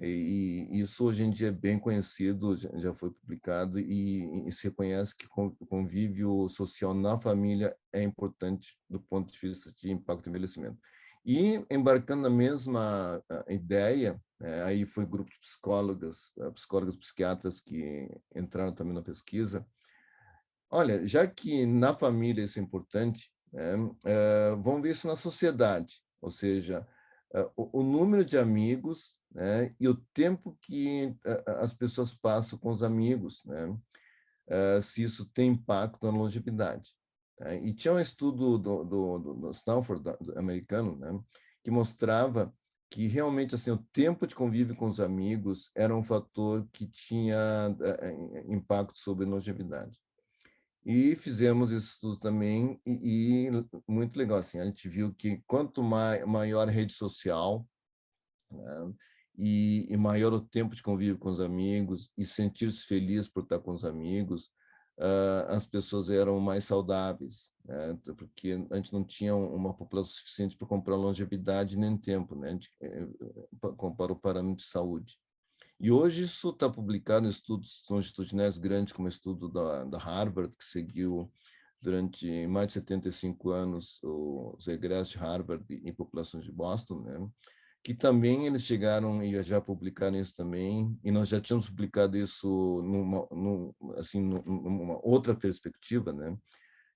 E, 0.00 0.68
e, 0.70 0.80
isso 0.80 1.04
hoje 1.04 1.24
em 1.24 1.30
dia 1.30 1.48
é 1.48 1.52
bem 1.52 1.78
conhecido, 1.78 2.56
já, 2.56 2.70
já 2.78 2.94
foi 2.94 3.10
publicado, 3.10 3.78
e, 3.78 4.48
e, 4.48 4.52
se 4.52 4.64
reconhece 4.64 5.14
que 5.14 5.26
o 5.36 5.66
convívio 5.66 6.48
social 6.48 6.94
na 6.94 7.20
família 7.20 7.76
é 7.92 8.02
importante 8.02 8.76
do 8.88 9.00
ponto 9.00 9.30
de 9.30 9.38
vista 9.38 9.70
de 9.72 9.90
impacto 9.90 10.24
do 10.24 10.30
envelhecimento. 10.30 10.78
E 11.24 11.64
embarcando 11.70 12.22
na 12.22 12.30
mesma 12.30 13.22
ideia, 13.48 14.20
é, 14.40 14.62
aí 14.62 14.84
foi 14.84 15.06
grupo 15.06 15.30
de 15.30 15.38
psicólogas, 15.38 16.32
psicólogas, 16.54 16.96
psiquiatras 16.96 17.60
que 17.60 18.08
entraram 18.34 18.74
também 18.74 18.94
na 18.94 19.02
pesquisa, 19.02 19.64
Olha, 20.74 21.06
já 21.06 21.26
que 21.26 21.66
na 21.66 21.94
família 21.94 22.42
isso 22.42 22.58
é 22.58 22.62
importante, 22.62 23.30
né, 23.52 23.74
é, 24.06 24.56
vamos 24.56 24.80
ver 24.80 24.92
isso 24.92 25.06
na 25.06 25.16
sociedade, 25.16 26.00
ou 26.18 26.30
seja, 26.30 26.88
o, 27.54 27.80
o, 27.80 27.82
número 27.82 28.24
de 28.24 28.38
amigos 28.38 29.18
né, 29.30 29.74
e 29.78 29.86
o 29.86 29.94
tempo 30.14 30.56
que 30.62 31.14
as 31.46 31.74
pessoas 31.74 32.14
passam 32.14 32.58
com 32.58 32.70
os 32.70 32.82
amigos, 32.82 33.42
né, 33.44 33.78
se 34.80 35.02
isso 35.02 35.26
tem 35.26 35.50
impacto 35.50 36.02
na 36.02 36.10
longevidade. 36.10 36.96
Né. 37.42 37.60
E 37.64 37.74
tinha 37.74 37.94
um 37.94 38.00
estudo 38.00 38.56
do, 38.56 38.84
do, 38.84 39.18
do, 39.18 39.50
Stanford 39.50 40.02
do, 40.02 40.38
americano 40.38 40.96
né, 40.96 41.18
que 41.62 41.70
mostrava 41.70 42.54
que 42.88 43.06
realmente 43.06 43.54
assim 43.54 43.70
o 43.70 43.84
tempo 43.92 44.26
de 44.26 44.34
convívio 44.34 44.76
com 44.76 44.86
os 44.86 45.00
amigos 45.00 45.70
era 45.74 45.96
um 45.96 46.04
fator 46.04 46.66
que 46.72 46.86
tinha 46.86 47.74
é, 47.80 48.12
impacto 48.52 48.98
sobre 48.98 49.24
longevidade. 49.24 49.98
E 50.84 51.14
fizemos 51.14 51.70
esse 51.70 51.86
estudo 51.86 52.18
também, 52.18 52.80
e, 52.84 53.46
e, 53.46 53.50
muito 53.86 54.16
legal, 54.16 54.38
assim, 54.38 54.58
a 54.58 54.64
gente 54.64 54.88
viu 54.88 55.14
que 55.14 55.40
quanto 55.46 55.80
mai, 55.80 56.24
maior 56.24 56.66
a 56.66 56.70
rede 56.72 56.92
social, 56.92 57.64
né, 58.50 58.92
e, 59.38 59.86
e, 59.88 59.96
maior 59.96 60.32
o 60.32 60.40
tempo 60.40 60.74
de 60.74 60.82
convívio 60.82 61.16
com 61.18 61.30
os 61.30 61.38
amigos, 61.38 62.10
e 62.18 62.24
sentir-se 62.24 62.84
feliz 62.84 63.28
por 63.28 63.44
estar 63.44 63.60
com 63.60 63.72
os 63.72 63.84
amigos, 63.84 64.50
uh, 64.98 65.48
as 65.48 65.66
pessoas 65.66 66.10
eram 66.10 66.38
mais 66.40 66.64
saudáveis, 66.64 67.50
né, 67.64 67.98
porque 68.16 68.58
a 68.70 68.76
gente 68.76 68.92
não 68.92 69.04
tinha 69.04 69.34
uma 69.34 69.74
população 69.74 70.12
suficiente 70.12 70.56
para 70.56 70.68
comprar 70.68 70.96
longevidade 70.96 71.76
nem 71.76 71.96
tempo, 71.96 72.34
né, 72.34 72.50
gente, 72.50 72.70
eh, 72.80 73.06
para 73.96 74.12
o 74.12 74.16
parâmetro 74.16 74.56
de 74.56 74.64
saúde. 74.64 75.18
E 75.78 75.90
hoje 75.90 76.22
isso 76.24 76.50
está 76.50 76.68
publicado 76.70 77.26
em 77.26 77.30
estudos 77.30 77.82
longitudinais 77.90 78.58
grandes, 78.58 78.92
como 78.92 79.06
o 79.06 79.08
estudo 79.08 79.48
da, 79.48 79.84
da 79.84 79.98
Harvard, 79.98 80.56
que 80.56 80.64
seguiu 80.64 81.30
durante 81.80 82.46
mais 82.46 82.68
de 82.68 82.74
75 82.74 83.50
anos 83.50 84.00
os 84.02 84.68
egressos 84.68 85.10
de 85.10 85.18
Harvard 85.18 85.64
em 85.68 85.92
populações 85.92 86.44
de 86.44 86.52
Boston, 86.52 87.00
né? 87.00 87.28
Que 87.82 87.94
também 87.94 88.46
eles 88.46 88.62
chegaram 88.62 89.22
e 89.22 89.42
já 89.42 89.60
publicaram 89.60 90.18
isso 90.18 90.34
também, 90.36 90.96
e 91.02 91.10
nós 91.10 91.28
já 91.28 91.40
tínhamos 91.40 91.68
publicado 91.68 92.16
isso 92.16 92.46
numa, 92.84 93.26
numa, 93.32 93.74
assim, 93.98 94.20
numa 94.20 94.98
outra 95.02 95.34
perspectiva, 95.34 96.12
né? 96.12 96.36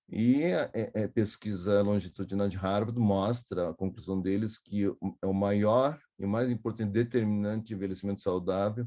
E 0.08 0.44
a, 0.44 0.66
a 0.66 0.70
é, 0.74 1.08
pesquisa 1.08 1.82
longitudinal 1.82 2.48
de 2.48 2.56
Harvard 2.56 2.98
mostra 2.98 3.70
a 3.70 3.74
conclusão 3.74 4.20
deles 4.20 4.56
que 4.56 4.84
é 4.84 5.26
o 5.26 5.34
maior 5.34 5.98
e 6.16 6.24
mais 6.24 6.48
importante 6.48 6.92
determinante 6.92 7.66
de 7.66 7.74
envelhecimento 7.74 8.22
saudável 8.22 8.86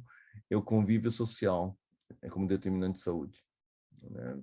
é 0.49 0.55
o 0.55 0.63
convívio 0.63 1.11
social, 1.11 1.77
é 2.21 2.29
como 2.29 2.47
determinante 2.47 2.99
de 2.99 3.03
saúde. 3.03 3.43
Né? 4.01 4.39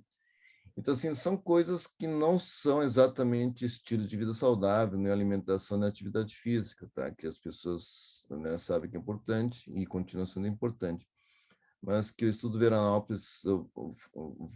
Então, 0.77 0.93
assim, 0.93 1.13
são 1.13 1.35
coisas 1.35 1.87
que 1.87 2.05
não 2.05 2.37
são 2.37 2.83
exatamente 2.83 3.65
estilos 3.65 4.07
de 4.07 4.15
vida 4.15 4.31
saudável, 4.33 4.97
nem 4.97 5.11
alimentação, 5.11 5.77
nem 5.77 5.89
atividade 5.89 6.35
física, 6.35 6.89
tá? 6.93 7.09
Que 7.11 7.25
as 7.25 7.39
pessoas 7.39 8.25
né, 8.29 8.57
sabem 8.57 8.89
que 8.89 8.95
é 8.95 8.99
importante 8.99 9.71
e 9.75 9.85
continua 9.85 10.25
sendo 10.25 10.47
importante 10.47 11.07
mas 11.81 12.11
que 12.11 12.25
o 12.25 12.29
estudo 12.29 12.57
Veranópolis 12.57 13.43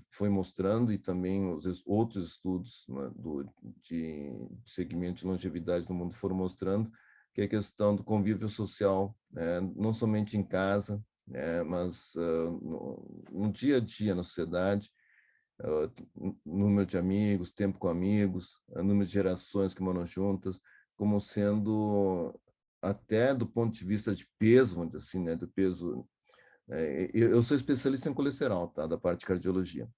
foi 0.10 0.30
mostrando 0.30 0.92
e 0.92 0.98
também 0.98 1.54
os 1.54 1.84
outros 1.86 2.28
estudos 2.28 2.86
né, 2.90 3.12
do, 3.16 3.48
de 3.82 4.34
segmento 4.66 5.20
de 5.20 5.28
longevidade 5.28 5.88
no 5.88 5.96
mundo 5.96 6.14
foram 6.14 6.36
mostrando 6.36 6.92
que 7.34 7.42
é 7.42 7.46
a 7.46 7.48
questão 7.48 7.96
do 7.96 8.04
convívio 8.04 8.50
social, 8.50 9.16
né, 9.32 9.62
não 9.76 9.94
somente 9.94 10.38
em 10.38 10.44
casa, 10.44 11.02
né, 11.26 11.64
mas 11.64 12.14
uh, 12.16 12.52
no, 12.62 13.24
no, 13.32 13.52
dia 13.52 13.78
a 13.78 13.80
dia 13.80 14.14
na 14.14 14.24
sociedade, 14.24 14.92
número 16.46 16.86
de 16.86 16.98
amigos, 16.98 17.52
tempo 17.52 17.80
com 17.80 17.88
amigos, 17.88 18.60
número 18.76 19.06
de 19.06 19.12
gerações 19.12 19.74
que 19.74 19.82
moram 19.82 20.06
juntas, 20.06 20.60
como 20.96 21.20
sendo 21.20 22.34
até 22.82 23.34
do 23.34 23.46
ponto 23.46 23.74
de 23.74 23.86
vista 23.86 24.14
de 24.16 24.28
peso, 24.40 24.76
vamos 24.76 24.94
dizer 24.94 25.04
assim, 25.06 25.24
né, 25.24 25.36
do 25.36 25.48
peso 25.48 26.08
é, 26.72 27.10
eu 27.14 27.44
sou 27.44 27.58
especialista 27.58 28.10
em 28.10 28.14
colesterol, 28.14 28.70
tá? 28.70 28.88
Da 28.88 28.98
parte 28.98 29.20
de 29.22 29.26
cardiologia. 29.26 29.90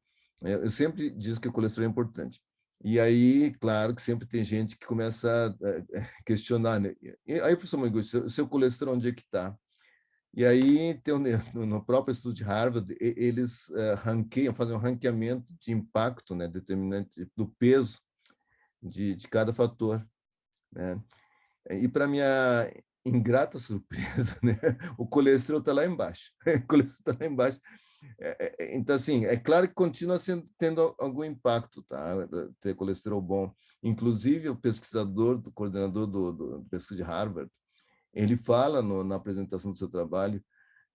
É, 0.43 0.55
eu 0.55 0.70
sempre 0.70 1.11
digo 1.11 1.39
que 1.39 1.47
o 1.47 1.51
colesterol 1.51 1.88
é 1.88 1.91
importante. 1.91 2.41
E 2.84 2.99
aí, 2.99 3.53
claro 3.61 3.95
que 3.95 4.01
sempre 4.01 4.28
tem 4.28 4.43
gente 4.43 4.78
que 4.78 4.86
começa 4.86 5.55
a 5.61 5.97
é, 5.97 6.09
questionar, 6.26 6.80
né? 6.80 6.95
E 7.26 7.39
aí, 7.39 7.55
professor 7.55 7.78
Mangusto, 7.78 8.30
seu 8.30 8.47
colesterol 8.47 8.95
onde 8.95 9.07
é 9.07 9.14
que 9.14 9.22
está? 9.22 9.55
E 10.36 10.43
aí, 10.45 10.95
tem, 11.01 11.13
no 11.53 11.86
próprio 11.86 12.11
estudo 12.11 12.34
de 12.34 12.43
Harvard, 12.43 12.95
eles 12.99 13.71
ranqueiam, 13.99 14.53
fazem 14.53 14.75
um 14.75 14.79
ranqueamento 14.79 15.45
de 15.59 15.71
impacto, 15.71 16.34
né, 16.34 16.47
determinante 16.47 17.29
do 17.36 17.47
peso 17.59 17.99
de, 18.81 19.15
de 19.15 19.27
cada 19.27 19.53
fator, 19.53 20.03
né? 20.71 20.99
E 21.69 21.88
para 21.88 22.07
minha 22.07 22.69
ingrata 23.05 23.59
surpresa, 23.59 24.38
né? 24.43 24.57
O 24.97 25.07
colesterol 25.07 25.59
está 25.59 25.73
lá 25.73 25.86
embaixo. 25.86 26.31
O 26.63 26.67
colesterol 26.67 27.13
está 27.13 27.25
lá 27.25 27.31
embaixo. 27.31 27.59
É, 28.19 28.55
é, 28.59 28.75
então, 28.75 28.95
assim, 28.95 29.25
é 29.25 29.38
claro 29.38 29.67
que 29.67 29.73
continua 29.73 30.19
sendo, 30.19 30.45
tendo 30.57 30.93
algum 30.99 31.23
impacto, 31.23 31.81
tá? 31.84 32.27
Ter 32.59 32.75
colesterol 32.75 33.21
bom. 33.21 33.53
Inclusive, 33.81 34.49
o 34.49 34.55
pesquisador, 34.55 35.41
o 35.45 35.51
coordenador 35.51 36.07
do, 36.07 36.31
do, 36.31 36.59
do 36.59 36.69
pesquisa 36.69 36.97
de 36.97 37.03
Harvard, 37.03 37.49
ele 38.14 38.38
fala 38.38 38.82
no, 38.82 39.03
na 39.03 39.16
apresentação 39.16 39.72
do 39.72 39.78
seu 39.78 39.89
trabalho 39.89 40.43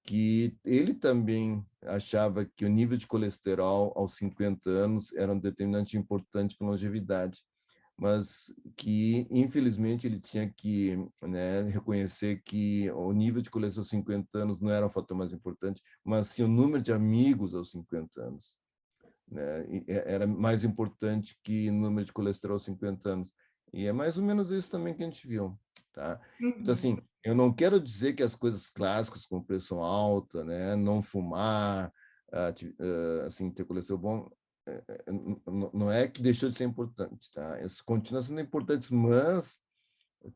que 0.05 0.57
ele 0.65 0.95
também 0.95 1.65
achava 1.83 2.45
que 2.45 2.65
o 2.65 2.69
nível 2.69 2.97
de 2.97 3.07
colesterol 3.07 3.93
aos 3.97 4.17
50 4.17 4.71
anos 4.71 5.13
era 5.15 5.33
um 5.33 5.39
determinante 5.39 5.99
importante 5.99 6.57
para 6.57 6.67
longevidade 6.67 7.43
mas 7.99 8.55
que, 8.77 9.27
infelizmente, 9.29 10.07
ele 10.07 10.21
tinha 10.21 10.49
que 10.49 10.97
né, 11.21 11.63
reconhecer 11.63 12.41
que 12.45 12.89
o 12.93 13.13
nível 13.13 13.43
de 13.43 13.51
colesterol 13.51 13.83
aos 13.83 13.91
50 13.91 14.39
anos 14.39 14.61
não 14.61 14.71
era 14.71 14.87
o 14.87 14.91
fator 14.91 15.17
mais 15.17 15.33
importante, 15.33 15.83
mas 16.05 16.29
sim 16.29 16.45
o 16.45 16.49
número 16.49 16.81
de 16.81 16.93
amigos 16.93 17.57
aos 17.57 17.73
50 17.73 18.23
anos. 18.23 18.55
Né? 19.29 19.85
Era 19.89 20.29
mais 20.29 20.63
importante 20.63 21.37
que 21.43 21.69
o 21.71 21.73
número 21.73 22.05
de 22.05 22.13
colesterol 22.13 22.55
aos 22.55 22.65
50 22.65 23.09
anos. 23.11 23.35
E 23.73 23.87
é 23.87 23.93
mais 23.93 24.17
ou 24.17 24.23
menos 24.23 24.53
isso 24.53 24.71
também 24.71 24.95
que 24.95 25.03
a 25.03 25.07
gente 25.07 25.27
viu. 25.27 25.59
Tá? 25.99 26.21
Então, 26.41 26.73
assim, 26.73 26.93
uhum. 26.93 27.03
eu 27.25 27.35
não 27.35 27.53
quero 27.53 27.81
dizer 27.81 28.13
que 28.13 28.23
as 28.23 28.37
coisas 28.37 28.71
clássicas, 28.71 29.27
como 29.27 29.45
pressão 29.45 29.83
alta, 29.83 30.45
né, 30.45 30.77
não 30.77 31.03
fumar, 31.03 31.93
ah, 32.33 32.55
ah, 32.55 33.27
assim, 33.27 33.51
ter 33.51 33.65
colesterol 33.65 33.99
bom, 33.99 34.31
é, 34.65 34.85
é, 34.89 35.13
não 35.75 35.91
é 35.91 36.07
que 36.07 36.23
deixou 36.23 36.51
de 36.51 36.57
ser 36.57 36.63
importante, 36.63 37.33
tá? 37.33 37.61
Isso 37.61 37.83
continua 37.85 38.23
sendo 38.23 38.41
importante, 38.41 38.95
mas 38.95 39.59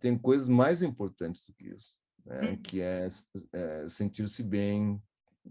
tem 0.01 0.19
coisas 0.19 0.49
mais 0.49 0.83
importantes 0.83 1.47
do 1.47 1.55
que 1.55 1.69
isso, 1.69 1.95
né? 2.27 2.51
Hum. 2.51 2.57
Que 2.57 2.81
é, 2.81 3.09
é 3.53 3.89
sentir-se 3.89 4.43
bem, 4.43 5.01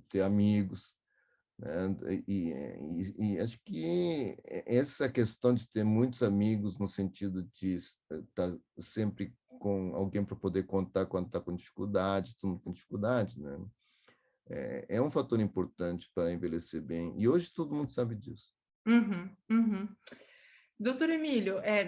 ter 0.09 0.23
amigos, 0.23 0.93
né? 1.57 1.95
E, 2.27 2.51
e, 2.51 3.35
e, 3.35 3.39
acho 3.39 3.57
que 3.63 4.35
essa 4.65 5.07
questão 5.07 5.53
de 5.53 5.69
ter 5.69 5.85
muitos 5.85 6.21
amigos 6.21 6.77
no 6.77 6.87
sentido 6.87 7.43
de 7.53 7.75
estar 7.75 8.57
sempre 8.77 9.33
com 9.61 9.95
alguém 9.95 10.25
para 10.25 10.35
poder 10.35 10.63
contar 10.63 11.05
quando 11.05 11.27
está 11.27 11.39
com 11.39 11.55
dificuldade, 11.55 12.35
todo 12.35 12.49
mundo 12.49 12.61
com 12.61 12.71
dificuldade, 12.71 13.39
né? 13.39 13.59
É, 14.49 14.85
é 14.89 15.01
um 15.01 15.11
fator 15.11 15.39
importante 15.39 16.09
para 16.15 16.33
envelhecer 16.33 16.81
bem. 16.81 17.13
E 17.15 17.27
hoje 17.27 17.53
todo 17.53 17.75
mundo 17.75 17.91
sabe 17.91 18.15
disso. 18.15 18.51
Uhum, 18.87 19.29
uhum. 19.51 19.87
Doutor 20.79 21.11
Emílio, 21.11 21.59
é, 21.59 21.85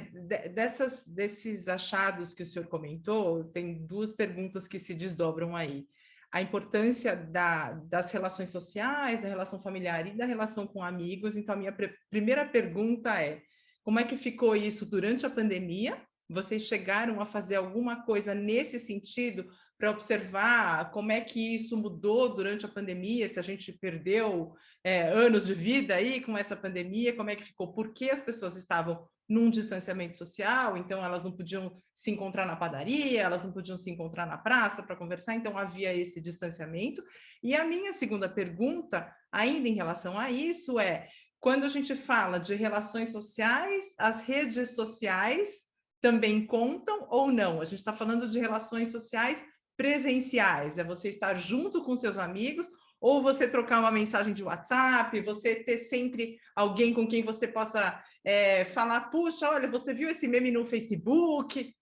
dessas, 0.49 1.03
desses 1.07 1.67
achados 1.67 2.35
que 2.35 2.43
o 2.43 2.45
senhor 2.45 2.67
comentou, 2.67 3.45
tem 3.45 3.83
duas 3.87 4.13
perguntas 4.13 4.67
que 4.67 4.77
se 4.77 4.93
desdobram 4.93 5.55
aí. 5.55 5.87
A 6.31 6.43
importância 6.43 7.15
da, 7.15 7.71
das 7.71 8.11
relações 8.11 8.49
sociais, 8.49 9.19
da 9.19 9.27
relação 9.27 9.59
familiar 9.59 10.05
e 10.05 10.15
da 10.15 10.25
relação 10.25 10.67
com 10.67 10.83
amigos. 10.83 11.35
Então, 11.35 11.55
a 11.55 11.57
minha 11.57 11.75
primeira 12.11 12.45
pergunta 12.45 13.19
é: 13.19 13.41
como 13.81 13.99
é 13.99 14.03
que 14.03 14.15
ficou 14.15 14.55
isso 14.55 14.85
durante 14.85 15.25
a 15.25 15.29
pandemia? 15.29 15.99
Vocês 16.33 16.63
chegaram 16.63 17.21
a 17.21 17.25
fazer 17.25 17.55
alguma 17.55 18.03
coisa 18.03 18.33
nesse 18.33 18.79
sentido 18.79 19.45
para 19.77 19.91
observar 19.91 20.91
como 20.91 21.11
é 21.11 21.21
que 21.21 21.55
isso 21.55 21.77
mudou 21.77 22.33
durante 22.33 22.65
a 22.65 22.69
pandemia, 22.69 23.27
se 23.27 23.39
a 23.39 23.43
gente 23.43 23.71
perdeu 23.71 24.53
é, 24.83 25.09
anos 25.09 25.45
de 25.45 25.53
vida 25.53 25.95
aí 25.95 26.21
com 26.21 26.37
essa 26.37 26.55
pandemia, 26.55 27.15
como 27.15 27.29
é 27.29 27.35
que 27.35 27.43
ficou, 27.43 27.73
por 27.73 27.93
que 27.93 28.09
as 28.09 28.21
pessoas 28.21 28.55
estavam 28.55 29.07
num 29.27 29.49
distanciamento 29.49 30.15
social, 30.15 30.77
então 30.77 31.03
elas 31.03 31.23
não 31.23 31.31
podiam 31.31 31.71
se 31.93 32.11
encontrar 32.11 32.45
na 32.45 32.55
padaria, 32.55 33.21
elas 33.21 33.43
não 33.43 33.51
podiam 33.51 33.77
se 33.77 33.89
encontrar 33.89 34.25
na 34.25 34.37
praça 34.37 34.83
para 34.83 34.95
conversar, 34.95 35.35
então 35.35 35.57
havia 35.57 35.93
esse 35.93 36.19
distanciamento. 36.19 37.03
E 37.41 37.55
a 37.55 37.65
minha 37.65 37.93
segunda 37.93 38.27
pergunta, 38.27 39.13
ainda 39.31 39.67
em 39.67 39.75
relação 39.75 40.19
a 40.19 40.29
isso, 40.29 40.79
é: 40.79 41.07
quando 41.39 41.65
a 41.65 41.69
gente 41.69 41.95
fala 41.95 42.37
de 42.37 42.53
relações 42.53 43.11
sociais, 43.11 43.93
as 43.97 44.21
redes 44.23 44.75
sociais 44.75 45.65
também 46.03 46.45
contam 46.45 47.07
ou 47.09 47.31
não? 47.31 47.61
A 47.61 47.65
gente 47.65 47.79
está 47.79 47.93
falando 47.93 48.27
de 48.27 48.37
relações 48.37 48.91
sociais 48.91 49.41
presenciais, 49.77 50.77
é 50.77 50.83
você 50.83 51.07
estar 51.07 51.33
junto 51.35 51.81
com 51.81 51.95
seus 51.95 52.17
amigos 52.17 52.69
ou 52.99 53.21
você 53.21 53.47
trocar 53.47 53.79
uma 53.79 53.89
mensagem 53.89 54.33
de 54.33 54.43
WhatsApp, 54.43 55.21
você 55.21 55.55
ter 55.55 55.77
sempre 55.85 56.37
alguém 56.53 56.93
com 56.93 57.07
quem 57.07 57.23
você 57.23 57.47
possa 57.47 58.03
é, 58.21 58.65
falar, 58.65 59.09
puxa, 59.11 59.49
olha, 59.49 59.71
você 59.71 59.93
viu 59.93 60.09
esse 60.09 60.27
meme 60.27 60.51
no 60.51 60.65
Facebook, 60.65 61.73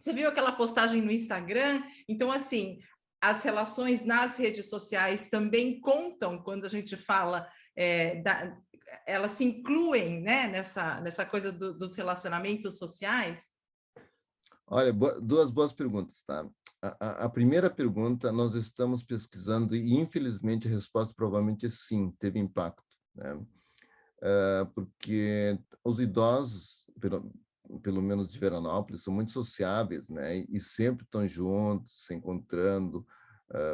você 0.00 0.12
viu 0.12 0.28
aquela 0.28 0.52
postagem 0.52 1.02
no 1.02 1.10
Instagram? 1.10 1.82
Então, 2.08 2.30
assim, 2.30 2.78
as 3.20 3.42
relações 3.42 4.04
nas 4.04 4.36
redes 4.36 4.70
sociais 4.70 5.28
também 5.28 5.80
contam 5.80 6.40
quando 6.40 6.66
a 6.66 6.68
gente 6.68 6.96
fala 6.96 7.48
é, 7.74 8.22
da, 8.22 8.56
elas 9.06 9.32
se 9.32 9.44
incluem 9.44 10.20
né, 10.20 10.48
nessa, 10.48 11.00
nessa 11.00 11.24
coisa 11.24 11.52
do, 11.52 11.76
dos 11.76 11.94
relacionamentos 11.94 12.78
sociais? 12.78 13.50
Olha, 14.66 14.92
duas 14.92 15.50
boas 15.50 15.72
perguntas, 15.72 16.22
tá? 16.22 16.48
A, 16.82 17.24
a, 17.24 17.28
primeira 17.28 17.68
pergunta, 17.68 18.32
nós 18.32 18.54
estamos 18.54 19.02
pesquisando 19.02 19.76
e, 19.76 19.98
infelizmente, 19.98 20.66
a 20.66 20.70
resposta 20.70 21.14
provavelmente 21.14 21.66
é 21.66 21.68
sim, 21.68 22.10
teve 22.18 22.38
impacto, 22.38 22.96
né? 23.14 23.34
Uh, 23.34 24.66
porque 24.74 25.58
os 25.84 25.98
idosos, 25.98 26.86
pelo, 27.00 27.32
pelo 27.82 28.00
menos 28.00 28.28
de 28.28 28.38
Veranópolis, 28.38 29.02
são 29.02 29.12
muito 29.12 29.32
sociáveis, 29.32 30.08
né? 30.08 30.44
E 30.48 30.60
sempre 30.60 31.04
estão 31.04 31.26
juntos, 31.26 32.06
se 32.06 32.14
encontrando, 32.14 33.06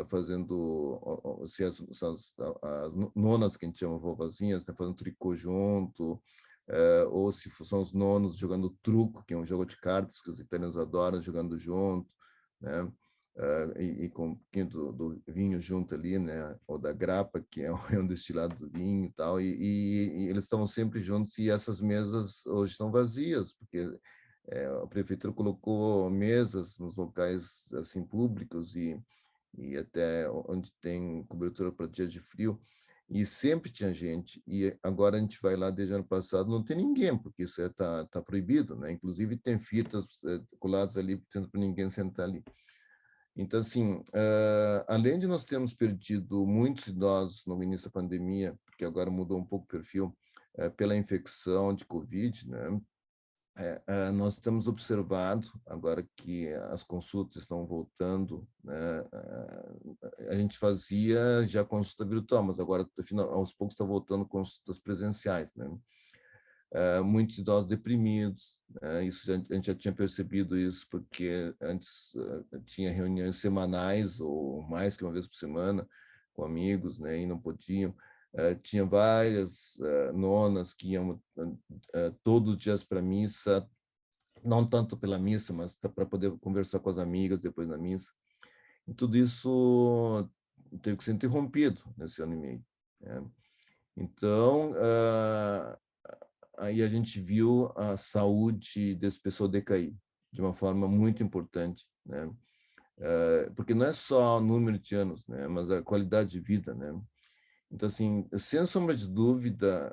fazendo, 0.09 1.45
se 1.47 1.62
as, 1.64 1.81
as, 2.03 2.35
as, 2.62 2.95
nonas 3.14 3.57
que 3.57 3.66
a 3.66 3.68
gente 3.68 3.79
chama 3.79 3.99
vovozinhas, 3.99 4.64
né? 4.66 4.74
fazendo 4.77 4.97
tricô 4.97 5.35
junto, 5.37 6.14
uh, 6.68 7.09
ou 7.11 7.33
se 7.33 7.51
são 7.64 7.81
os 7.81 7.93
nonos 7.93 8.37
jogando 8.37 8.77
truco, 8.83 9.24
que 9.24 9.35
é 9.35 9.37
um 9.37 9.45
jogo 9.45 9.64
de 9.64 9.77
cartas 9.77 10.20
que 10.20 10.31
os 10.31 10.41
italianos 10.41 10.77
adoram, 10.77 11.20
jogando 11.20 11.59
junto, 11.59 12.11
né? 12.61 12.91
Uh, 13.37 13.79
e, 13.79 14.05
e, 14.05 14.09
com 14.09 14.29
um 14.29 14.35
pouquinho 14.35 14.66
do, 14.66 14.93
do, 14.93 15.22
vinho 15.29 15.61
junto 15.61 15.95
ali, 15.95 16.18
né? 16.18 16.59
Ou 16.66 16.79
da 16.79 16.91
grapa, 16.91 17.45
que 17.51 17.62
é 17.62 17.70
um, 17.70 17.79
é 17.93 17.99
um 17.99 18.07
destilado 18.07 18.57
do 18.57 18.70
vinho 18.70 19.05
e 19.05 19.12
tal. 19.12 19.39
E, 19.39 19.55
e, 19.55 20.24
e 20.24 20.29
eles 20.29 20.45
estavam 20.45 20.66
sempre 20.66 21.01
juntos 21.01 21.37
e 21.37 21.51
essas 21.51 21.81
mesas 21.81 22.47
hoje 22.47 22.72
estão 22.72 22.91
vazias, 22.91 23.53
porque 23.53 23.87
é, 24.49 24.66
a 24.83 24.87
prefeitura 24.87 25.35
colocou 25.35 26.09
mesas 26.09 26.79
nos 26.79 26.97
locais 26.97 27.66
assim 27.74 28.03
públicos 28.03 28.74
e, 28.74 28.99
e 29.59 29.76
até 29.76 30.28
onde 30.30 30.72
tem 30.80 31.24
cobertura 31.24 31.72
para 31.72 31.86
dia 31.86 32.07
de 32.07 32.20
frio 32.20 32.61
e 33.09 33.24
sempre 33.24 33.70
tinha 33.70 33.92
gente, 33.92 34.42
e 34.46 34.76
agora 34.82 35.16
a 35.16 35.20
gente 35.20 35.40
vai 35.40 35.54
lá 35.54 35.70
desde 35.70 35.94
ano 35.94 36.04
passado, 36.04 36.50
não 36.50 36.64
tem 36.64 36.76
ninguém, 36.76 37.16
porque 37.16 37.44
isso 37.44 37.62
está 37.62 38.00
é, 38.00 38.04
tá 38.04 38.20
proibido, 38.20 38.74
né? 38.76 38.90
Inclusive 38.90 39.36
tem 39.36 39.61
fitas 39.61 40.04
é, 40.24 40.40
coladas 40.59 40.96
ali, 40.96 41.16
para 41.16 41.61
ninguém 41.61 41.88
sentar 41.88 42.26
ali. 42.26 42.42
Então, 43.36 43.61
assim, 43.61 43.92
uh, 43.92 44.84
além 44.88 45.18
de 45.18 45.26
nós 45.26 45.44
termos 45.44 45.74
perdido 45.74 46.46
muitos 46.46 46.88
idosos 46.88 47.44
no 47.46 47.62
início 47.62 47.88
da 47.88 47.92
pandemia, 47.92 48.59
porque 48.64 48.84
agora 48.84 49.11
mudou 49.11 49.38
um 49.38 49.44
pouco 49.44 49.66
o 49.66 49.68
perfil, 49.68 50.16
uh, 50.59 50.70
pela 50.72 50.96
infecção 50.96 51.74
de 51.74 51.84
Covid, 51.84 52.50
né? 52.50 52.80
É, 53.59 53.82
é, 53.86 54.11
nós 54.11 54.36
temos 54.36 54.68
observado, 54.68 55.48
agora 55.64 56.07
que 56.14 56.52
as 56.70 56.82
consultas 56.82 57.42
estão 57.42 57.64
voltando, 57.64 58.46
né, 58.62 59.02
é, 59.11 60.30
a 60.30 60.34
gente 60.34 60.59
fazia 60.59 61.42
já 61.44 61.64
consulta 61.64 62.04
virtual, 62.04 62.42
mas 62.42 62.61
agora, 62.61 62.86
aos 63.30 63.54
poucos, 63.54 63.72
está 63.72 63.84
voltando 63.84 64.26
consultas 64.26 64.78
presenciais. 64.78 65.54
Né? 65.54 65.68
muitos 67.02 67.38
idosos 67.38 67.68
deprimidos, 67.68 68.59
né? 68.82 69.07
isso 69.07 69.24
já, 69.24 69.34
a 69.36 69.54
gente 69.54 69.66
já 69.68 69.74
tinha 69.74 69.94
percebido 69.94 70.59
isso, 70.59 70.86
porque 70.90 71.54
antes 71.59 72.12
tinha 72.66 72.90
reuniões 72.92 73.36
semanais 73.36 74.20
ou 74.20 74.61
mais 74.62 74.94
que 74.94 75.04
uma 75.04 75.12
vez 75.12 75.26
por 75.26 75.36
semana 75.36 75.88
com 76.34 76.44
amigos, 76.44 76.98
né, 76.98 77.20
e 77.20 77.26
não 77.26 77.38
podiam. 77.38 77.94
Uh, 78.37 78.55
tinha 78.61 78.84
várias 78.84 79.76
uh, 79.76 80.12
nonas 80.12 80.74
que 80.74 80.91
iam 80.91 81.12
uh, 81.39 82.12
todos 82.22 82.53
os 82.53 82.59
dias 82.59 82.84
para 82.84 83.01
missa, 83.01 83.66
não 84.45 84.68
tanto 84.68 84.95
pela 84.95 85.18
missa, 85.18 85.55
mas 85.55 85.74
para 85.74 86.05
poder 86.05 86.30
conversar 86.39 86.80
com 86.80 86.91
as 86.91 86.99
amigas 86.99 87.39
depois 87.39 87.66
da 87.66 87.78
missa. 87.78 88.12
E 88.87 88.93
tudo 88.93 89.16
isso 89.16 90.28
teve 90.82 90.99
que 90.99 91.05
ser 91.05 91.12
interrompido 91.12 91.80
nesse 91.97 92.22
ano 92.22 92.34
e 92.34 92.37
meio. 92.37 92.64
Né? 93.01 93.24
Então, 93.97 94.74
aí 96.59 96.82
a 96.82 96.89
gente 96.89 97.18
viu 97.18 97.72
a 97.74 97.97
saúde 97.97 98.95
desse 98.95 99.18
pessoal 99.18 99.49
decair 99.49 99.97
de 100.30 100.43
uma 100.43 100.53
forma 100.53 100.87
muito 100.87 101.22
importante, 101.22 101.87
né? 102.05 102.30
porque 103.57 103.74
não 103.74 103.87
é 103.87 103.93
só 103.93 104.37
o 104.37 104.41
número 104.41 104.78
de 104.78 104.95
anos, 104.95 105.26
né? 105.26 105.49
mas 105.49 105.70
a 105.70 105.82
qualidade 105.82 106.30
de 106.30 106.41
vida, 106.41 106.74
né? 106.74 106.93
Então, 107.71 107.87
assim, 107.89 108.27
sem 108.39 108.64
sombra 108.64 108.95
de 108.95 109.09
dúvida, 109.09 109.93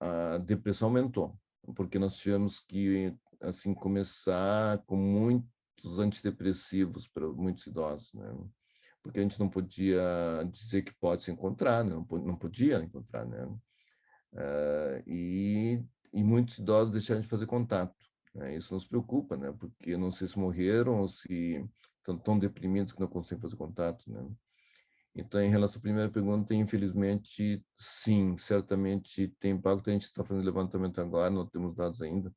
a, 0.00 0.34
a 0.34 0.38
depressão 0.38 0.88
aumentou, 0.88 1.36
porque 1.74 1.98
nós 1.98 2.16
tivemos 2.16 2.60
que, 2.60 3.14
assim, 3.40 3.74
começar 3.74 4.78
com 4.86 4.96
muitos 4.96 5.98
antidepressivos 5.98 7.06
para 7.06 7.28
muitos 7.28 7.66
idosos, 7.66 8.12
né? 8.14 8.32
Porque 9.02 9.18
a 9.18 9.22
gente 9.22 9.40
não 9.40 9.48
podia 9.48 10.02
dizer 10.50 10.82
que 10.82 10.94
pode 10.94 11.22
se 11.22 11.32
encontrar, 11.32 11.82
né? 11.84 11.94
não, 11.94 12.36
podia 12.36 12.82
encontrar, 12.82 13.24
né? 13.24 13.46
Uh, 14.32 15.02
e, 15.06 15.82
e 16.12 16.22
muitos 16.22 16.58
idosos 16.58 16.92
deixaram 16.92 17.22
de 17.22 17.26
fazer 17.26 17.46
contato. 17.46 17.96
Né? 18.34 18.56
Isso 18.56 18.74
nos 18.74 18.86
preocupa, 18.86 19.36
né? 19.36 19.52
Porque 19.58 19.96
não 19.96 20.10
sei 20.10 20.28
se 20.28 20.38
morreram 20.38 21.00
ou 21.00 21.08
se 21.08 21.66
estão 21.98 22.18
tão 22.18 22.38
deprimidos 22.38 22.92
que 22.92 23.00
não 23.00 23.08
conseguem 23.08 23.40
fazer 23.40 23.56
contato, 23.56 24.10
né? 24.10 24.22
Então, 25.14 25.40
em 25.40 25.50
relação 25.50 25.78
à 25.78 25.82
primeira 25.82 26.10
pergunta, 26.10 26.54
infelizmente, 26.54 27.64
sim, 27.76 28.36
certamente 28.36 29.28
tem 29.40 29.52
impacto. 29.52 29.90
A 29.90 29.92
gente 29.92 30.04
está 30.04 30.22
fazendo 30.22 30.44
levantamento 30.44 31.00
agora, 31.00 31.30
não 31.30 31.46
temos 31.46 31.74
dados 31.74 32.00
ainda, 32.00 32.32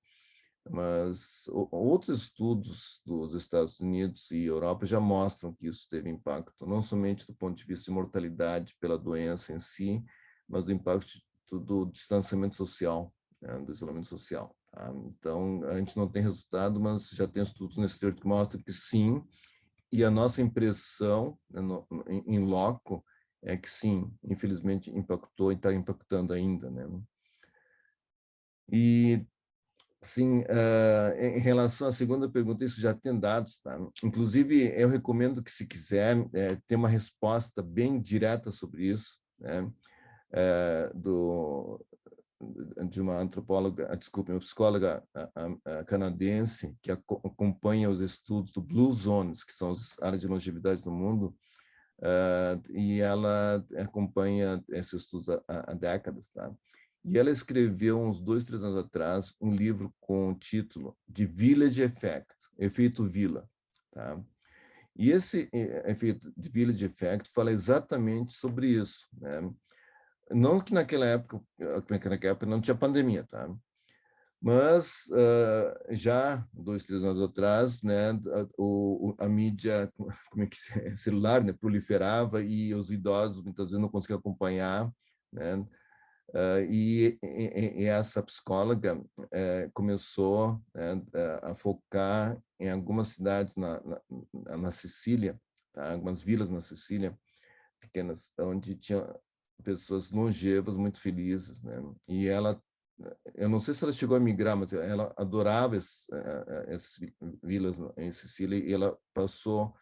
mas 0.70 1.44
outros 1.72 2.24
estudos 2.24 3.02
dos 3.06 3.34
Estados 3.36 3.80
Unidos 3.80 4.32
e 4.32 4.46
Europa 4.46 4.86
já 4.86 5.00
mostram 5.00 5.54
que 5.54 5.68
isso 5.68 5.88
teve 5.90 6.10
impacto, 6.10 6.66
não 6.66 6.82
somente 6.82 7.28
do 7.28 7.36
ponto 7.36 7.56
de 7.56 7.66
vista 7.66 7.86
de 7.86 7.92
mortalidade 7.92 8.76
pela 8.80 8.98
doença 8.98 9.54
em 9.54 9.60
si, 9.60 10.04
mas 10.48 10.66
do 10.66 10.72
impacto 10.72 11.08
do 11.52 11.86
distanciamento 11.86 12.56
social, 12.56 13.14
né, 13.40 13.60
do 13.60 13.72
isolamento 13.72 14.08
social. 14.08 14.56
Tá? 14.72 14.92
Então, 15.06 15.64
a 15.66 15.78
gente 15.78 15.96
não 15.96 16.08
tem 16.08 16.24
resultado, 16.24 16.80
mas 16.80 17.10
já 17.10 17.28
tem 17.28 17.44
estudos 17.44 17.78
no 17.78 17.86
exterior 17.86 18.16
que 18.16 18.26
mostram 18.26 18.62
que 18.62 18.74
sim, 18.74 19.22
e 19.94 20.04
a 20.04 20.10
nossa 20.10 20.42
impressão 20.42 21.38
né, 21.52 21.62
no, 21.62 21.88
em, 22.08 22.36
em 22.36 22.40
loco 22.40 23.06
é 23.44 23.56
que 23.56 23.70
sim, 23.70 24.12
infelizmente 24.24 24.90
impactou 24.90 25.52
e 25.52 25.56
está 25.56 25.72
impactando 25.72 26.34
ainda, 26.34 26.72
né? 26.72 26.88
E 28.72 29.24
sim, 30.02 30.40
uh, 30.40 31.16
em 31.20 31.38
relação 31.38 31.88
à 31.90 31.92
segunda 31.92 32.28
pergunta, 32.28 32.66
isso 32.66 32.82
já 32.82 32.92
tem 32.92 33.20
dados, 33.20 33.60
tá? 33.60 33.78
Inclusive, 34.04 34.74
eu 34.76 34.90
recomendo 34.90 35.44
que 35.44 35.52
se 35.52 35.68
quiser 35.68 36.28
é, 36.34 36.58
ter 36.68 36.76
uma 36.76 36.90
resposta 36.90 37.62
bem 37.62 38.02
direta 38.02 38.50
sobre 38.50 38.88
isso, 38.88 39.20
né? 39.38 39.72
É, 40.32 40.92
do 40.96 41.86
de 42.90 43.02
uma 43.02 43.18
antropóloga, 43.18 43.88
ah, 43.92 43.96
desculpe, 43.96 44.32
uma 44.32 44.40
psicóloga 44.40 45.04
canadense 45.88 46.76
que 46.82 46.92
acompanha 46.92 47.90
os 47.90 48.00
estudos 48.00 48.52
do 48.52 48.62
Blue 48.62 48.92
Zones, 48.92 49.44
que 49.44 49.54
são 49.54 49.72
as 49.72 50.00
áreas 50.02 50.22
de 50.22 50.28
longevidade 50.28 50.84
do 50.84 50.92
mundo, 50.92 51.36
e 52.70 53.00
ela 53.00 53.66
acompanha 53.78 54.64
esses 54.70 54.94
estudos 54.94 55.30
há, 55.30 55.42
há, 55.48 55.74
décadas, 55.74 56.30
tá? 56.30 56.54
E 57.06 57.18
ela 57.18 57.30
escreveu, 57.30 58.00
uns 58.00 58.22
dois, 58.22 58.44
três 58.44 58.64
anos 58.64 58.78
atrás, 58.78 59.34
um 59.40 59.54
livro 59.54 59.94
com 60.00 60.32
o 60.32 60.36
título 60.36 60.98
de 61.08 61.26
Village 61.26 61.82
Effect, 61.82 62.34
Efeito 62.58 63.04
Vila, 63.04 63.48
tá? 63.92 64.22
E 64.96 65.10
esse 65.10 65.50
eh, 65.52 65.92
efeito 65.92 66.32
de 66.38 66.50
Village 66.50 66.86
Effect 66.86 67.32
fala 67.34 67.52
exatamente 67.52 68.34
sobre 68.34 68.68
isso, 68.68 69.08
né? 69.20 69.52
Não 70.32 70.60
que 70.60 70.74
naquela 70.74 71.06
época, 71.06 71.42
naquela 71.90 72.16
época 72.16 72.46
não 72.46 72.62
tinha 72.62 72.76
pandemia, 72.76 73.28
tá? 73.30 73.50
Mas 74.44 75.06
uh, 75.08 75.96
já 75.96 76.46
dois, 76.52 76.86
três 76.86 77.02
anos 77.02 77.22
atrás, 77.22 77.82
né, 77.82 78.10
a, 78.10 78.46
o, 78.58 79.16
a 79.18 79.30
mídia, 79.30 79.90
como 80.30 80.44
é 80.44 80.48
que 80.48 80.58
é, 80.80 80.96
celular, 80.98 81.42
né, 81.42 81.54
proliferava 81.54 82.44
e 82.44 82.76
os 82.76 82.92
idosos 82.92 83.42
muitas 83.42 83.68
vezes 83.68 83.82
não 83.82 83.88
conseguiam 83.88 84.20
acompanhar, 84.20 84.92
né? 85.32 85.66
Uh, 86.30 86.66
e, 86.70 87.20
e, 87.22 87.84
e, 87.84 87.86
essa 87.86 88.22
psicóloga 88.24 88.98
uh, 88.98 89.72
começou 89.72 90.60
né, 90.74 91.00
a 91.44 91.54
focar 91.54 92.36
em 92.60 92.72
algumas 92.72 93.10
cidades 93.10 93.56
na, 93.56 93.80
na, 93.84 94.58
na 94.58 94.72
Sicília, 94.72 95.40
tá? 95.74 95.94
algumas 95.94 96.24
vilas 96.24 96.50
na 96.50 96.60
Sicília, 96.60 97.16
pequenas, 97.80 98.34
onde 98.40 98.76
tinha 98.76 99.08
pessoas 99.64 100.12
longevas, 100.12 100.78
muito 100.78 101.00
felizes, 101.00 101.62
né? 101.64 101.82
E 102.08 102.28
ela, 102.28 102.62
eu 103.36 103.50
não 103.50 103.60
sei 103.60 103.74
se 103.74 103.84
ela 103.84 103.94
chegou 103.94 104.16
a 104.18 104.20
migrar, 104.20 104.56
mas 104.56 104.74
ela 104.74 105.14
adorava 105.18 105.76
essas, 105.76 106.08
eh, 106.12 106.46
eh, 106.48 106.74
essas 106.74 107.00
vilas 107.42 107.80
em 107.98 108.12
Sicília 108.12 108.58
e 108.58 108.72
ela 108.72 108.98
passou 109.14 109.74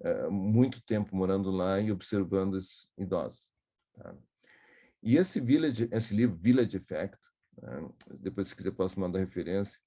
eh, 0.00 0.28
muito 0.28 0.82
tempo 0.82 1.14
morando 1.14 1.50
lá 1.50 1.80
e 1.80 1.92
observando 1.92 2.56
esses 2.56 2.92
idosos. 2.98 3.52
Tá? 3.94 4.14
E 5.02 5.16
esse 5.16 5.40
village, 5.40 5.88
esse 5.92 6.14
livro 6.14 6.36
Village 6.36 6.76
Effect, 6.76 7.18
né? 7.62 7.88
depois 8.20 8.48
se 8.48 8.56
quiser 8.56 8.72
posso 8.72 8.98
mandar 8.98 9.20
referência, 9.20 9.80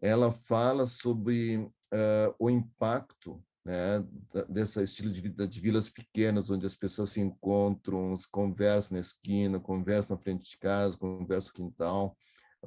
ela 0.00 0.32
fala 0.32 0.86
sobre 0.86 1.56
uh, 1.58 2.34
o 2.38 2.48
impacto 2.48 3.42
né, 3.64 4.04
desse 4.48 4.82
estilo 4.82 5.10
de 5.10 5.20
vida 5.20 5.46
de 5.46 5.60
vilas 5.60 5.88
pequenas, 5.88 6.50
onde 6.50 6.66
as 6.66 6.74
pessoas 6.74 7.10
se 7.10 7.20
encontram, 7.20 8.14
conversam 8.30 8.96
na 8.96 9.00
esquina, 9.00 9.60
conversam 9.60 10.16
na 10.16 10.22
frente 10.22 10.48
de 10.48 10.58
casa, 10.58 10.96
conversam 10.96 11.50
no 11.50 11.54
quintal, 11.54 12.16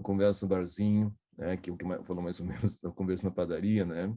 conversam 0.02 0.48
no 0.48 0.56
barzinho, 0.56 1.16
né, 1.38 1.58
que 1.58 1.70
é 1.70 1.74
o 1.74 1.78
que 1.78 1.86
falou 2.06 2.24
mais 2.24 2.40
ou 2.40 2.46
menos 2.46 2.78
da 2.78 2.92
conversa 2.92 3.26
na 3.26 3.32
padaria, 3.32 3.86
né, 3.86 4.14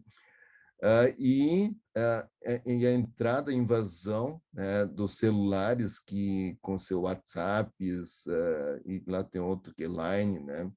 Uh, 0.82 1.08
e, 1.18 1.74
uh, 1.96 2.28
e, 2.66 2.86
a 2.86 2.92
entrada, 2.92 3.50
a 3.50 3.54
invasão 3.54 4.42
né, 4.52 4.84
dos 4.84 5.16
celulares 5.16 5.98
que 5.98 6.58
com 6.60 6.76
seu 6.76 7.02
WhatsApps, 7.02 8.26
uh, 8.26 8.82
e 8.84 9.02
lá 9.06 9.24
tem 9.24 9.40
outro 9.40 9.74
que 9.74 9.84
é 9.84 9.86
Line, 9.86 10.40
né, 10.40 10.70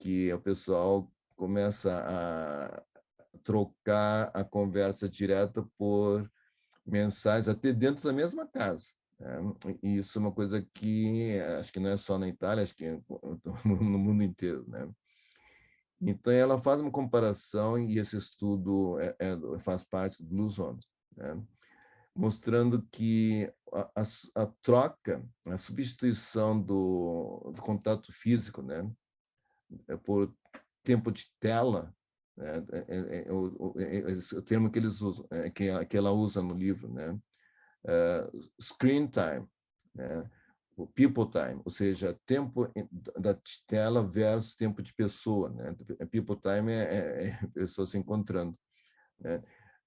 que 0.00 0.32
o 0.32 0.40
pessoal 0.40 1.08
começa 1.36 1.92
a 1.96 2.82
trocar 3.46 4.32
a 4.34 4.42
conversa 4.42 5.08
direta 5.08 5.64
por 5.78 6.28
mensagens, 6.84 7.46
até 7.46 7.72
dentro 7.72 8.02
da 8.02 8.12
mesma 8.12 8.44
casa. 8.44 8.92
Né? 9.20 9.38
E 9.84 9.98
isso 9.98 10.18
é 10.18 10.20
uma 10.20 10.32
coisa 10.32 10.66
que 10.74 11.38
acho 11.58 11.72
que 11.72 11.78
não 11.78 11.90
é 11.90 11.96
só 11.96 12.18
na 12.18 12.28
Itália, 12.28 12.64
acho 12.64 12.74
que 12.74 12.84
é 12.84 13.00
no 13.64 13.98
mundo 13.98 14.24
inteiro. 14.24 14.64
Né? 14.68 14.90
Então, 16.00 16.32
ela 16.32 16.58
faz 16.58 16.80
uma 16.80 16.90
comparação, 16.90 17.78
e 17.78 17.98
esse 17.98 18.16
estudo 18.16 18.98
é, 18.98 19.14
é, 19.20 19.58
faz 19.60 19.84
parte 19.84 20.20
do 20.20 20.28
Blue 20.28 20.48
Zones, 20.50 20.84
né? 21.16 21.40
mostrando 22.16 22.82
que 22.90 23.48
a, 23.72 23.90
a, 23.94 24.42
a, 24.42 24.46
troca, 24.60 25.24
a 25.44 25.56
substituição 25.56 26.60
do, 26.60 27.52
do 27.54 27.62
contato 27.62 28.12
físico 28.12 28.60
né? 28.60 28.90
Por 30.04 30.34
tempo 30.82 31.10
de 31.10 31.30
tela, 31.38 31.94
né? 32.36 32.52
é, 32.88 33.28
é, 33.28 33.32
o, 33.32 33.74
o, 33.74 34.42
termo 34.42 34.70
que 34.70 34.78
eles 34.78 35.00
usam, 35.00 35.26
que, 35.54 35.84
que 35.86 35.96
ela 35.96 36.12
usa 36.12 36.42
no 36.42 36.54
livro, 36.54 36.92
né? 36.92 37.18
Screen 38.60 39.06
time, 39.06 39.46
né? 39.94 40.28
o 40.76 40.86
people 40.86 41.24
time, 41.30 41.60
ou 41.64 41.70
seja, 41.70 42.18
tempo 42.26 42.70
da 43.18 43.34
tela 43.66 44.06
versus 44.06 44.54
tempo 44.54 44.82
de 44.82 44.92
pessoa. 44.92 45.48
Né? 45.48 45.74
People 46.10 46.36
time 46.36 46.70
é, 46.70 46.82
é, 46.82 47.26
é 47.28 47.46
pessoa 47.54 47.86
se 47.86 47.96
encontrando. 47.96 48.56
Né? 49.18 49.42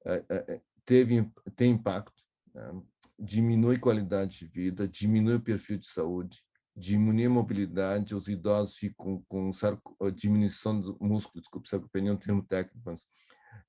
É, 0.05 0.25
é, 0.29 0.53
é, 0.53 0.61
teve, 0.83 1.31
tem 1.55 1.73
impacto, 1.73 2.23
né? 2.53 2.81
diminui 3.19 3.77
qualidade 3.77 4.39
de 4.39 4.47
vida, 4.47 4.87
diminui 4.87 5.35
o 5.35 5.41
perfil 5.41 5.77
de 5.77 5.87
saúde, 5.87 6.41
diminui 6.75 7.25
a 7.25 7.29
mobilidade, 7.29 8.15
os 8.15 8.27
idosos 8.27 8.77
ficam 8.77 9.23
com 9.27 9.51
sarco, 9.51 9.95
diminuição 10.11 10.79
do 10.79 10.97
músculo, 11.01 11.41
desculpe, 11.41 11.67
sarcopenia 11.67 12.11
é 12.11 12.13
um 12.13 12.17
termo 12.17 12.43
técnico, 12.43 12.79
mas 12.85 13.03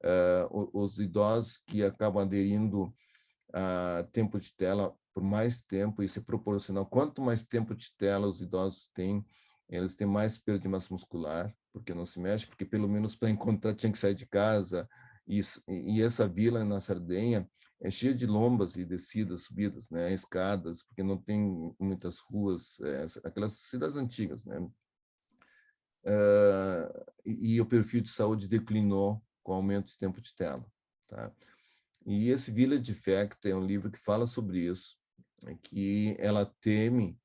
uh, 0.04 0.70
os 0.72 0.98
idosos 0.98 1.58
que 1.66 1.82
acabam 1.82 2.22
aderindo 2.22 2.94
a 3.52 4.06
tempo 4.12 4.38
de 4.38 4.54
tela 4.54 4.94
por 5.12 5.22
mais 5.22 5.60
tempo, 5.60 6.02
isso 6.02 6.18
é 6.18 6.22
proporcional. 6.22 6.86
Quanto 6.86 7.20
mais 7.20 7.44
tempo 7.44 7.74
de 7.74 7.92
tela 7.96 8.28
os 8.28 8.40
idosos 8.40 8.88
têm, 8.94 9.24
eles 9.68 9.94
têm 9.94 10.06
mais 10.06 10.38
perda 10.38 10.60
de 10.60 10.68
massa 10.68 10.92
muscular, 10.92 11.52
porque 11.72 11.92
não 11.94 12.04
se 12.04 12.20
mexe, 12.20 12.46
porque 12.46 12.64
pelo 12.64 12.88
menos 12.88 13.16
para 13.16 13.30
encontrar 13.30 13.74
tinha 13.74 13.92
que 13.92 13.98
sair 13.98 14.14
de 14.14 14.26
casa. 14.26 14.88
E, 15.26 15.40
e 15.68 16.00
essa 16.00 16.28
vila 16.28 16.64
na 16.64 16.80
Sardenha 16.80 17.48
é 17.82 17.90
cheia 17.90 18.14
de 18.14 18.26
lombas 18.26 18.76
e 18.76 18.84
descidas, 18.84 19.44
subidas, 19.44 19.88
né, 19.90 20.12
escadas, 20.12 20.82
porque 20.82 21.02
não 21.02 21.16
tem 21.16 21.74
muitas 21.78 22.18
ruas, 22.20 22.78
é, 22.80 23.06
aquelas 23.24 23.52
cidades 23.52 23.96
antigas, 23.96 24.44
né. 24.44 24.60
Uh, 26.02 27.12
e, 27.26 27.54
e 27.54 27.60
o 27.60 27.66
perfil 27.66 28.00
de 28.00 28.08
saúde 28.08 28.48
declinou 28.48 29.22
com 29.42 29.52
o 29.52 29.54
aumento 29.56 29.88
de 29.88 29.98
tempo 29.98 30.20
de 30.20 30.34
tela, 30.34 30.64
tá? 31.08 31.30
E 32.06 32.30
esse 32.30 32.50
Village 32.50 32.90
Effect 32.90 33.46
é 33.46 33.54
um 33.54 33.66
livro 33.66 33.90
que 33.90 33.98
fala 33.98 34.26
sobre 34.26 34.60
isso, 34.60 34.96
é 35.44 35.54
que 35.54 36.16
ela 36.18 36.46
teme 36.60 37.18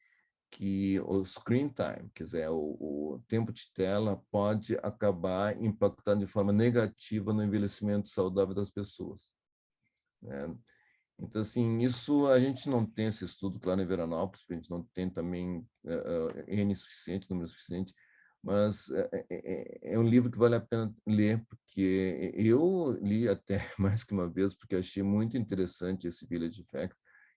que 0.51 0.99
o 1.01 1.25
screen 1.25 1.67
time, 1.69 2.09
quer 2.13 2.23
dizer, 2.23 2.49
o, 2.49 2.77
o, 2.79 3.23
tempo 3.27 3.51
de 3.51 3.71
tela 3.73 4.23
pode 4.31 4.75
acabar 4.77 5.61
impactando 5.61 6.25
de 6.25 6.31
forma 6.31 6.53
negativa 6.53 7.33
no 7.33 7.43
envelhecimento 7.43 8.09
saudável 8.09 8.55
das 8.55 8.69
pessoas. 8.69 9.34
Né? 10.21 10.55
Então, 11.19 11.41
assim, 11.41 11.79
isso 11.79 12.27
a 12.27 12.39
gente 12.39 12.69
não 12.69 12.85
tem 12.85 13.07
esse 13.07 13.23
estudo, 13.23 13.59
claro, 13.59 13.81
em 13.81 13.85
Veranópolis, 13.85 14.41
porque 14.41 14.53
a 14.53 14.57
gente 14.57 14.69
não 14.69 14.83
tem 14.93 15.09
também 15.09 15.59
uh, 15.85 16.43
N 16.47 16.75
suficiente, 16.75 17.29
número 17.29 17.47
suficiente, 17.47 17.93
mas 18.43 18.91
é, 18.91 19.25
é, 19.93 19.97
um 19.97 20.03
livro 20.03 20.29
que 20.29 20.37
vale 20.37 20.55
a 20.55 20.61
pena 20.61 20.93
ler, 21.07 21.43
porque 21.49 22.31
eu 22.35 22.95
li 23.01 23.27
até 23.27 23.57
mais 23.79 24.03
que 24.03 24.13
uma 24.13 24.29
vez, 24.29 24.53
porque 24.53 24.75
achei 24.75 25.01
muito 25.01 25.35
interessante 25.37 26.07
esse 26.07 26.27
Village 26.27 26.61
Effect, 26.61 26.95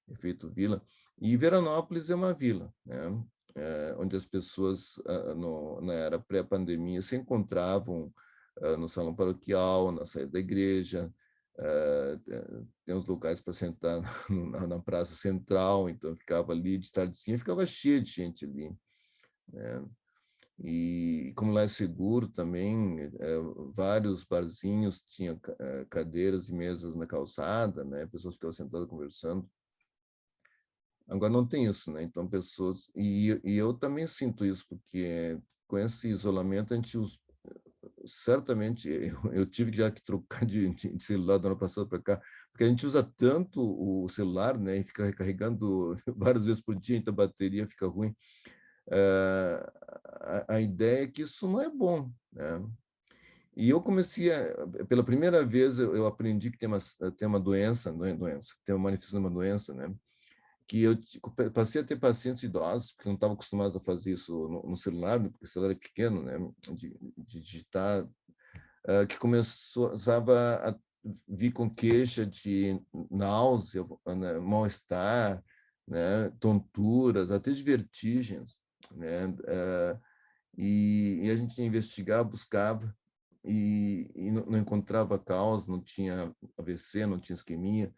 efeito 0.09 0.51
vila. 0.51 0.83
E 1.19 1.37
Veranópolis 1.37 2.11
é 2.11 2.15
uma 2.15 2.35
vila, 2.35 2.73
né? 2.85 3.25
É, 3.55 3.97
onde 3.99 4.15
as 4.15 4.25
pessoas, 4.25 4.99
uh, 4.99 5.35
no, 5.35 5.81
na 5.81 5.93
era 5.93 6.19
pré-pandemia, 6.19 7.03
se 7.03 7.17
encontravam 7.17 8.13
uh, 8.61 8.77
no 8.77 8.87
salão 8.87 9.15
paroquial, 9.15 9.91
na 9.91 10.05
saída 10.05 10.33
da 10.33 10.39
igreja, 10.39 11.13
uh, 11.59 12.67
tem 12.85 12.95
uns 12.95 13.07
locais 13.07 13.41
para 13.41 13.53
sentar 13.53 14.01
na, 14.31 14.67
na, 14.67 14.79
praça 14.79 15.15
central, 15.15 15.89
então 15.89 16.17
ficava 16.17 16.53
ali 16.53 16.79
de 16.79 16.93
tardezinha, 16.93 17.39
ficava 17.39 17.67
cheio 17.67 18.03
de 18.03 18.11
gente 18.11 18.45
ali. 18.45 18.75
Né? 19.53 19.85
E 20.65 21.33
como 21.37 21.53
lá 21.53 21.63
é 21.63 21.69
seguro 21.69 22.29
também, 22.29 22.99
é, 23.01 23.39
vários 23.75 24.25
barzinhos 24.25 25.03
tinham 25.03 25.41
cadeiras 25.89 26.49
e 26.49 26.53
mesas 26.53 26.97
na 26.97 27.07
calçada, 27.07 27.85
né? 27.85 28.07
pessoas 28.07 28.35
ficavam 28.35 28.53
sentadas 28.53 28.89
conversando. 28.89 29.49
Agora 31.09 31.33
não 31.33 31.47
tem 31.47 31.65
isso, 31.65 31.91
né? 31.91 32.03
Então 32.03 32.29
pessoas 32.29 32.91
e, 32.95 33.41
e 33.43 33.57
eu 33.57 33.73
também 33.73 34.07
sinto 34.07 34.45
isso 34.45 34.67
porque 34.69 35.39
com 35.67 35.79
esse 35.79 36.09
isolamento 36.09 36.75
a 36.75 36.77
gente 36.77 36.99
certamente 38.05 38.89
eu, 39.33 39.47
tive 39.47 39.75
já 39.75 39.91
que 39.91 40.03
trocar 40.03 40.45
de, 40.45 40.75
de 40.75 41.03
celular 41.03 41.39
do 41.39 41.49
ano 41.49 41.59
passado 41.59 41.89
para 41.89 42.01
cá 42.01 42.21
porque 42.59 42.65
a 42.65 42.69
gente 42.69 42.85
usa 42.85 43.05
tanto 43.17 43.61
o 43.61 44.09
celular, 44.09 44.59
né? 44.59 44.79
E 44.79 44.83
fica 44.83 45.05
recarregando 45.05 45.97
várias 46.17 46.45
vezes 46.45 46.61
por 46.61 46.75
dia, 46.75 46.97
então 46.97 47.15
a 47.15 47.17
bateria 47.17 47.69
fica 47.69 47.87
ruim. 47.87 48.09
Uh, 48.89 49.63
a, 50.49 50.55
a, 50.55 50.61
ideia 50.61 51.05
é 51.05 51.07
que 51.07 51.23
isso 51.23 51.47
não 51.47 51.61
é 51.61 51.71
bom, 51.71 52.11
né? 52.33 52.61
E 53.57 53.71
eu 53.71 53.81
comecei, 53.81 54.33
a, 54.33 54.67
pela 54.89 55.05
primeira 55.05 55.47
vez, 55.47 55.79
eu, 55.79 55.95
eu, 55.95 56.05
aprendi 56.05 56.51
que 56.51 56.59
tem 56.59 56.67
uma, 56.67 56.79
tem 57.17 57.29
uma 57.29 57.39
doença, 57.39 57.93
não 57.93 58.05
é 58.05 58.13
doença, 58.13 58.53
tem 58.65 58.75
uma 58.75 58.85
manifestação 58.85 59.21
de 59.21 59.27
uma 59.29 59.33
doença, 59.33 59.73
né? 59.73 59.95
Que 60.69 60.83
eu 60.83 60.99
passei 61.51 61.81
a 61.81 61.85
ter 61.85 61.97
pacientes 61.97 62.43
idosos, 62.43 62.93
porque 62.93 63.09
não 63.09 63.15
estavam 63.15 63.35
acostumados 63.35 63.75
a 63.75 63.81
fazer 63.81 64.13
isso 64.13 64.33
no, 64.49 64.63
no 64.69 64.77
celular, 64.77 65.19
porque 65.19 65.45
o 65.45 65.49
celular 65.49 65.73
é 65.73 65.75
pequeno, 65.75 66.23
né, 66.23 66.39
de, 66.75 66.95
de 67.17 67.41
digitar, 67.41 68.05
uh, 68.05 69.07
que 69.09 69.17
começava 69.17 70.57
a 70.57 70.77
vir 71.27 71.53
com 71.53 71.71
queixa 71.71 72.27
de 72.27 72.79
náusea, 73.11 73.83
né, 74.15 74.39
mal-estar, 74.39 75.43
né, 75.87 76.31
tonturas, 76.39 77.31
até 77.31 77.51
de 77.51 77.63
vertigens, 77.63 78.61
né, 78.93 79.27
uh, 79.27 79.99
e, 80.55 81.21
e, 81.23 81.31
a 81.31 81.37
gente 81.37 81.63
investigava, 81.63 82.25
buscava, 82.25 82.95
e, 83.43 84.11
e 84.15 84.31
não, 84.31 84.45
não 84.45 84.59
encontrava 84.59 85.19
causa, 85.19 85.73
não 85.73 85.81
tinha 85.81 86.31
AVC, 86.59 87.07
não 87.07 87.19
tinha 87.19 87.35
isquemia, 87.35 87.91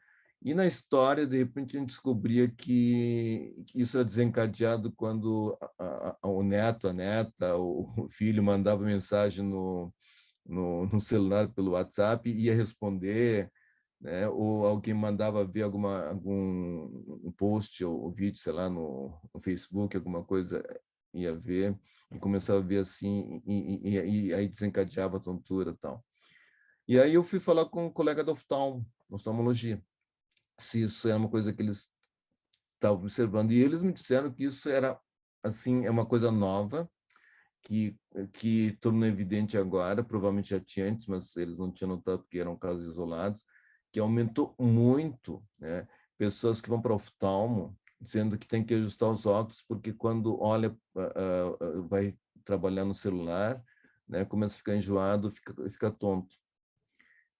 e 0.42 0.54
na 0.54 0.66
história, 0.66 1.26
de 1.26 1.36
repente, 1.36 1.76
a 1.76 1.80
gente 1.80 1.90
descobria 1.90 2.48
que 2.48 3.54
isso 3.74 3.98
era 3.98 4.04
desencadeado 4.04 4.90
quando 4.92 5.56
a, 5.78 6.16
a, 6.22 6.28
o 6.28 6.42
neto, 6.42 6.88
a 6.88 6.92
neta, 6.94 7.56
o 7.56 8.08
filho 8.08 8.42
mandava 8.42 8.82
mensagem 8.82 9.44
no, 9.44 9.92
no, 10.46 10.86
no 10.86 11.00
celular 11.00 11.48
pelo 11.50 11.72
WhatsApp 11.72 12.30
e 12.30 12.44
ia 12.46 12.54
responder, 12.54 13.50
né? 14.00 14.28
ou 14.28 14.66
alguém 14.66 14.94
mandava 14.94 15.44
ver 15.44 15.62
alguma, 15.62 16.06
algum 16.08 17.18
um 17.22 17.32
post 17.36 17.84
ou, 17.84 18.10
vídeo, 18.10 18.38
sei 18.38 18.52
lá, 18.54 18.70
no, 18.70 19.20
no, 19.34 19.42
Facebook, 19.42 19.94
alguma 19.94 20.24
coisa 20.24 20.62
ia 21.12 21.34
ver, 21.34 21.78
e 22.10 22.18
começava 22.18 22.60
a 22.60 22.62
ver 22.62 22.78
assim, 22.78 23.42
e, 23.46 23.90
e, 23.90 24.26
e 24.28 24.34
aí 24.34 24.48
desencadeava 24.48 25.18
a 25.18 25.20
tontura 25.20 25.72
e 25.72 25.76
tal. 25.76 26.04
E 26.88 26.98
aí 26.98 27.14
eu 27.14 27.22
fui 27.22 27.38
falar 27.40 27.66
com 27.66 27.86
um 27.86 27.92
colega 27.92 28.24
da 28.24 28.32
oftalmo, 28.32 28.86
oftalmologia, 29.10 29.82
se 30.62 30.82
isso 30.82 31.08
era 31.08 31.16
uma 31.18 31.28
coisa 31.28 31.52
que 31.52 31.62
eles 31.62 31.90
estavam 32.74 32.98
observando. 32.98 33.52
E 33.52 33.58
eles 33.60 33.82
me 33.82 33.92
disseram 33.92 34.32
que 34.32 34.44
isso 34.44 34.68
era, 34.68 34.98
assim, 35.42 35.84
é 35.86 35.90
uma 35.90 36.06
coisa 36.06 36.30
nova, 36.30 36.90
que, 37.62 37.96
que 38.32 38.76
tornou 38.80 39.06
evidente 39.06 39.58
agora, 39.58 40.02
provavelmente 40.02 40.50
já 40.50 40.60
tinha 40.60 40.86
antes, 40.86 41.06
mas 41.06 41.36
eles 41.36 41.58
não 41.58 41.70
tinham 41.70 41.90
notado 41.90 42.20
porque 42.20 42.38
eram 42.38 42.56
casos 42.56 42.84
isolados, 42.84 43.44
que 43.92 44.00
aumentou 44.00 44.54
muito, 44.58 45.44
né? 45.58 45.86
Pessoas 46.16 46.60
que 46.60 46.68
vão 46.68 46.80
para 46.80 46.94
oftalmo 46.94 47.76
dizendo 48.00 48.38
que 48.38 48.46
tem 48.46 48.64
que 48.64 48.74
ajustar 48.74 49.10
os 49.10 49.26
óculos 49.26 49.62
porque 49.62 49.92
quando 49.92 50.40
olha, 50.40 50.70
uh, 50.94 51.80
uh, 51.80 51.88
vai 51.88 52.16
trabalhar 52.44 52.84
no 52.84 52.94
celular, 52.94 53.62
né, 54.08 54.24
começa 54.24 54.54
a 54.54 54.58
ficar 54.58 54.74
enjoado, 54.74 55.30
fica, 55.30 55.54
fica 55.70 55.90
tonto. 55.90 56.36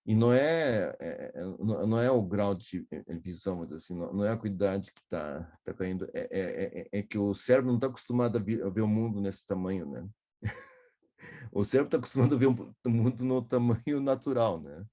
E 0.06 0.14
não 0.14 0.32
é, 0.32 0.96
é, 0.98 1.32
é 1.34 1.42
não 1.58 1.98
é 1.98 2.10
o 2.10 2.22
grau 2.22 2.54
de 2.54 2.86
é, 2.90 3.14
visão, 3.16 3.62
assim, 3.74 3.94
não 3.94 4.24
é 4.24 4.30
a 4.30 4.36
cuidade 4.36 4.92
que 4.92 5.00
está 5.00 5.42
tá 5.64 5.74
caindo, 5.74 6.08
é, 6.14 6.28
é, 6.30 6.88
é, 6.98 7.02
que 7.02 7.18
o 7.18 7.34
cérebro 7.34 7.68
não 7.68 7.76
está 7.76 7.86
acostumado 7.86 8.38
a, 8.38 8.40
a, 8.40 8.70
ver 8.70 8.80
o 8.80 8.88
mundo 8.88 9.20
nesse 9.20 9.46
tamanho, 9.46 9.86
né? 9.86 10.08
o 11.52 11.64
cérebro 11.64 11.88
está 11.88 11.98
acostumado 11.98 12.34
a 12.34 12.38
ver 12.38 12.46
o 12.46 12.90
mundo 12.90 13.24
no 13.24 13.42
tamanho 13.42 14.00
natural, 14.00 14.60
né? 14.60 14.84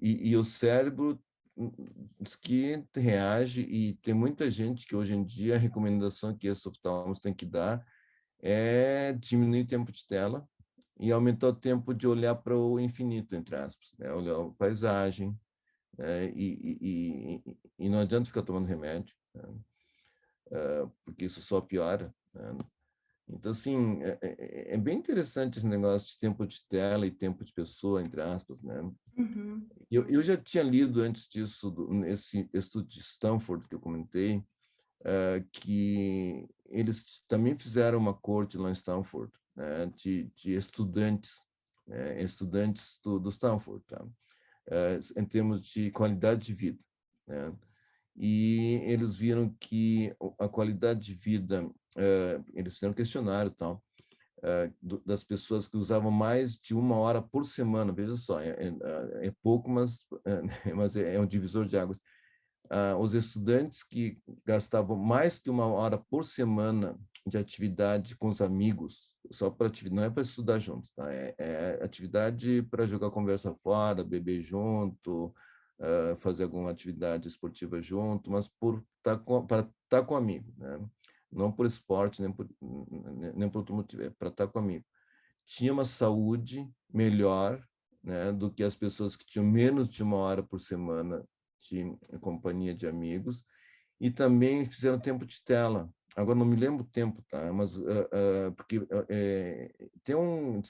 E, 0.00 0.30
e 0.30 0.36
o 0.36 0.42
cérebro 0.42 1.20
diz 2.20 2.36
que 2.36 2.84
reage 2.94 3.62
e 3.62 3.94
tem 3.96 4.14
muita 4.14 4.50
gente 4.50 4.86
que 4.86 4.96
hoje 4.96 5.14
em 5.14 5.24
dia 5.24 5.54
a 5.56 5.58
recomendação 5.58 6.36
que 6.36 6.46
esses 6.46 6.64
oftalmos 6.66 7.20
têm 7.20 7.34
que 7.34 7.46
dar 7.46 7.84
é 8.42 9.12
diminuir 9.14 9.62
o 9.62 9.66
tempo 9.66 9.90
de 9.90 10.06
tela 10.06 10.46
e 10.98 11.12
aumentar 11.12 11.48
o 11.48 11.54
tempo 11.54 11.92
de 11.92 12.06
olhar 12.06 12.34
para 12.34 12.56
o 12.56 12.80
infinito, 12.80 13.36
entre 13.36 13.56
aspas, 13.56 13.94
né? 13.98 14.12
olhar 14.12 14.40
a 14.40 14.50
paisagem, 14.50 15.38
né? 15.96 16.30
e, 16.30 16.78
e, 16.80 17.58
e, 17.78 17.88
não 17.88 18.00
adianta 18.00 18.26
ficar 18.26 18.42
tomando 18.42 18.66
remédio, 18.66 19.14
né? 19.34 19.42
uh, 20.46 20.92
porque 21.04 21.26
isso 21.26 21.42
só 21.42 21.60
piora. 21.60 22.14
Né? 22.32 22.58
Então, 23.28 23.50
assim, 23.50 24.02
é, 24.02 24.18
é, 24.22 24.74
é, 24.74 24.76
bem 24.76 24.98
interessante 24.98 25.58
esse 25.58 25.66
negócio 25.66 26.08
de 26.08 26.18
tempo 26.18 26.46
de 26.46 26.64
tela 26.68 27.06
e 27.06 27.10
tempo 27.10 27.44
de 27.44 27.52
pessoa, 27.52 28.00
entre 28.00 28.20
aspas, 28.20 28.62
né? 28.62 28.80
Uhum. 29.16 29.66
Eu, 29.90 30.08
eu 30.08 30.22
já 30.22 30.36
tinha 30.36 30.62
lido 30.62 31.00
antes 31.00 31.28
disso, 31.28 31.74
nesse 31.90 32.48
estudo 32.52 32.86
de 32.86 33.00
Stanford 33.00 33.66
que 33.68 33.74
eu 33.74 33.80
comentei, 33.80 34.36
uh, 34.36 35.44
que 35.50 36.48
eles 36.66 37.20
também 37.26 37.58
fizeram 37.58 37.98
uma 37.98 38.14
corte 38.14 38.56
lá 38.56 38.70
em 38.70 38.74
Stanford, 38.74 39.32
né, 39.56 39.86
de, 39.94 40.30
de, 40.34 40.54
estudantes, 40.54 41.44
né, 41.86 42.22
estudantes 42.22 43.00
do, 43.02 43.18
do 43.18 43.28
Stanford, 43.30 43.82
tá? 43.86 44.04
uh, 44.04 45.20
em 45.20 45.24
termos 45.24 45.64
de 45.64 45.90
qualidade 45.90 46.46
de 46.46 46.54
vida. 46.54 46.78
Né? 47.26 47.52
E 48.16 48.80
eles 48.84 49.16
viram 49.16 49.54
que 49.60 50.14
a 50.38 50.48
qualidade 50.48 51.00
de 51.00 51.14
vida, 51.14 51.64
uh, 51.64 52.44
eles 52.54 52.74
fizeram 52.74 52.92
um 52.92 52.96
questionário 52.96 53.50
tal, 53.50 53.82
uh, 54.38 55.02
das 55.04 55.24
pessoas 55.24 55.68
que 55.68 55.76
usavam 55.76 56.10
mais 56.10 56.58
de 56.58 56.74
uma 56.74 56.96
hora 56.96 57.20
por 57.20 57.46
semana, 57.46 57.92
veja 57.92 58.16
só, 58.16 58.40
é, 58.40 58.50
é, 58.50 59.26
é 59.28 59.34
pouco, 59.42 59.68
mas, 59.68 60.06
mas 60.74 60.96
é, 60.96 61.14
é 61.14 61.20
um 61.20 61.26
divisor 61.26 61.66
de 61.66 61.76
águas 61.76 62.02
uh, 62.70 62.98
os 62.98 63.14
estudantes 63.14 63.82
que 63.82 64.18
gastavam 64.44 64.96
mais 64.96 65.38
que 65.38 65.50
uma 65.50 65.66
hora 65.66 65.98
por 65.98 66.24
semana 66.24 66.98
de 67.26 67.36
atividade 67.36 68.16
com 68.16 68.28
os 68.28 68.40
amigos, 68.40 69.16
só 69.30 69.50
para 69.50 69.70
não 69.90 70.04
é 70.04 70.10
para 70.10 70.22
estudar 70.22 70.58
juntos, 70.58 70.92
tá? 70.92 71.12
é, 71.12 71.34
é 71.36 71.84
atividade 71.84 72.62
para 72.70 72.86
jogar 72.86 73.10
conversa 73.10 73.52
fora, 73.54 74.04
beber 74.04 74.40
junto, 74.40 75.34
uh, 75.80 76.16
fazer 76.18 76.44
alguma 76.44 76.70
atividade 76.70 77.26
esportiva 77.26 77.82
junto, 77.82 78.30
mas 78.30 78.48
por 78.48 78.84
tá 79.02 79.16
para 79.18 79.60
estar 79.60 79.72
tá 79.88 80.02
com 80.02 80.14
amigo, 80.14 80.52
né? 80.56 80.78
não 81.30 81.50
por 81.50 81.66
esporte, 81.66 82.22
nem 82.22 82.32
por, 82.32 82.48
nem 83.34 83.50
por 83.50 83.58
outro 83.58 83.74
motivo, 83.74 84.04
é 84.04 84.10
para 84.10 84.28
estar 84.28 84.46
tá 84.46 84.52
com 84.52 84.58
amigo. 84.58 84.84
Tinha 85.44 85.72
uma 85.72 85.84
saúde 85.84 86.68
melhor 86.92 87.62
né, 88.02 88.32
do 88.32 88.52
que 88.52 88.62
as 88.62 88.76
pessoas 88.76 89.16
que 89.16 89.26
tinham 89.26 89.46
menos 89.46 89.88
de 89.88 90.02
uma 90.02 90.16
hora 90.16 90.42
por 90.42 90.58
semana 90.58 91.24
de 91.60 91.96
companhia 92.20 92.72
de 92.72 92.86
amigos, 92.86 93.44
e 94.00 94.10
também 94.10 94.64
fizeram 94.64 95.00
tempo 95.00 95.24
de 95.26 95.42
tela. 95.42 95.90
Agora 96.16 96.38
não 96.38 96.46
me 96.46 96.56
lembro 96.56 96.82
o 96.82 96.88
tempo, 96.88 97.22
tá? 97.28 97.52
Mas 97.52 97.76
uh, 97.76 97.82
uh, 97.82 98.52
porque 98.56 98.78
uh, 98.78 98.88
tem 100.02 100.16
um 100.16 100.62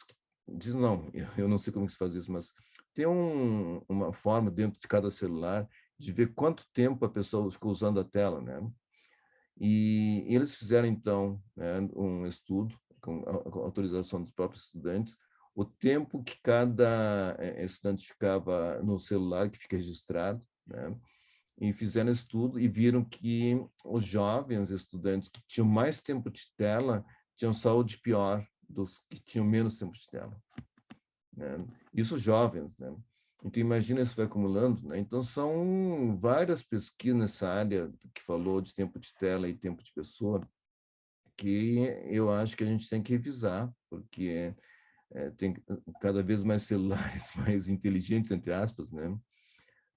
diz 0.49 0.74
não, 0.74 1.11
eu 1.38 1.49
não 1.49 1.57
sei 1.57 1.72
como 1.72 1.88
se 1.88 1.97
faz 1.97 2.14
isso, 2.14 2.30
mas 2.32 2.53
tem 2.94 3.07
um, 3.07 3.80
uma 3.88 4.12
forma 4.12 4.51
dentro 4.51 4.80
de 4.80 4.88
cada 4.88 5.11
celular 5.11 5.68
de 5.99 6.12
ver 6.12 6.34
quanto 6.34 6.66
tempo 6.72 7.05
a 7.05 7.09
pessoa 7.09 7.51
ficou 7.51 7.70
usando 7.70 8.01
a 8.01 8.05
tela, 8.05 8.40
né? 8.40 8.61
E 9.59 10.26
eles 10.28 10.55
fizeram 10.55 10.86
então 10.86 11.40
né, 11.57 11.80
um 11.94 12.26
estudo 12.26 12.78
com 13.01 13.22
autorização 13.61 14.22
dos 14.22 14.32
próprios 14.32 14.64
estudantes, 14.64 15.16
o 15.55 15.64
tempo 15.64 16.22
que 16.22 16.38
cada 16.42 17.36
estudante 17.59 18.07
ficava 18.07 18.82
no 18.82 18.99
celular 18.99 19.49
que 19.49 19.59
fica 19.59 19.76
registrado, 19.76 20.44
né? 20.66 20.94
E 21.59 21.72
fizeram 21.72 22.12
estudo 22.12 22.61
e 22.61 22.68
viram 22.68 23.04
que 23.04 23.54
os 23.84 24.04
jovens 24.04 24.70
estudantes 24.70 25.28
que 25.28 25.40
tinham 25.46 25.66
mais 25.66 26.02
tempo 26.02 26.30
de 26.30 26.52
tela 26.57 27.04
tinham 27.36 27.52
saúde 27.52 27.98
pior 27.98 28.46
dos 28.68 28.98
que 29.09 29.18
tinham 29.20 29.46
menos 29.46 29.78
tempo 29.78 29.92
de 29.92 30.07
tela. 30.07 30.36
Né? 31.34 31.66
Isso 31.94 32.18
jovens, 32.18 32.76
né? 32.78 32.94
Então, 33.44 33.61
imagina 33.61 34.00
isso 34.00 34.16
vai 34.16 34.26
acumulando. 34.26 34.86
Né? 34.88 34.98
Então, 34.98 35.22
são 35.22 36.18
várias 36.20 36.62
pesquisas 36.62 37.18
nessa 37.18 37.48
área 37.48 37.92
que 38.12 38.22
falou 38.22 38.61
de 38.61 38.74
tempo 38.74 38.98
de 38.98 39.14
tela 39.14 39.48
e 39.48 39.57
tempo 39.57 39.82
de 39.82 39.92
pessoa 39.92 40.46
que 41.36 41.78
eu 42.07 42.30
acho 42.30 42.57
que 42.57 42.64
a 42.64 42.66
gente 42.66 42.88
tem 42.88 43.02
que 43.02 43.12
revisar, 43.12 43.70
porque 43.90 44.54
é, 45.12 45.30
tem 45.30 45.54
cada 46.00 46.22
vez 46.22 46.42
mais 46.42 46.62
celulares 46.62 47.30
mais 47.36 47.68
inteligentes, 47.68 48.30
entre 48.30 48.52
aspas, 48.52 48.90
né? 48.90 49.16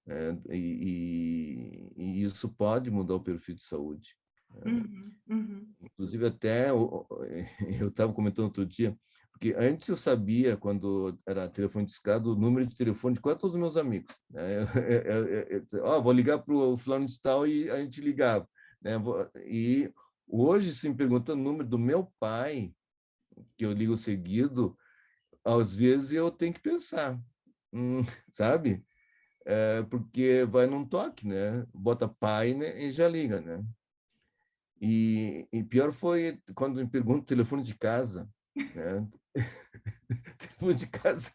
É, 0.10 0.56
e, 0.56 1.92
e, 1.96 2.24
isso 2.24 2.50
pode 2.50 2.90
mudar 2.90 3.16
o 3.16 3.24
perfil 3.24 3.56
de 3.56 3.64
saúde. 3.64 4.16
Né. 4.50 4.72
Uhum, 4.72 5.16
uhum. 5.30 5.74
Inclusive, 5.82 6.26
até 6.26 6.72
eu 7.80 7.88
estava 7.88 8.12
comentando 8.12 8.46
outro 8.46 8.66
dia, 8.66 8.98
porque 9.32 9.56
antes 9.58 9.88
eu 9.88 9.96
sabia, 9.96 10.58
quando 10.58 11.18
era 11.26 11.48
telefone 11.48 11.86
discado, 11.86 12.34
o 12.34 12.36
número 12.36 12.66
de 12.66 12.76
telefone 12.76 13.16
de 13.16 13.22
quase 13.22 13.40
todos 13.40 13.56
os 13.56 13.60
meus 13.60 13.78
amigos. 13.78 14.14
Né? 14.30 14.64
Eu, 14.64 14.82
eu, 14.84 15.66
eu, 15.72 15.84
ó, 15.84 16.02
vou 16.02 16.12
ligar 16.12 16.40
para 16.40 16.54
o 16.54 16.76
fulano 16.76 17.06
de 17.06 17.22
tal 17.22 17.48
e 17.48 17.70
a 17.70 17.78
gente 17.78 18.02
ligava. 18.02 18.50
Né? 18.82 18.94
E 19.46 19.94
hoje, 20.28 20.74
se 20.74 20.90
me 20.90 20.96
pergunta 20.96 21.34
o 21.34 21.38
número 21.38 21.70
do 21.70 21.78
meu 21.78 22.12
pai, 22.20 22.74
que 23.56 23.66
eu 23.66 23.72
ligo 23.72 23.96
seguido, 23.96 24.78
às 25.46 25.74
vezes 25.74 26.12
eu 26.12 26.30
tenho 26.32 26.54
que 26.54 26.62
pensar, 26.62 27.18
hum, 27.72 28.02
sabe? 28.34 28.84
É, 29.46 29.82
porque 29.84 30.46
vai 30.46 30.68
num 30.68 30.86
toque, 30.86 31.28
né? 31.28 31.66
Bota 31.74 32.08
pai 32.08 32.54
né? 32.54 32.84
e 32.84 32.92
já 32.92 33.08
liga, 33.08 33.42
né? 33.42 33.64
E, 34.82 35.48
e 35.52 35.64
pior 35.64 35.92
foi 35.92 36.40
quando 36.56 36.78
me 36.78 36.88
perguntam 36.88 37.22
o 37.22 37.26
telefone 37.26 37.64
de 37.64 37.76
casa, 37.76 38.30
né? 38.56 39.08
telefone 40.38 40.74
de 40.74 40.88
casa, 40.88 41.32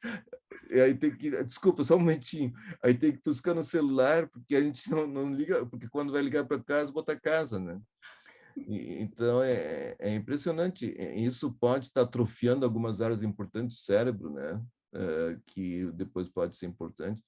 aí 0.70 0.94
tem 0.94 1.14
que, 1.14 1.30
desculpa, 1.44 1.84
só 1.84 1.96
um 1.96 2.00
momentinho, 2.00 2.52
aí 2.82 2.94
tem 2.94 3.12
que 3.12 3.20
buscar 3.24 3.54
no 3.54 3.62
celular, 3.62 4.28
porque 4.28 4.56
a 4.56 4.60
gente 4.60 4.90
não, 4.90 5.06
não 5.06 5.32
liga, 5.32 5.64
porque 5.66 5.88
quando 5.88 6.12
vai 6.12 6.22
ligar 6.22 6.44
para 6.44 6.62
casa, 6.62 6.92
bota 6.92 7.18
casa, 7.18 7.58
né? 7.58 7.80
E, 8.56 9.02
então, 9.02 9.42
é, 9.42 9.96
é 9.98 10.14
impressionante, 10.14 10.94
isso 11.16 11.52
pode 11.52 11.86
estar 11.86 12.02
atrofiando 12.02 12.64
algumas 12.64 13.00
áreas 13.00 13.22
importantes 13.22 13.76
do 13.76 13.80
cérebro, 13.80 14.30
né? 14.30 14.60
Uh, 14.94 15.42
que 15.46 15.90
depois 15.92 16.28
pode 16.28 16.56
ser 16.56 16.66
importante, 16.66 17.20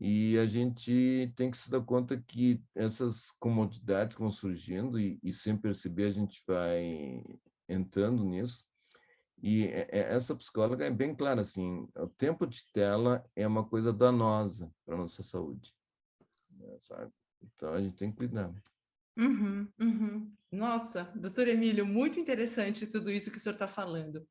e 0.00 0.38
a 0.38 0.46
gente 0.46 1.30
tem 1.36 1.50
que 1.50 1.58
se 1.58 1.70
dar 1.70 1.82
conta 1.82 2.16
que 2.16 2.58
essas 2.74 3.30
comodidades 3.32 4.16
vão 4.16 4.30
surgindo 4.30 4.98
e, 4.98 5.20
e 5.22 5.30
sem 5.30 5.54
perceber 5.54 6.04
a 6.04 6.10
gente 6.10 6.42
vai 6.46 7.22
entrando 7.68 8.24
nisso. 8.24 8.64
E 9.42 9.68
essa 9.90 10.34
psicóloga 10.34 10.86
é 10.86 10.90
bem 10.90 11.14
clara, 11.14 11.42
assim, 11.42 11.86
o 11.96 12.06
tempo 12.06 12.46
de 12.46 12.64
tela 12.72 13.24
é 13.36 13.46
uma 13.46 13.64
coisa 13.64 13.92
danosa 13.92 14.72
para 14.84 14.96
nossa 14.96 15.22
saúde, 15.22 15.74
né, 16.50 16.76
sabe? 16.78 17.12
Então, 17.42 17.72
a 17.72 17.80
gente 17.80 17.96
tem 17.96 18.10
que 18.10 18.18
cuidar. 18.18 18.52
Uhum, 19.16 19.68
uhum. 19.78 20.32
Nossa, 20.50 21.04
doutor 21.14 21.46
Emílio, 21.48 21.86
muito 21.86 22.18
interessante 22.18 22.86
tudo 22.86 23.10
isso 23.10 23.30
que 23.30 23.38
o 23.38 23.40
senhor 23.40 23.54
está 23.54 23.68
falando. 23.68 24.26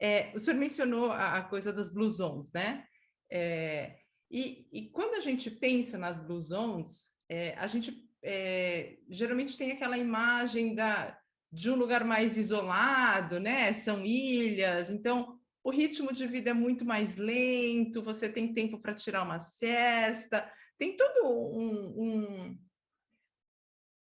É, 0.00 0.32
o 0.34 0.38
senhor 0.38 0.56
mencionou 0.56 1.10
a, 1.10 1.38
a 1.38 1.42
coisa 1.42 1.72
das 1.72 1.88
blusons, 1.88 2.52
né? 2.52 2.84
É, 3.30 3.98
e, 4.30 4.68
e 4.72 4.88
quando 4.90 5.14
a 5.14 5.20
gente 5.20 5.50
pensa 5.50 5.96
nas 5.96 6.18
Blue 6.18 6.40
Zones, 6.40 7.10
é, 7.28 7.54
a 7.54 7.66
gente 7.66 8.08
é, 8.22 8.98
geralmente 9.08 9.56
tem 9.56 9.72
aquela 9.72 9.96
imagem 9.96 10.74
da, 10.74 11.18
de 11.52 11.70
um 11.70 11.74
lugar 11.74 12.04
mais 12.04 12.36
isolado, 12.36 13.40
né? 13.40 13.72
São 13.72 14.04
ilhas, 14.04 14.90
então 14.90 15.38
o 15.64 15.70
ritmo 15.70 16.12
de 16.12 16.26
vida 16.26 16.50
é 16.50 16.54
muito 16.54 16.84
mais 16.84 17.16
lento, 17.16 18.02
você 18.02 18.28
tem 18.28 18.52
tempo 18.54 18.78
para 18.78 18.94
tirar 18.94 19.22
uma 19.22 19.40
cesta, 19.40 20.50
tem 20.78 20.96
todo 20.96 21.28
um, 21.28 22.02
um, 22.02 22.58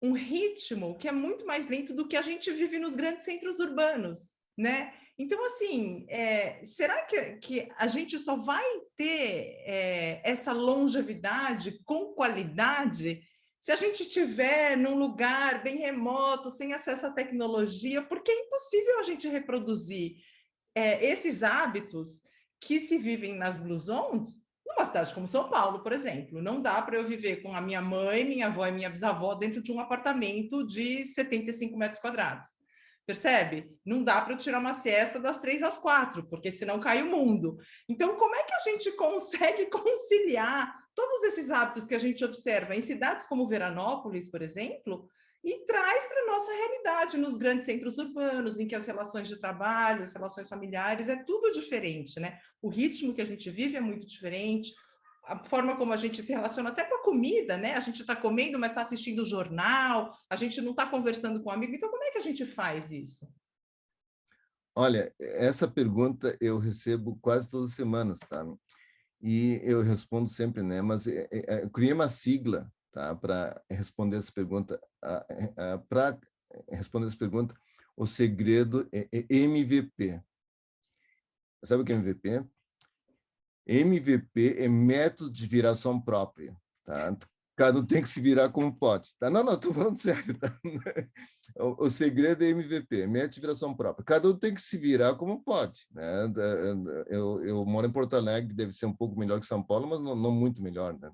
um 0.02 0.12
ritmo 0.12 0.96
que 0.96 1.08
é 1.08 1.12
muito 1.12 1.46
mais 1.46 1.66
lento 1.66 1.92
do 1.92 2.06
que 2.08 2.16
a 2.16 2.22
gente 2.22 2.50
vive 2.52 2.78
nos 2.78 2.94
grandes 2.94 3.24
centros 3.24 3.58
urbanos, 3.58 4.32
né? 4.56 4.94
Então, 5.16 5.44
assim, 5.46 6.06
é, 6.08 6.64
será 6.64 7.02
que, 7.02 7.36
que 7.36 7.68
a 7.76 7.86
gente 7.86 8.18
só 8.18 8.36
vai 8.36 8.64
ter 8.96 9.62
é, 9.64 10.20
essa 10.24 10.52
longevidade 10.52 11.80
com 11.84 12.12
qualidade 12.14 13.22
se 13.60 13.70
a 13.70 13.76
gente 13.76 14.02
estiver 14.02 14.76
num 14.76 14.98
lugar 14.98 15.62
bem 15.62 15.76
remoto, 15.76 16.50
sem 16.50 16.72
acesso 16.72 17.06
à 17.06 17.10
tecnologia? 17.12 18.02
Porque 18.02 18.30
é 18.30 18.46
impossível 18.46 18.98
a 18.98 19.02
gente 19.02 19.28
reproduzir 19.28 20.16
é, 20.74 21.04
esses 21.06 21.44
hábitos 21.44 22.20
que 22.60 22.80
se 22.80 22.98
vivem 22.98 23.36
nas 23.36 23.56
Blue 23.56 23.78
Zones 23.78 24.42
numa 24.66 24.84
cidade 24.84 25.14
como 25.14 25.28
São 25.28 25.48
Paulo, 25.48 25.80
por 25.80 25.92
exemplo. 25.92 26.42
Não 26.42 26.60
dá 26.60 26.82
para 26.82 26.96
eu 26.96 27.06
viver 27.06 27.36
com 27.40 27.54
a 27.54 27.60
minha 27.60 27.80
mãe, 27.80 28.24
minha 28.24 28.46
avó 28.46 28.66
e 28.66 28.72
minha 28.72 28.90
bisavó 28.90 29.36
dentro 29.36 29.62
de 29.62 29.70
um 29.70 29.78
apartamento 29.78 30.66
de 30.66 31.04
75 31.06 31.78
metros 31.78 32.00
quadrados 32.00 32.48
percebe? 33.06 33.70
Não 33.84 34.02
dá 34.02 34.20
para 34.20 34.36
tirar 34.36 34.58
uma 34.58 34.74
siesta 34.74 35.18
das 35.20 35.38
três 35.38 35.62
às 35.62 35.78
quatro, 35.78 36.26
porque 36.28 36.50
senão 36.50 36.80
cai 36.80 37.02
o 37.02 37.10
mundo. 37.10 37.58
Então, 37.88 38.16
como 38.16 38.34
é 38.34 38.42
que 38.42 38.54
a 38.54 38.60
gente 38.60 38.90
consegue 38.92 39.66
conciliar 39.70 40.74
todos 40.94 41.22
esses 41.24 41.50
hábitos 41.50 41.84
que 41.84 41.94
a 41.94 41.98
gente 41.98 42.24
observa 42.24 42.74
em 42.74 42.80
cidades 42.80 43.26
como 43.26 43.48
Veranópolis, 43.48 44.30
por 44.30 44.42
exemplo, 44.42 45.08
e 45.44 45.64
traz 45.66 46.06
para 46.06 46.22
a 46.22 46.26
nossa 46.26 46.52
realidade 46.52 47.18
nos 47.18 47.36
grandes 47.36 47.66
centros 47.66 47.98
urbanos, 47.98 48.58
em 48.58 48.66
que 48.66 48.74
as 48.74 48.86
relações 48.86 49.28
de 49.28 49.36
trabalho, 49.36 50.02
as 50.02 50.14
relações 50.14 50.48
familiares, 50.48 51.08
é 51.08 51.22
tudo 51.22 51.52
diferente, 51.52 52.18
né? 52.18 52.38
O 52.62 52.70
ritmo 52.70 53.12
que 53.12 53.20
a 53.20 53.26
gente 53.26 53.50
vive 53.50 53.76
é 53.76 53.80
muito 53.80 54.06
diferente, 54.06 54.72
a 55.26 55.38
forma 55.44 55.76
como 55.76 55.92
a 55.92 55.96
gente 55.96 56.22
se 56.22 56.32
relaciona 56.32 56.70
até 56.70 56.84
com 56.84 56.96
a 56.96 57.02
comida, 57.02 57.56
né? 57.56 57.74
A 57.74 57.80
gente 57.80 58.00
está 58.00 58.14
comendo, 58.14 58.58
mas 58.58 58.70
está 58.70 58.82
assistindo 58.82 59.22
o 59.22 59.26
jornal, 59.26 60.14
a 60.28 60.36
gente 60.36 60.60
não 60.60 60.72
está 60.72 60.86
conversando 60.86 61.42
com 61.42 61.50
um 61.50 61.52
amigo. 61.52 61.74
Então, 61.74 61.88
como 61.88 62.02
é 62.04 62.10
que 62.10 62.18
a 62.18 62.22
gente 62.22 62.44
faz 62.44 62.92
isso? 62.92 63.26
Olha, 64.76 65.14
essa 65.20 65.68
pergunta 65.68 66.36
eu 66.40 66.58
recebo 66.58 67.16
quase 67.22 67.48
todas 67.48 67.70
as 67.70 67.76
semanas, 67.76 68.18
tá? 68.18 68.44
E 69.22 69.60
eu 69.62 69.80
respondo 69.82 70.28
sempre, 70.28 70.62
né? 70.62 70.82
Mas 70.82 71.06
é, 71.06 71.28
é, 71.30 71.64
eu 71.64 71.70
criei 71.70 71.92
uma 71.92 72.08
sigla, 72.08 72.70
tá? 72.92 73.14
Para 73.14 73.62
responder 73.70 74.18
essa 74.18 74.32
pergunta. 74.32 74.80
Para 75.88 76.18
responder 76.70 77.06
essa 77.06 77.16
pergunta, 77.16 77.54
o 77.96 78.06
segredo 78.06 78.88
é 78.92 79.08
MVP. 79.30 80.20
Sabe 81.64 81.82
o 81.82 81.84
que 81.84 81.92
é 81.92 81.96
MVP? 81.96 82.44
MVP 83.66 84.56
é 84.58 84.68
método 84.68 85.30
de 85.30 85.46
viração 85.46 86.00
própria, 86.00 86.56
tá? 86.84 87.16
Cada 87.56 87.78
um 87.78 87.86
tem 87.86 88.02
que 88.02 88.08
se 88.08 88.20
virar 88.20 88.48
como 88.50 88.76
pode, 88.76 89.10
tá? 89.18 89.30
Não, 89.30 89.44
não, 89.44 89.54
estou 89.54 89.72
falando 89.72 89.96
sério, 89.96 90.38
tá? 90.38 90.58
O, 91.56 91.86
o, 91.86 91.90
segredo 91.90 92.42
é 92.42 92.48
MVP, 92.48 93.06
método 93.06 93.34
de 93.34 93.40
viração 93.40 93.76
própria. 93.76 94.04
Cada 94.04 94.28
um 94.28 94.36
tem 94.36 94.52
que 94.52 94.60
se 94.60 94.76
virar 94.76 95.14
como 95.14 95.44
pode, 95.44 95.86
né? 95.92 96.24
Eu, 97.06 97.44
eu 97.44 97.64
moro 97.64 97.86
em 97.86 97.92
Porto 97.92 98.16
Alegre, 98.16 98.52
deve 98.52 98.72
ser 98.72 98.86
um 98.86 98.92
pouco 98.92 99.16
melhor 99.16 99.38
que 99.38 99.46
São 99.46 99.62
Paulo, 99.62 99.86
mas 99.86 100.00
não, 100.00 100.16
não 100.16 100.32
muito 100.32 100.60
melhor, 100.60 100.98
né? 100.98 101.12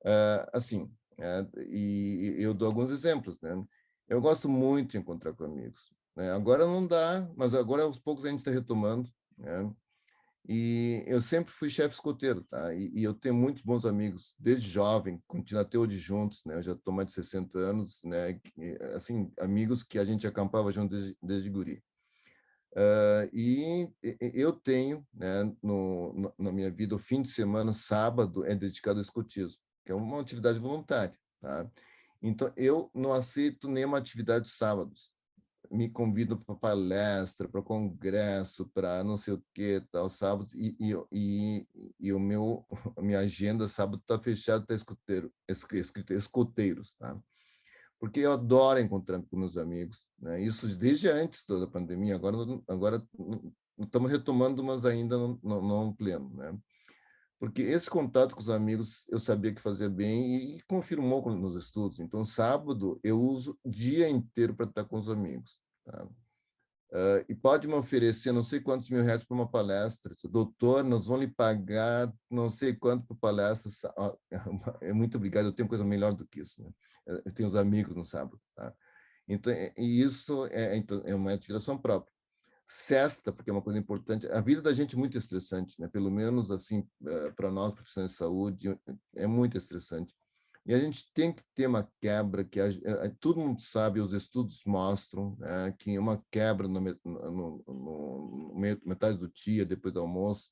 Uh, 0.00 0.48
assim, 0.50 0.90
é, 1.18 1.46
e 1.68 2.36
eu 2.38 2.54
dou 2.54 2.68
alguns 2.68 2.90
exemplos, 2.90 3.38
né? 3.42 3.62
Eu 4.08 4.20
gosto 4.20 4.48
muito 4.48 4.92
de 4.92 4.98
encontrar 4.98 5.34
com 5.34 5.44
amigos. 5.44 5.92
Né? 6.16 6.30
Agora 6.32 6.66
não 6.66 6.86
dá, 6.86 7.28
mas 7.36 7.54
agora 7.54 7.82
aos 7.82 7.98
poucos 7.98 8.24
a 8.24 8.30
gente 8.30 8.38
está 8.38 8.50
retomando, 8.50 9.10
né? 9.36 9.70
E 10.46 11.02
eu 11.06 11.22
sempre 11.22 11.52
fui 11.52 11.70
chefe 11.70 11.94
escoteiro, 11.94 12.42
tá? 12.44 12.74
E, 12.74 12.90
e, 12.94 13.02
eu 13.02 13.14
tenho 13.14 13.34
muitos 13.34 13.62
bons 13.62 13.86
amigos, 13.86 14.34
desde 14.38 14.68
jovem, 14.68 15.22
continuo 15.26 15.62
até 15.62 15.78
hoje 15.78 15.98
juntos, 15.98 16.44
né? 16.44 16.56
Eu 16.56 16.62
já 16.62 16.72
estou 16.72 16.92
mais 16.92 17.08
de 17.08 17.14
60 17.14 17.58
anos, 17.58 18.02
né? 18.04 18.38
E, 18.58 18.76
assim, 18.94 19.32
amigos 19.40 19.82
que 19.82 19.98
a 19.98 20.04
gente 20.04 20.26
acampava 20.26 20.70
junto 20.70 20.90
desde, 20.90 21.16
desde 21.22 21.48
guri. 21.48 21.82
Uh, 22.72 23.30
e, 23.32 23.88
e, 24.02 24.16
eu 24.34 24.52
tenho, 24.52 25.06
né, 25.14 25.44
no, 25.62 26.12
no, 26.12 26.34
na 26.38 26.52
minha 26.52 26.70
vida, 26.70 26.94
o 26.94 26.98
fim 26.98 27.22
de 27.22 27.28
semana, 27.28 27.72
sábado, 27.72 28.44
é 28.44 28.54
dedicado 28.54 28.98
ao 28.98 29.02
escotismo, 29.02 29.62
que 29.86 29.92
é 29.92 29.94
uma 29.94 30.20
atividade 30.20 30.58
voluntária, 30.58 31.16
tá? 31.40 31.70
Então, 32.20 32.52
eu 32.56 32.90
não 32.94 33.14
aceito 33.14 33.68
nenhuma 33.68 33.96
atividade 33.98 34.48
sábados 34.50 35.13
me 35.74 35.90
convidam 35.90 36.38
para 36.38 36.54
palestra, 36.54 37.48
para 37.48 37.60
congresso, 37.60 38.70
para 38.72 39.02
não 39.02 39.16
sei 39.16 39.34
o 39.34 39.44
que, 39.52 39.82
tal, 39.90 40.08
sábado, 40.08 40.48
e, 40.54 40.76
e, 40.78 40.94
e, 41.12 41.66
e, 41.98 42.12
o 42.12 42.20
meu, 42.20 42.64
minha 43.02 43.18
agenda 43.18 43.66
sábado 43.66 43.98
está 44.00 44.18
fechada, 44.18 44.62
está 44.62 44.74
escuteiro, 44.74 45.32
escrito 45.48 46.12
escoteiros, 46.12 46.94
tá? 46.94 47.18
Porque 47.98 48.20
eu 48.20 48.32
adoro 48.32 48.78
encontrar 48.78 49.20
com 49.22 49.36
meus 49.36 49.56
amigos, 49.56 50.06
né? 50.18 50.40
Isso 50.40 50.76
desde 50.76 51.08
antes 51.08 51.44
da 51.46 51.66
pandemia, 51.66 52.14
agora, 52.14 52.36
agora 52.68 53.02
estamos 53.78 54.10
retomando, 54.10 54.62
mas 54.62 54.84
ainda 54.84 55.18
não, 55.18 55.40
não, 55.42 55.62
não 55.62 55.92
pleno, 55.92 56.30
né? 56.36 56.56
Porque 57.38 57.62
esse 57.62 57.90
contato 57.90 58.34
com 58.34 58.40
os 58.40 58.48
amigos 58.48 59.06
eu 59.10 59.18
sabia 59.18 59.52
que 59.52 59.60
fazia 59.60 59.88
bem 59.88 60.56
e 60.56 60.62
confirmou 60.62 61.28
nos 61.34 61.56
estudos. 61.56 61.98
Então, 62.00 62.24
sábado 62.24 62.98
eu 63.02 63.20
uso 63.20 63.58
o 63.62 63.70
dia 63.70 64.08
inteiro 64.08 64.54
para 64.54 64.66
estar 64.66 64.84
com 64.84 64.96
os 64.96 65.10
amigos. 65.10 65.63
Tá? 65.84 66.08
Uh, 66.94 67.24
e 67.28 67.34
pode 67.34 67.66
me 67.66 67.74
oferecer 67.74 68.30
não 68.30 68.42
sei 68.42 68.60
quantos 68.60 68.88
mil 68.88 69.02
reais 69.02 69.24
para 69.24 69.34
uma 69.34 69.50
palestra. 69.50 70.14
Doutor, 70.30 70.84
nós 70.84 71.06
vamos 71.06 71.26
lhe 71.26 71.32
pagar 71.32 72.12
não 72.30 72.48
sei 72.48 72.72
quanto 72.72 73.04
para 73.06 73.16
palestra. 73.16 73.70
É 74.80 74.92
muito 74.92 75.16
obrigado, 75.16 75.46
eu 75.46 75.52
tenho 75.52 75.68
coisa 75.68 75.84
melhor 75.84 76.14
do 76.14 76.26
que 76.26 76.40
isso. 76.40 76.62
Né? 76.62 76.70
Eu 77.24 77.32
tenho 77.34 77.48
os 77.48 77.56
amigos 77.56 77.96
no 77.96 78.04
sábado. 78.04 78.40
Tá? 78.54 78.72
Então, 79.26 79.52
e 79.76 80.02
isso 80.02 80.46
é, 80.52 80.76
então, 80.76 81.02
é 81.04 81.14
uma 81.14 81.32
atividade 81.32 81.64
própria. 81.80 82.12
Sexta, 82.66 83.32
porque 83.32 83.50
é 83.50 83.52
uma 83.52 83.60
coisa 83.60 83.78
importante, 83.78 84.26
a 84.28 84.40
vida 84.40 84.62
da 84.62 84.72
gente 84.72 84.94
é 84.94 84.98
muito 84.98 85.18
estressante, 85.18 85.78
né? 85.78 85.88
pelo 85.88 86.10
menos 86.10 86.50
assim, 86.50 86.88
eh, 87.06 87.30
para 87.32 87.50
nós, 87.50 87.74
profissionais 87.74 88.12
de 88.12 88.16
saúde, 88.16 88.80
é 89.14 89.26
muito 89.26 89.58
estressante. 89.58 90.14
E 90.66 90.72
a 90.72 90.78
gente 90.78 91.12
tem 91.12 91.30
que 91.30 91.42
ter 91.54 91.66
uma 91.66 91.86
quebra 92.00 92.42
que 92.42 92.58
a, 92.58 92.64
a, 92.64 92.68
eh, 93.06 93.14
todo 93.20 93.40
mundo 93.40 93.60
sabe, 93.60 94.00
os 94.00 94.14
estudos 94.14 94.62
mostram 94.64 95.36
né, 95.38 95.74
que 95.78 95.98
uma 95.98 96.24
quebra 96.30 96.66
no, 96.66 96.80
no, 96.80 97.64
no, 97.66 98.54
metade 98.84 99.18
do 99.18 99.30
dia, 99.30 99.66
depois 99.66 99.92
do 99.92 100.00
almoço, 100.00 100.50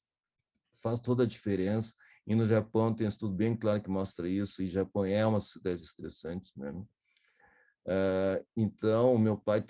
faz 0.82 1.00
toda 1.00 1.22
a 1.22 1.26
diferença. 1.26 1.94
E 2.26 2.34
no 2.34 2.44
Japão 2.44 2.94
tem 2.94 3.06
um 3.06 3.08
estudo 3.08 3.34
bem 3.34 3.56
claro 3.56 3.80
que 3.80 3.88
mostra 3.88 4.28
isso, 4.28 4.62
e 4.62 4.68
Japão 4.68 5.04
é 5.04 5.26
uma 5.26 5.40
cidade 5.40 5.82
estressante. 5.82 6.52
Né? 6.58 6.70
Uh, 6.70 8.46
então, 8.54 9.16
meu 9.16 9.38
pai 9.38 9.64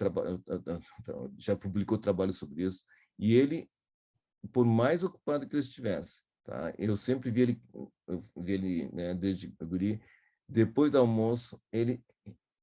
já 1.38 1.56
publicou 1.56 1.96
trabalho 1.96 2.32
sobre 2.32 2.64
isso, 2.64 2.84
e 3.16 3.32
ele, 3.34 3.70
por 4.50 4.66
mais 4.66 5.04
ocupado 5.04 5.48
que 5.48 5.54
ele 5.54 5.62
estivesse, 5.62 6.22
tá? 6.44 6.74
eu 6.78 6.96
sempre 6.96 7.30
vi 7.30 7.42
ele, 7.42 7.62
vi 8.36 8.52
ele 8.52 8.90
né, 8.92 9.14
desde 9.14 9.46
guri, 9.62 10.02
depois 10.48 10.90
do 10.90 10.98
almoço, 10.98 11.60
ele, 11.72 12.02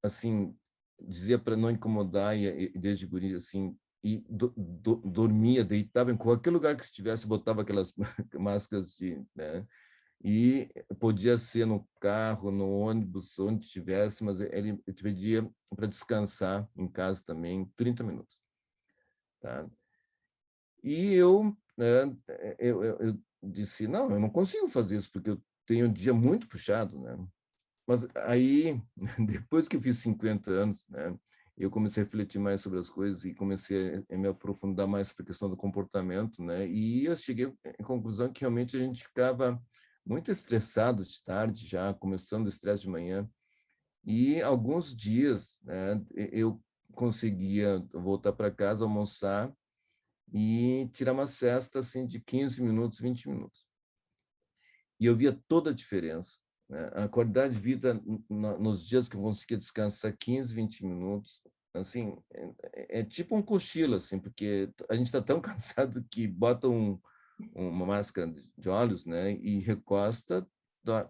assim, 0.04 0.56
dizia 1.02 1.40
para 1.40 1.56
não 1.56 1.72
incomodar, 1.72 2.38
e, 2.38 2.70
desde 2.78 3.08
guri, 3.08 3.34
assim, 3.34 3.76
e 4.04 4.18
do, 4.30 4.54
do, 4.56 4.96
dormia, 4.98 5.64
deitava 5.64 6.12
em 6.12 6.18
qualquer 6.18 6.52
lugar 6.52 6.76
que 6.76 6.84
estivesse, 6.84 7.28
botava 7.28 7.62
aquelas 7.62 7.94
máscaras 8.40 8.96
de, 8.96 9.22
né? 9.36 9.66
E 10.22 10.70
podia 11.00 11.38
ser 11.38 11.66
no 11.66 11.88
carro, 12.00 12.52
no 12.52 12.70
ônibus, 12.70 13.40
onde 13.40 13.66
estivesse, 13.66 14.22
mas 14.24 14.42
ele 14.42 14.78
pedia 15.02 15.50
para 15.74 15.88
descansar 15.88 16.70
em 16.76 16.90
casa 16.90 17.24
também, 17.24 17.66
30 17.76 18.04
minutos. 18.04 18.38
Tá? 19.40 19.66
E 20.84 21.14
eu, 21.14 21.56
né, 21.78 22.14
eu, 22.58 22.84
eu 22.84 23.20
disse, 23.42 23.88
não, 23.88 24.12
eu 24.12 24.20
não 24.20 24.30
consigo 24.30 24.68
fazer 24.68 24.98
isso, 24.98 25.10
porque 25.12 25.30
eu 25.30 25.42
tenho 25.66 25.88
um 25.88 25.92
dia 25.92 26.14
muito 26.14 26.50
puxado, 26.50 27.00
né? 27.00 27.18
Mas 27.90 28.06
aí, 28.18 28.80
depois 29.18 29.68
que 29.68 29.76
eu 29.76 29.82
fiz 29.82 29.98
50 29.98 30.52
anos, 30.52 30.88
né, 30.88 31.18
eu 31.58 31.72
comecei 31.72 32.04
a 32.04 32.06
refletir 32.06 32.38
mais 32.40 32.62
sobre 32.62 32.78
as 32.78 32.88
coisas 32.88 33.26
e 33.26 33.34
comecei 33.34 34.06
a 34.08 34.16
me 34.16 34.28
aprofundar 34.28 34.88
mais 34.88 35.12
para 35.12 35.24
a 35.24 35.26
questão 35.26 35.50
do 35.50 35.58
comportamento, 35.58 36.40
né? 36.44 36.68
E 36.68 37.06
eu 37.06 37.16
cheguei 37.16 37.52
à 37.80 37.84
conclusão 37.84 38.32
que 38.32 38.42
realmente 38.42 38.78
a 38.78 38.80
gente 38.80 39.02
ficava 39.02 39.60
muito 40.06 40.30
estressado 40.30 41.04
de 41.04 41.24
tarde 41.24 41.66
já, 41.66 41.92
começando 41.92 42.46
o 42.46 42.48
estresse 42.48 42.84
de 42.84 42.90
manhã. 42.90 43.28
E 44.06 44.40
alguns 44.40 44.96
dias, 44.96 45.60
né, 45.64 46.00
eu 46.14 46.62
conseguia 46.94 47.84
voltar 47.92 48.34
para 48.34 48.52
casa, 48.52 48.86
almoçar 48.86 49.52
e 50.32 50.88
tirar 50.94 51.14
uma 51.14 51.26
cesta 51.26 51.80
assim 51.80 52.06
de 52.06 52.20
15 52.20 52.62
minutos, 52.62 53.00
20 53.00 53.28
minutos. 53.28 53.68
E 55.00 55.08
eu 55.08 55.16
via 55.18 55.34
toda 55.48 55.72
a 55.72 55.74
diferença? 55.74 56.38
A 56.94 57.08
qualidade 57.08 57.56
de 57.56 57.60
vida 57.60 58.00
nos 58.30 58.88
dias 58.88 59.10
que 59.10 59.16
eu 59.16 59.22
conseguia 59.22 59.58
descansar 59.58 60.16
15, 60.16 60.54
20 60.54 60.86
minutos, 60.86 61.42
assim, 61.74 62.16
é, 62.32 63.00
é 63.00 63.04
tipo 63.04 63.36
um 63.36 63.42
cochilo, 63.42 63.96
assim, 63.96 64.20
porque 64.20 64.70
a 64.88 64.96
gente 64.96 65.08
está 65.08 65.22
tão 65.22 65.42
cansado 65.42 66.06
que 66.12 66.28
bota 66.28 66.68
um, 66.68 67.00
uma 67.56 67.86
máscara 67.86 68.32
de 68.58 68.70
olhos, 68.70 69.06
né, 69.06 69.34
e 69.34 69.60
recosta, 69.60 70.48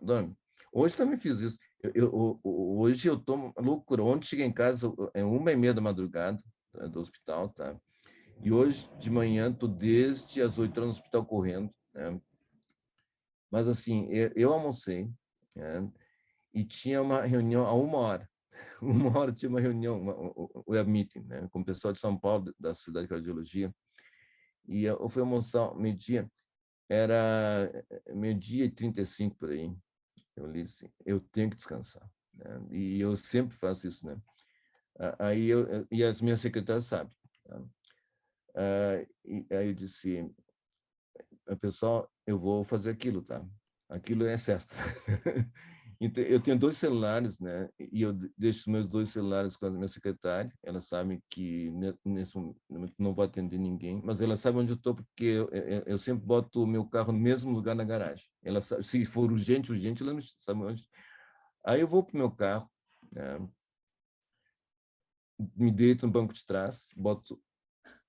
dorme. 0.01 0.35
Hoje 0.71 0.95
também 0.95 1.17
fiz 1.17 1.39
isso. 1.39 1.57
Eu, 1.81 1.91
eu, 1.95 2.39
hoje 2.43 3.07
eu 3.07 3.17
tô 3.17 3.53
loucura. 3.57 4.03
Ontem 4.03 4.27
cheguei 4.27 4.45
em 4.45 4.53
casa, 4.53 4.93
é 5.13 5.23
uma 5.23 5.51
e 5.51 5.55
meia 5.55 5.73
da 5.73 5.81
madrugada 5.81 6.41
né, 6.73 6.87
do 6.87 6.99
hospital, 6.99 7.49
tá? 7.49 7.75
E 8.41 8.51
hoje 8.51 8.89
de 8.99 9.09
manhã 9.09 9.51
tô 9.51 9.67
desde 9.67 10.41
as 10.41 10.57
oito 10.57 10.77
horas 10.77 10.95
no 10.95 10.99
hospital 10.99 11.25
correndo, 11.25 11.73
né? 11.93 12.21
Mas 13.51 13.67
assim, 13.67 14.07
eu, 14.11 14.31
eu 14.35 14.53
almocei, 14.53 15.09
né? 15.55 15.91
e 16.53 16.63
tinha 16.63 17.01
uma 17.01 17.21
reunião 17.21 17.65
a 17.65 17.73
uma 17.73 17.97
hora. 17.97 18.29
Uma 18.81 19.17
hora 19.17 19.33
tinha 19.33 19.49
uma 19.49 19.59
reunião, 19.59 20.01
uma, 20.01 20.15
web 20.67 20.89
meeting, 20.89 21.19
né? 21.21 21.47
com 21.51 21.59
o 21.59 21.65
pessoal 21.65 21.93
de 21.93 21.99
São 21.99 22.17
Paulo, 22.17 22.53
da 22.57 22.73
Cidade 22.73 23.07
de 23.07 23.09
Cardiologia. 23.09 23.73
E 24.65 24.85
eu 24.85 25.09
fui 25.09 25.21
almoçar 25.21 25.75
meio-dia, 25.75 26.29
era 26.87 27.69
eh, 27.89 28.13
meio-dia 28.13 28.65
e 28.65 28.71
35 28.71 29.35
por 29.35 29.49
aí. 29.49 29.73
Eu 30.35 30.51
disse, 30.51 30.89
eu 31.05 31.19
tenho 31.19 31.49
que 31.49 31.57
descansar. 31.57 32.09
Né? 32.33 32.67
E 32.71 33.01
eu 33.01 33.15
sempre 33.17 33.55
faço 33.55 33.87
isso, 33.87 34.05
né? 34.05 34.17
Aí 35.17 35.47
eu, 35.47 35.87
e 35.91 36.03
as 36.03 36.21
minhas 36.21 36.41
secretárias 36.41 36.85
sabem. 36.85 37.15
Tá? 37.45 37.61
e 39.25 39.45
aí 39.51 39.67
eu 39.67 39.73
disse, 39.73 40.29
pessoal, 41.61 42.11
eu 42.25 42.37
vou 42.37 42.63
fazer 42.63 42.89
aquilo, 42.89 43.21
tá? 43.21 43.45
Aquilo 43.89 44.25
é 44.25 44.33
excesso. 44.33 44.67
Então, 46.01 46.23
eu 46.23 46.39
tenho 46.39 46.57
dois 46.57 46.77
celulares, 46.77 47.37
né? 47.39 47.67
E 47.77 48.03
eu 48.03 48.13
deixo 48.37 48.59
os 48.59 48.67
meus 48.67 48.87
dois 48.87 49.09
celulares 49.09 49.57
com 49.57 49.65
a 49.65 49.69
minha 49.69 49.87
secretária. 49.87 50.49
Elas 50.63 50.85
sabem 50.85 51.21
que 51.29 51.69
nesse 52.05 52.37
momento 52.37 52.93
não 52.97 53.13
vou 53.13 53.25
atender 53.25 53.57
ninguém, 53.57 54.01
mas 54.01 54.21
elas 54.21 54.39
sabem 54.39 54.61
onde 54.61 54.71
eu 54.71 54.77
estou 54.77 54.95
porque 54.95 55.25
eu, 55.25 55.49
eu, 55.49 55.83
eu, 55.85 55.97
sempre 55.97 56.25
boto 56.25 56.63
o 56.63 56.67
meu 56.67 56.85
carro 56.85 57.11
no 57.11 57.19
mesmo 57.19 57.51
lugar 57.51 57.75
na 57.75 57.83
garagem. 57.83 58.25
Elas 58.41 58.73
se 58.81 59.03
for 59.03 59.29
urgente, 59.29 59.73
urgente, 59.73 60.01
elas 60.01 60.37
sabem 60.39 60.63
onde. 60.63 60.87
Aí 61.65 61.81
eu 61.81 61.87
vou 61.87 62.01
para 62.01 62.15
o 62.15 62.17
meu 62.17 62.31
carro, 62.31 62.71
né? 63.11 63.49
me 65.55 65.71
deito 65.71 66.05
no 66.05 66.11
banco 66.11 66.33
de 66.33 66.45
trás, 66.45 66.93
boto 66.95 67.41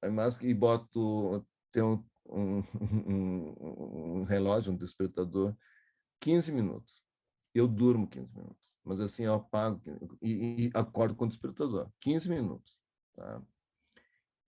a 0.02 0.08
máscara 0.08 0.48
e 0.48 0.54
boto 0.54 1.44
tem 1.72 1.82
um, 1.82 2.04
um, 2.28 2.62
um, 2.80 4.20
um 4.20 4.22
relógio, 4.22 4.72
um 4.72 4.76
despertador, 4.76 5.56
15 6.20 6.52
minutos 6.52 7.02
eu 7.54 7.66
durmo 7.66 8.06
15 8.06 8.32
minutos, 8.34 8.76
mas 8.84 9.00
assim 9.00 9.24
eu 9.24 9.34
apago 9.34 9.80
e, 10.22 10.66
e 10.66 10.70
acordo 10.74 11.14
com 11.14 11.24
o 11.24 11.28
despertador, 11.28 11.90
15 12.00 12.28
minutos, 12.28 12.76
tá? 13.14 13.42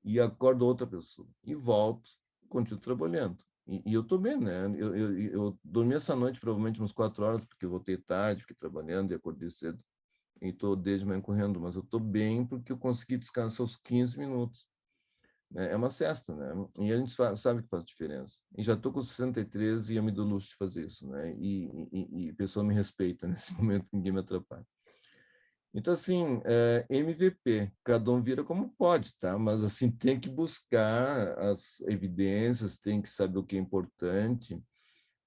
E 0.04 0.20
acordo 0.20 0.66
outra 0.66 0.86
pessoa 0.86 1.28
e 1.44 1.54
volto, 1.54 2.10
continuo 2.48 2.80
trabalhando. 2.80 3.38
E, 3.66 3.82
e 3.86 3.94
eu 3.94 4.02
estou 4.02 4.18
bem, 4.18 4.36
né? 4.36 4.66
Eu, 4.76 4.96
eu, 4.96 5.18
eu, 5.28 5.58
dormi 5.62 5.94
essa 5.94 6.16
noite 6.16 6.40
provavelmente 6.40 6.80
umas 6.80 6.92
quatro 6.92 7.24
horas, 7.24 7.44
porque 7.44 7.64
eu 7.64 7.70
voltei 7.70 7.96
tarde, 7.96 8.42
fiquei 8.42 8.56
trabalhando 8.56 9.12
e 9.12 9.14
acordei 9.14 9.48
cedo. 9.50 9.78
E 10.40 10.48
estou 10.48 10.74
desde 10.74 11.06
manhã 11.06 11.20
correndo, 11.20 11.60
mas 11.60 11.76
eu 11.76 11.82
estou 11.82 12.00
bem 12.00 12.44
porque 12.44 12.72
eu 12.72 12.76
consegui 12.76 13.16
descansar 13.16 13.64
os 13.64 13.76
15 13.76 14.18
minutos. 14.18 14.66
Né? 15.52 15.72
É 15.72 15.76
uma 15.76 15.90
cesta, 15.90 16.34
né? 16.34 16.66
E 16.78 16.92
a 16.92 16.96
gente 16.96 17.12
sabe 17.36 17.62
que 17.62 17.68
faz 17.68 17.84
diferença. 17.84 18.40
E 18.56 18.62
já 18.62 18.74
estou 18.74 18.92
com 18.92 19.02
63 19.02 19.90
e 19.90 19.96
eu 19.96 20.02
me 20.02 20.10
dou 20.10 20.26
luxo 20.26 20.48
de 20.50 20.56
fazer 20.56 20.86
isso, 20.86 21.06
né? 21.08 21.34
E, 21.38 21.88
e, 21.92 22.26
e 22.26 22.30
a 22.30 22.34
pessoa 22.34 22.64
me 22.64 22.74
respeita 22.74 23.26
nesse 23.28 23.52
momento, 23.54 23.86
ninguém 23.92 24.12
me 24.12 24.20
atrapalha. 24.20 24.66
Então, 25.74 25.94
assim, 25.94 26.42
é, 26.44 26.84
MVP, 26.90 27.72
cada 27.82 28.10
um 28.10 28.22
vira 28.22 28.44
como 28.44 28.74
pode, 28.76 29.16
tá? 29.18 29.38
Mas, 29.38 29.64
assim, 29.64 29.90
tem 29.90 30.20
que 30.20 30.28
buscar 30.28 31.38
as 31.38 31.80
evidências, 31.82 32.78
tem 32.78 33.00
que 33.00 33.08
saber 33.08 33.38
o 33.38 33.44
que 33.44 33.56
é 33.56 33.58
importante, 33.58 34.62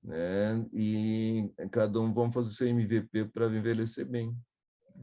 né? 0.03 0.63
E 0.71 1.51
cada 1.71 1.99
um 1.99 2.13
vamos 2.13 2.33
fazer 2.33 2.51
seu 2.51 2.67
MVP 2.67 3.25
para 3.25 3.47
envelhecer 3.47 4.05
bem. 4.05 4.37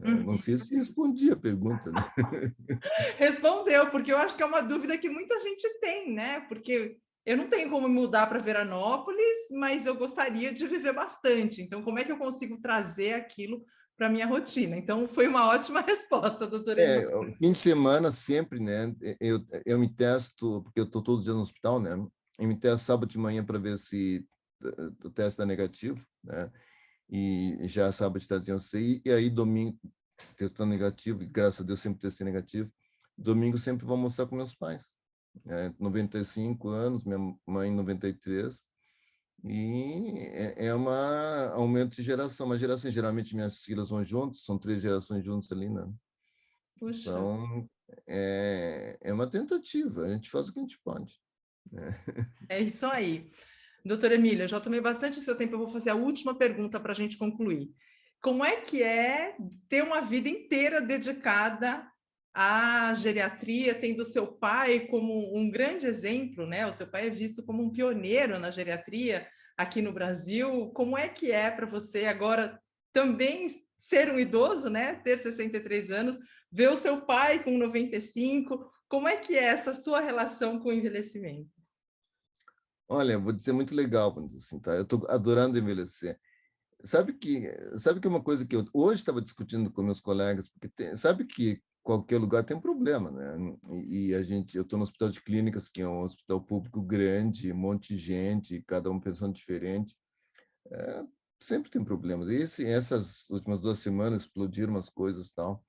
Uhum. 0.01 0.23
Não 0.23 0.37
sei 0.37 0.57
se 0.57 0.75
respondi 0.75 1.31
a 1.31 1.35
pergunta. 1.35 1.91
Né? 1.91 2.03
Respondeu, 3.17 3.89
porque 3.89 4.11
eu 4.11 4.17
acho 4.17 4.35
que 4.35 4.43
é 4.43 4.45
uma 4.45 4.61
dúvida 4.61 4.97
que 4.97 5.09
muita 5.09 5.39
gente 5.39 5.67
tem, 5.79 6.13
né? 6.13 6.41
Porque 6.41 6.97
eu 7.25 7.37
não 7.37 7.47
tenho 7.47 7.69
como 7.69 7.87
mudar 7.87 8.27
para 8.27 8.39
Veranópolis, 8.39 9.49
mas 9.51 9.85
eu 9.85 9.95
gostaria 9.95 10.51
de 10.51 10.67
viver 10.67 10.93
bastante. 10.93 11.61
Então, 11.61 11.81
como 11.81 11.99
é 11.99 12.03
que 12.03 12.11
eu 12.11 12.17
consigo 12.17 12.57
trazer 12.57 13.13
aquilo 13.13 13.63
para 13.97 14.09
minha 14.09 14.25
rotina? 14.25 14.75
Então, 14.75 15.07
foi 15.07 15.27
uma 15.27 15.47
ótima 15.47 15.79
resposta, 15.87 16.45
doutora. 16.45 16.81
É, 16.81 17.31
fim 17.37 17.53
de 17.53 17.59
semana 17.59 18.11
sempre, 18.11 18.59
né? 18.59 18.93
Eu, 19.21 19.39
eu 19.65 19.79
me 19.79 19.87
testo, 19.87 20.61
porque 20.63 20.79
eu 20.79 20.85
estou 20.85 21.01
todo 21.01 21.23
dia 21.23 21.33
no 21.33 21.39
hospital, 21.39 21.79
né? 21.79 21.91
Eu 22.37 22.47
me 22.47 22.59
testo 22.59 22.85
sábado 22.85 23.09
de 23.09 23.17
manhã 23.17 23.45
para 23.45 23.59
ver 23.59 23.77
se 23.77 24.25
eh, 24.63 24.89
o 25.05 25.09
teste 25.09 25.41
é 25.41 25.45
negativo, 25.45 26.03
né? 26.23 26.51
E 27.09 27.59
já 27.63 27.91
sábado 27.91 28.17
estadinho 28.17 28.59
sei, 28.59 29.01
e 29.05 29.11
aí 29.11 29.29
domingo, 29.29 29.79
questão 30.37 30.65
negativa, 30.65 31.23
e 31.23 31.27
graças 31.27 31.61
a 31.61 31.63
Deus 31.63 31.81
sempre 31.81 31.99
testei 31.99 32.25
negativo, 32.25 32.71
domingo 33.17 33.57
sempre 33.57 33.85
vou 33.85 33.95
almoçar 33.95 34.25
com 34.25 34.35
meus 34.35 34.55
pais. 34.55 34.95
É, 35.47 35.73
95 35.79 36.69
anos, 36.69 37.03
minha 37.03 37.35
mãe 37.45 37.71
93, 37.71 38.65
e 39.45 40.13
é, 40.19 40.67
é 40.67 40.73
uma 40.73 41.49
aumento 41.49 41.95
de 41.95 42.03
geração, 42.03 42.45
uma 42.45 42.57
geração, 42.57 42.89
geralmente 42.89 43.35
minhas 43.35 43.63
filhas 43.63 43.89
vão 43.89 44.03
juntos, 44.03 44.45
são 44.45 44.57
três 44.57 44.81
gerações 44.81 45.25
juntas 45.25 45.51
ali, 45.51 45.69
né? 45.69 45.91
Puxa. 46.79 47.09
Então, 47.09 47.69
é, 48.07 48.97
é 49.01 49.13
uma 49.13 49.27
tentativa, 49.27 50.05
a 50.05 50.13
gente 50.13 50.29
faz 50.29 50.47
o 50.47 50.53
que 50.53 50.59
a 50.59 50.61
gente 50.61 50.79
pode. 50.83 51.19
Né? 51.71 51.87
É 52.49 52.61
isso 52.61 52.85
aí. 52.85 53.29
Doutora 53.85 54.15
Emília, 54.15 54.47
já 54.47 54.61
tomei 54.61 54.79
bastante 54.79 55.19
seu 55.19 55.35
tempo, 55.35 55.55
eu 55.55 55.59
vou 55.59 55.67
fazer 55.67 55.89
a 55.89 55.95
última 55.95 56.33
pergunta 56.37 56.79
para 56.79 56.91
a 56.91 56.95
gente 56.95 57.17
concluir. 57.17 57.69
Como 58.21 58.43
é 58.45 58.61
que 58.61 58.81
é 58.81 59.35
ter 59.67 59.83
uma 59.83 59.99
vida 59.99 60.29
inteira 60.29 60.79
dedicada 60.79 61.85
à 62.33 62.93
geriatria, 62.93 63.75
tendo 63.75 64.05
seu 64.05 64.25
pai 64.25 64.87
como 64.87 65.37
um 65.37 65.51
grande 65.51 65.85
exemplo, 65.85 66.47
né? 66.47 66.65
O 66.65 66.71
seu 66.71 66.87
pai 66.87 67.07
é 67.07 67.09
visto 67.09 67.43
como 67.43 67.61
um 67.61 67.69
pioneiro 67.69 68.39
na 68.39 68.49
geriatria 68.49 69.27
aqui 69.57 69.81
no 69.81 69.91
Brasil. 69.91 70.71
Como 70.73 70.97
é 70.97 71.09
que 71.09 71.33
é 71.33 71.51
para 71.51 71.65
você 71.65 72.05
agora 72.05 72.57
também 72.93 73.61
ser 73.77 74.09
um 74.09 74.17
idoso, 74.17 74.69
né? 74.69 74.95
Ter 74.95 75.19
63 75.19 75.91
anos, 75.91 76.17
ver 76.49 76.69
o 76.69 76.77
seu 76.77 77.01
pai 77.01 77.43
com 77.43 77.57
95. 77.57 78.71
Como 78.87 79.09
é 79.09 79.17
que 79.17 79.35
é 79.35 79.43
essa 79.43 79.73
sua 79.73 79.99
relação 79.99 80.57
com 80.59 80.69
o 80.69 80.73
envelhecimento? 80.73 81.62
Olha, 82.93 83.17
vou 83.17 83.33
dizer 83.33 83.53
muito 83.53 83.73
legal, 83.73 84.15
assim, 84.35 84.59
tá? 84.59 84.75
Eu 84.75 84.83
estou 84.83 85.03
adorando 85.09 85.57
envelhecer. 85.57 86.19
Sabe 86.83 87.13
que, 87.13 87.47
sabe 87.77 87.99
que 87.99 88.05
é 88.07 88.09
uma 88.09 88.21
coisa 88.23 88.45
que 88.45 88.55
eu 88.55 88.65
hoje 88.71 89.01
estava 89.01 89.19
discutindo 89.21 89.71
com 89.71 89.81
meus 89.81 89.99
colegas, 89.99 90.47
porque 90.47 90.69
tem, 90.69 90.95
sabe 90.95 91.25
que 91.25 91.59
qualquer 91.81 92.19
lugar 92.19 92.43
tem 92.45 92.55
um 92.55 92.61
problema, 92.61 93.09
né? 93.09 93.57
E, 93.71 94.09
e 94.09 94.15
a 94.15 94.21
gente, 94.21 94.55
eu 94.55 94.61
estou 94.63 94.77
no 94.77 94.83
hospital 94.83 95.09
de 95.09 95.21
clínicas, 95.21 95.69
que 95.69 95.81
é 95.81 95.87
um 95.87 96.01
hospital 96.03 96.39
público 96.41 96.83
grande, 96.83 97.51
um 97.51 97.57
monte 97.57 97.95
de 97.95 97.97
gente, 97.97 98.63
cada 98.67 98.91
um 98.91 98.99
pensando 98.99 99.33
diferente. 99.33 99.97
É, 100.71 101.03
sempre 101.39 101.71
tem 101.71 101.83
problemas. 101.83 102.29
E 102.29 102.35
esse, 102.35 102.65
essas 102.65 103.29
últimas 103.31 103.59
duas 103.61 103.79
semanas 103.79 104.23
explodiram 104.23 104.73
umas 104.73 104.89
coisas 104.89 105.31
tal. 105.31 105.65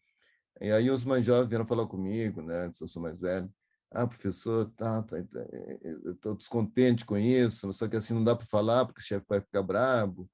E 0.61 0.70
aí 0.70 0.91
os 0.91 1.05
mais 1.05 1.25
jovens 1.25 1.49
vieram 1.49 1.66
falar 1.66 1.87
comigo, 1.87 2.43
né? 2.43 2.70
Eu 2.81 2.89
sou 2.89 3.03
mais 3.03 3.18
velho 3.18 3.51
ah, 3.95 4.07
professor, 4.07 4.70
tá, 4.76 5.03
tá, 5.03 5.22
tá 5.22 5.40
eh, 5.40 5.78
eh, 5.82 5.97
eu 6.05 6.12
estou 6.12 6.34
descontente 6.34 7.05
com 7.05 7.16
isso, 7.16 7.72
só 7.72 7.88
que 7.88 7.97
assim 7.97 8.14
não 8.14 8.24
dá 8.24 8.34
para 8.34 8.47
falar 8.47 8.84
porque 8.84 9.01
o 9.01 9.05
chefe 9.05 9.24
vai 9.28 9.40
ficar 9.40 9.62
bravo. 9.62 10.28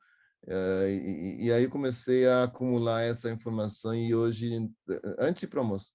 Eh, 0.46 0.88
e, 0.90 1.44
e, 1.46 1.52
aí 1.52 1.68
comecei 1.68 2.26
a 2.26 2.44
acumular 2.44 3.02
essa 3.02 3.30
informação 3.30 3.94
e 3.94 4.14
hoje, 4.14 4.50
antes 5.18 5.44
para 5.48 5.60
almoço, 5.60 5.92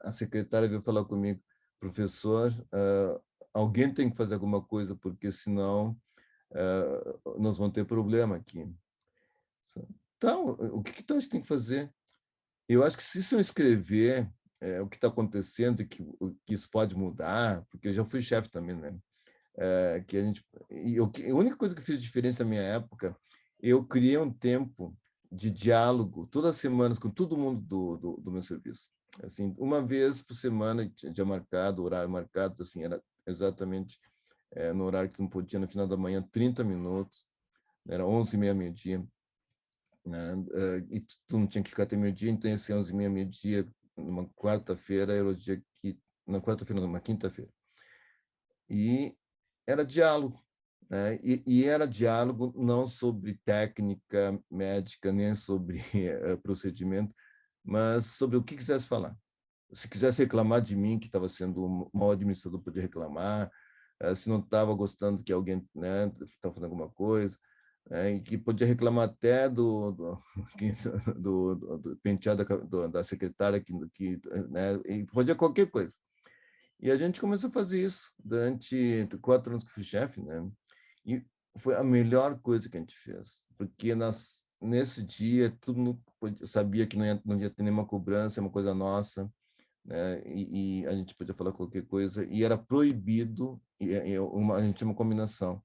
a, 0.00 0.10
secretária 0.12 0.68
veio 0.68 0.82
falar 0.82 1.04
comigo, 1.04 1.40
professor, 1.78 2.50
uh, 2.50 3.22
alguém 3.52 3.92
tem 3.92 4.10
que 4.10 4.16
fazer 4.16 4.34
alguma 4.34 4.62
coisa 4.62 4.96
porque 4.96 5.30
senão 5.30 5.96
uh, 6.50 7.40
nós 7.40 7.58
vamos 7.58 7.72
ter 7.72 7.84
problema 7.84 8.36
aqui. 8.36 8.66
Então, 10.16 10.50
o 10.50 10.82
que, 10.82 10.92
que 10.92 11.02
tu 11.02 11.18
que 11.18 11.28
tem 11.28 11.40
que 11.40 11.48
fazer? 11.48 11.92
Eu 12.68 12.82
acho 12.84 12.96
que 12.96 13.04
se 13.04 13.18
isso 13.18 13.38
escrever 13.38 14.28
é, 14.62 14.80
o 14.80 14.88
que 14.88 14.96
está 14.96 15.08
acontecendo 15.08 15.82
e 15.82 15.86
que, 15.86 16.04
que, 16.46 16.54
isso 16.54 16.70
pode 16.70 16.96
mudar, 16.96 17.64
porque 17.68 17.88
eu 17.88 17.92
já 17.92 18.04
fui 18.04 18.22
chefe 18.22 18.48
também, 18.48 18.76
né? 18.76 18.96
É, 19.58 20.04
que 20.06 20.16
a 20.16 20.22
gente 20.22 20.42
e 20.70 20.96
eu, 20.96 21.10
a 21.30 21.34
única 21.34 21.56
coisa 21.56 21.74
que 21.74 21.82
fez 21.82 22.00
diferença 22.00 22.44
na 22.44 22.48
minha 22.48 22.62
época, 22.62 23.16
eu 23.60 23.84
criei 23.84 24.16
um 24.16 24.32
tempo 24.32 24.96
de 25.30 25.50
diálogo 25.50 26.26
todas 26.28 26.54
as 26.54 26.60
semanas 26.60 26.98
com 26.98 27.10
todo 27.10 27.36
mundo 27.36 27.60
do, 27.60 27.96
do, 27.96 28.16
do 28.18 28.30
meu 28.30 28.40
serviço. 28.40 28.88
Assim, 29.22 29.54
uma 29.58 29.84
vez 29.84 30.22
por 30.22 30.34
semana, 30.34 30.88
dia 30.88 31.24
marcado, 31.24 31.82
horário 31.82 32.08
marcado, 32.08 32.62
assim, 32.62 32.84
era 32.84 33.02
exatamente 33.26 33.98
é, 34.52 34.72
no 34.72 34.84
horário 34.84 35.10
que 35.10 35.20
não 35.20 35.28
podia, 35.28 35.58
no 35.58 35.68
final 35.68 35.86
da 35.86 35.96
manhã, 35.96 36.22
30 36.30 36.62
minutos, 36.62 37.26
era 37.88 38.06
11 38.06 38.36
e 38.36 38.38
meia, 38.38 38.54
meio-dia, 38.54 39.04
né? 40.06 40.34
e 40.88 41.00
tu, 41.00 41.16
tu, 41.26 41.38
não 41.38 41.46
tinha 41.46 41.62
que 41.62 41.70
ficar 41.70 41.82
até 41.82 41.96
meio-dia, 41.96 42.30
então 42.30 42.50
esse 42.50 42.72
11 42.72 42.92
e 42.92 42.96
meia, 42.96 43.10
meio-dia, 43.10 43.68
numa 43.96 44.28
quarta-feira, 44.30 45.14
era 45.14 45.28
o 45.28 45.36
dia 45.36 45.62
que. 45.76 45.98
Na 46.26 46.40
quarta-feira, 46.40 46.80
numa 46.80 47.00
quinta-feira. 47.00 47.50
E 48.68 49.16
era 49.66 49.84
diálogo. 49.84 50.40
Né? 50.88 51.18
E, 51.22 51.42
e, 51.46 51.64
era 51.64 51.86
diálogo 51.86 52.52
não 52.56 52.86
sobre 52.86 53.40
técnica 53.44 54.38
médica, 54.50 55.12
nem 55.12 55.34
sobre 55.34 55.78
uh, 55.78 56.38
procedimento, 56.42 57.14
mas 57.64 58.06
sobre 58.06 58.36
o 58.36 58.42
que 58.42 58.56
quisesse 58.56 58.86
falar. 58.86 59.16
Se 59.72 59.88
quisesse 59.88 60.22
reclamar 60.22 60.60
de 60.60 60.76
mim, 60.76 60.98
que 60.98 61.06
estava 61.06 61.28
sendo 61.28 61.90
mau 61.94 62.10
administrador, 62.10 62.60
podia 62.60 62.82
reclamar. 62.82 63.50
Uh, 64.02 64.14
se 64.14 64.28
não 64.28 64.40
estava 64.40 64.74
gostando 64.74 65.24
que 65.24 65.32
alguém 65.32 65.58
estava 65.58 66.06
né, 66.06 66.12
fazendo 66.42 66.64
alguma 66.64 66.90
coisa, 66.90 67.38
é, 67.90 68.18
que 68.20 68.38
podia 68.38 68.66
reclamar 68.66 69.08
até 69.08 69.48
do, 69.48 69.92
do, 69.92 70.22
do, 71.18 71.54
do, 71.54 71.78
do 71.78 71.96
penteado 71.96 72.44
da, 72.68 72.86
da 72.86 73.04
secretária, 73.04 73.60
que, 73.60 73.72
que, 73.94 74.20
né, 74.48 74.80
e 74.86 75.04
podia 75.04 75.34
qualquer 75.34 75.70
coisa. 75.70 75.96
E 76.80 76.90
a 76.90 76.96
gente 76.96 77.20
começou 77.20 77.48
a 77.48 77.52
fazer 77.52 77.82
isso 77.82 78.10
durante 78.18 79.06
quatro 79.20 79.52
anos 79.52 79.64
que 79.64 79.70
fui 79.70 79.84
chefe, 79.84 80.20
né? 80.20 80.50
E 81.06 81.24
foi 81.58 81.76
a 81.76 81.84
melhor 81.84 82.40
coisa 82.40 82.68
que 82.68 82.76
a 82.76 82.80
gente 82.80 82.96
fez, 82.96 83.40
porque 83.56 83.94
nós 83.94 84.42
nesse 84.62 85.02
dia, 85.02 85.50
todo 85.60 85.78
mundo 85.78 86.02
sabia 86.44 86.86
que 86.86 86.96
não 86.96 87.04
ia, 87.04 87.20
não 87.24 87.38
ia 87.38 87.50
ter 87.50 87.62
nenhuma 87.62 87.84
cobrança, 87.84 88.38
é 88.38 88.42
uma 88.42 88.50
coisa 88.50 88.72
nossa, 88.72 89.30
né? 89.84 90.22
E, 90.24 90.82
e, 90.82 90.86
a 90.86 90.94
gente 90.94 91.14
podia 91.14 91.34
falar 91.34 91.52
qualquer 91.52 91.84
coisa, 91.84 92.24
e 92.24 92.44
era 92.44 92.56
proibido, 92.56 93.60
e, 93.80 93.86
e 93.86 94.18
uma, 94.18 94.56
a 94.56 94.62
gente 94.62 94.76
tinha 94.76 94.88
uma 94.88 94.94
combinação. 94.94 95.60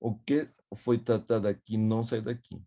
O 0.00 0.14
que 0.18 0.48
foi 0.74 0.98
tratado 0.98 1.48
aqui 1.48 1.76
não 1.76 2.02
sai 2.02 2.20
daqui. 2.20 2.62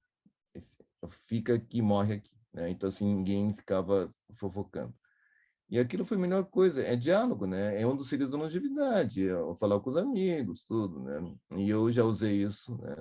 Fica 1.28 1.54
aqui, 1.56 1.82
morre 1.82 2.16
aqui. 2.16 2.36
Né? 2.54 2.70
Então, 2.70 2.90
assim, 2.90 3.14
ninguém 3.14 3.54
ficava 3.54 4.14
fofocando. 4.36 4.94
E 5.70 5.80
aquilo 5.80 6.06
foi 6.06 6.18
a 6.18 6.20
melhor 6.20 6.46
coisa, 6.46 6.82
é 6.82 6.96
diálogo, 6.96 7.48
né? 7.48 7.82
É 7.82 7.88
um 7.88 7.96
dos 7.96 8.08
segredos 8.08 8.32
da 8.32 8.38
longevidade, 8.38 9.28
é 9.28 9.56
falar 9.56 9.80
com 9.80 9.90
os 9.90 9.98
amigos, 9.98 10.64
tudo, 10.64 11.00
né? 11.00 11.36
E 11.58 11.68
eu 11.68 11.92
já 11.92 12.04
usei 12.04 12.44
isso, 12.44 12.78
né? 12.78 12.96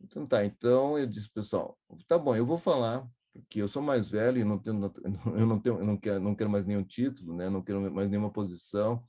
Então 0.00 0.26
tá, 0.26 0.44
então 0.44 0.98
eu 0.98 1.06
disse, 1.06 1.30
pessoal, 1.30 1.78
tá 2.06 2.18
bom, 2.18 2.36
eu 2.36 2.44
vou 2.44 2.58
falar, 2.58 3.08
porque 3.32 3.62
eu 3.62 3.68
sou 3.68 3.82
mais 3.82 4.08
velho 4.08 4.38
e 4.38 4.44
não 4.44 4.58
tenho, 4.58 4.92
eu 5.34 5.46
não 5.46 5.58
tenho, 5.58 5.78
eu 5.78 5.86
não 5.86 5.96
quero, 5.96 6.20
não 6.20 6.34
quero 6.34 6.50
mais 6.50 6.66
nenhum 6.66 6.84
título, 6.84 7.34
né? 7.34 7.48
Não 7.48 7.62
quero 7.62 7.90
mais 7.90 8.10
nenhuma 8.10 8.30
posição 8.30 9.02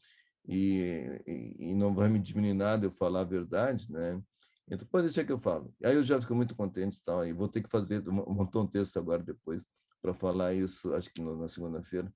e, 0.47 1.21
e, 1.27 1.71
e 1.71 1.75
não 1.75 1.93
vai 1.93 2.07
me 2.07 2.19
diminuir 2.19 2.53
nada 2.53 2.85
eu 2.85 2.91
falar 2.91 3.21
a 3.21 3.25
verdade, 3.25 3.91
né? 3.91 4.21
Então 4.69 4.87
pode 4.87 5.05
deixar 5.05 5.23
que 5.23 5.31
eu 5.31 5.39
falo. 5.39 5.73
Aí 5.83 5.95
eu 5.95 6.03
já 6.03 6.19
fico 6.19 6.35
muito 6.35 6.55
contente, 6.55 7.03
tal, 7.03 7.25
e 7.25 7.33
vou 7.33 7.47
ter 7.47 7.63
que 7.63 7.69
fazer 7.69 8.03
um 8.07 8.67
texto 8.67 8.97
agora 8.97 9.23
depois 9.23 9.65
para 10.01 10.13
falar 10.13 10.53
isso, 10.53 10.93
acho 10.93 11.11
que 11.11 11.21
na 11.21 11.47
segunda-feira. 11.47 12.13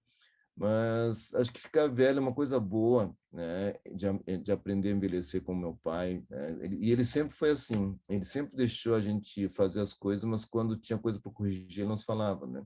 Mas 0.55 1.33
acho 1.33 1.51
que 1.51 1.61
ficar 1.61 1.87
velho 1.87 2.19
é 2.19 2.21
uma 2.21 2.33
coisa 2.33 2.59
boa, 2.59 3.15
né? 3.31 3.73
De, 3.95 4.37
de 4.39 4.51
aprender 4.51 4.89
a 4.89 4.91
envelhecer 4.91 5.41
com 5.41 5.55
meu 5.55 5.79
pai. 5.81 6.23
Né? 6.29 6.67
E 6.79 6.91
ele 6.91 7.05
sempre 7.05 7.33
foi 7.33 7.51
assim. 7.51 7.97
Ele 8.07 8.25
sempre 8.25 8.55
deixou 8.55 8.93
a 8.93 9.01
gente 9.01 9.47
fazer 9.49 9.79
as 9.79 9.93
coisas, 9.93 10.23
mas 10.23 10.45
quando 10.45 10.77
tinha 10.77 10.99
coisa 10.99 11.19
para 11.19 11.31
corrigir, 11.31 11.79
ele 11.79 11.89
nos 11.89 12.03
falava, 12.03 12.45
né? 12.45 12.63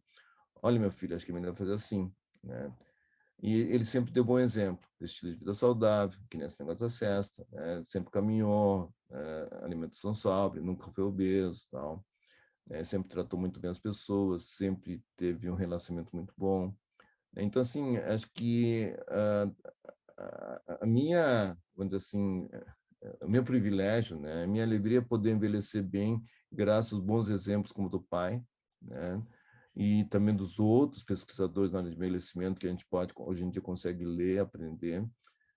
Olha, 0.62 0.80
meu 0.80 0.92
filho, 0.92 1.16
acho 1.16 1.26
que 1.26 1.32
é 1.32 1.36
melhor 1.36 1.56
fazer 1.56 1.74
assim, 1.74 2.12
né? 2.44 2.74
E 3.42 3.54
ele 3.54 3.86
sempre 3.86 4.12
deu 4.12 4.24
bom 4.24 4.40
exemplo, 4.40 4.88
estilo 5.02 5.34
de 5.34 5.40
vida 5.40 5.54
saudável, 5.54 6.18
que 6.30 6.38
nesse 6.38 6.60
negócio 6.60 6.86
da 6.86 6.90
cesta, 6.90 7.46
né? 7.52 7.84
sempre 7.86 8.10
caminhou, 8.10 8.94
é, 9.12 9.60
alimentação 9.64 10.14
saudável, 10.14 10.64
nunca 10.64 10.90
foi 10.92 11.04
obeso, 11.04 11.68
tal. 11.70 12.04
É, 12.70 12.84
sempre 12.84 13.10
tratou 13.10 13.40
muito 13.40 13.60
bem 13.60 13.70
as 13.70 13.78
pessoas, 13.78 14.44
sempre 14.56 15.04
teve 15.16 15.50
um 15.50 15.56
relacionamento 15.56 16.16
muito 16.16 16.34
bom. 16.36 16.74
Então, 17.38 17.62
assim, 17.62 17.98
acho 17.98 18.28
que 18.34 18.96
a, 19.08 19.52
a, 20.18 20.78
a 20.82 20.86
minha, 20.86 21.58
vamos 21.76 21.94
dizer 21.94 21.98
assim, 21.98 22.50
o 23.22 23.28
meu 23.28 23.44
privilégio, 23.44 24.20
né, 24.20 24.44
a 24.44 24.48
minha 24.48 24.64
alegria 24.64 25.00
é 25.00 25.02
poder 25.02 25.32
envelhecer 25.32 25.84
bem, 25.84 26.22
graças 26.52 26.94
aos 26.94 27.02
bons 27.02 27.30
exemplos 27.30 27.72
como 27.72 27.90
do 27.90 28.02
pai, 28.02 28.42
né, 28.82 29.22
e 29.76 30.06
também 30.06 30.36
dos 30.36 30.60
outros 30.60 31.04
pesquisadores 31.04 31.72
na 31.72 31.80
área 31.80 31.90
de 31.90 31.98
envelhecimento 31.98 32.60
que 32.60 32.68
a 32.68 32.70
gente 32.70 32.86
pode, 32.86 33.14
hoje 33.16 33.44
em 33.44 33.50
dia, 33.50 33.62
consegue 33.62 34.06
ler, 34.06 34.40
aprender, 34.40 35.06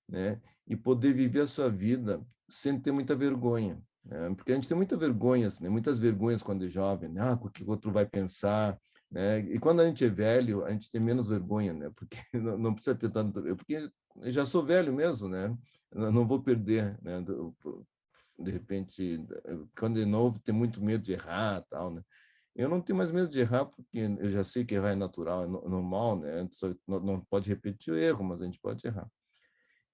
né, 0.09 0.41
e 0.66 0.77
poder 0.77 1.12
viver 1.12 1.41
a 1.41 1.47
sua 1.47 1.69
vida 1.69 2.25
sem 2.49 2.81
ter 2.81 2.93
muita 2.93 3.14
vergonha, 3.14 3.81
né, 4.05 4.35
porque 4.35 4.53
a 4.53 4.55
gente 4.55 4.69
tem 4.69 4.77
muita 4.77 4.97
vergonha, 4.97 5.49
né, 5.61 5.69
muitas 5.69 5.99
vergonhas 5.99 6.43
quando 6.43 6.64
é 6.64 6.69
jovem, 6.69 7.09
né, 7.09 7.21
ah, 7.21 7.39
o 7.41 7.51
que 7.51 7.62
o 7.62 7.71
outro 7.71 7.93
vai 7.93 8.07
pensar, 8.07 8.79
né? 9.11 9.41
E 9.41 9.59
quando 9.59 9.81
a 9.81 9.87
gente 9.87 10.05
é 10.05 10.09
velho, 10.09 10.64
a 10.64 10.71
gente 10.71 10.91
tem 10.91 11.01
menos 11.01 11.27
vergonha, 11.27 11.73
né? 11.73 11.91
Porque 11.95 12.19
não, 12.59 12.75
precisa 12.75 12.97
ter 12.97 13.11
tanto, 13.11 13.43
porque 13.57 13.91
já 14.25 14.45
sou 14.45 14.64
velho 14.64 14.93
mesmo, 14.93 15.29
né? 15.29 15.57
Eu 15.91 16.12
não 16.12 16.27
vou 16.27 16.43
perder, 16.43 16.99
né? 17.03 17.25
De 18.39 18.51
repente, 18.51 19.25
quando 19.77 20.01
é 20.01 20.05
novo, 20.05 20.39
tem 20.39 20.55
muito 20.55 20.83
medo 20.83 21.03
de 21.03 21.12
errar, 21.12 21.64
tal, 21.71 21.91
né? 21.91 22.03
Eu 22.59 22.69
não 22.69 22.83
tenho 22.83 22.97
mais 22.97 23.13
medo 23.13 23.29
de 23.29 23.39
errar 23.39 23.67
porque 23.67 24.01
eu 24.19 24.31
já 24.31 24.43
sei 24.43 24.65
que 24.65 24.75
errar 24.75 24.91
é 24.91 24.97
natural, 24.97 25.45
é 25.45 25.47
normal, 25.47 26.19
né? 26.19 26.49
Não, 26.89 26.99
não 26.99 27.21
pode 27.21 27.49
repetir 27.49 27.95
o 27.95 27.97
erro, 27.97 28.25
mas 28.25 28.43
a 28.43 28.47
gente 28.47 28.59
pode 28.59 28.85
errar. 28.85 29.09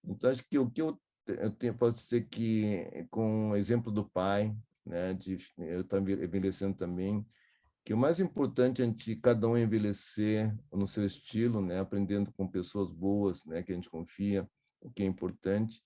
Então 0.03 0.31
acho 0.31 0.43
que 0.49 0.59
o 0.59 0.71
que 0.71 0.81
eu, 0.81 0.99
eu 1.27 1.51
tenho, 1.51 1.75
posso 1.75 2.03
dizer 2.03 2.27
que 2.27 3.07
com 3.11 3.51
o 3.51 3.57
exemplo 3.57 3.93
do 3.93 4.09
pai, 4.09 4.57
né? 4.85 5.13
De 5.13 5.37
eu 5.59 5.83
estar 5.83 5.99
envelhecendo 5.99 6.75
também 6.75 7.25
que 7.85 7.93
o 7.93 7.99
mais 7.99 8.19
importante 8.19 8.81
é 8.81 8.87
a 8.87 8.89
gente, 8.89 9.15
cada 9.17 9.47
um 9.47 9.59
envelhecer 9.59 10.57
no 10.73 10.87
seu 10.87 11.05
estilo, 11.05 11.61
né, 11.61 11.79
aprendendo 11.79 12.33
com 12.33 12.49
pessoas 12.49 12.91
boas, 12.91 13.45
né, 13.45 13.63
que 13.63 13.73
a 13.73 13.75
gente 13.75 13.91
confia, 13.91 14.49
o 14.81 14.91
que 14.91 15.03
é 15.03 15.07
importante, 15.07 15.83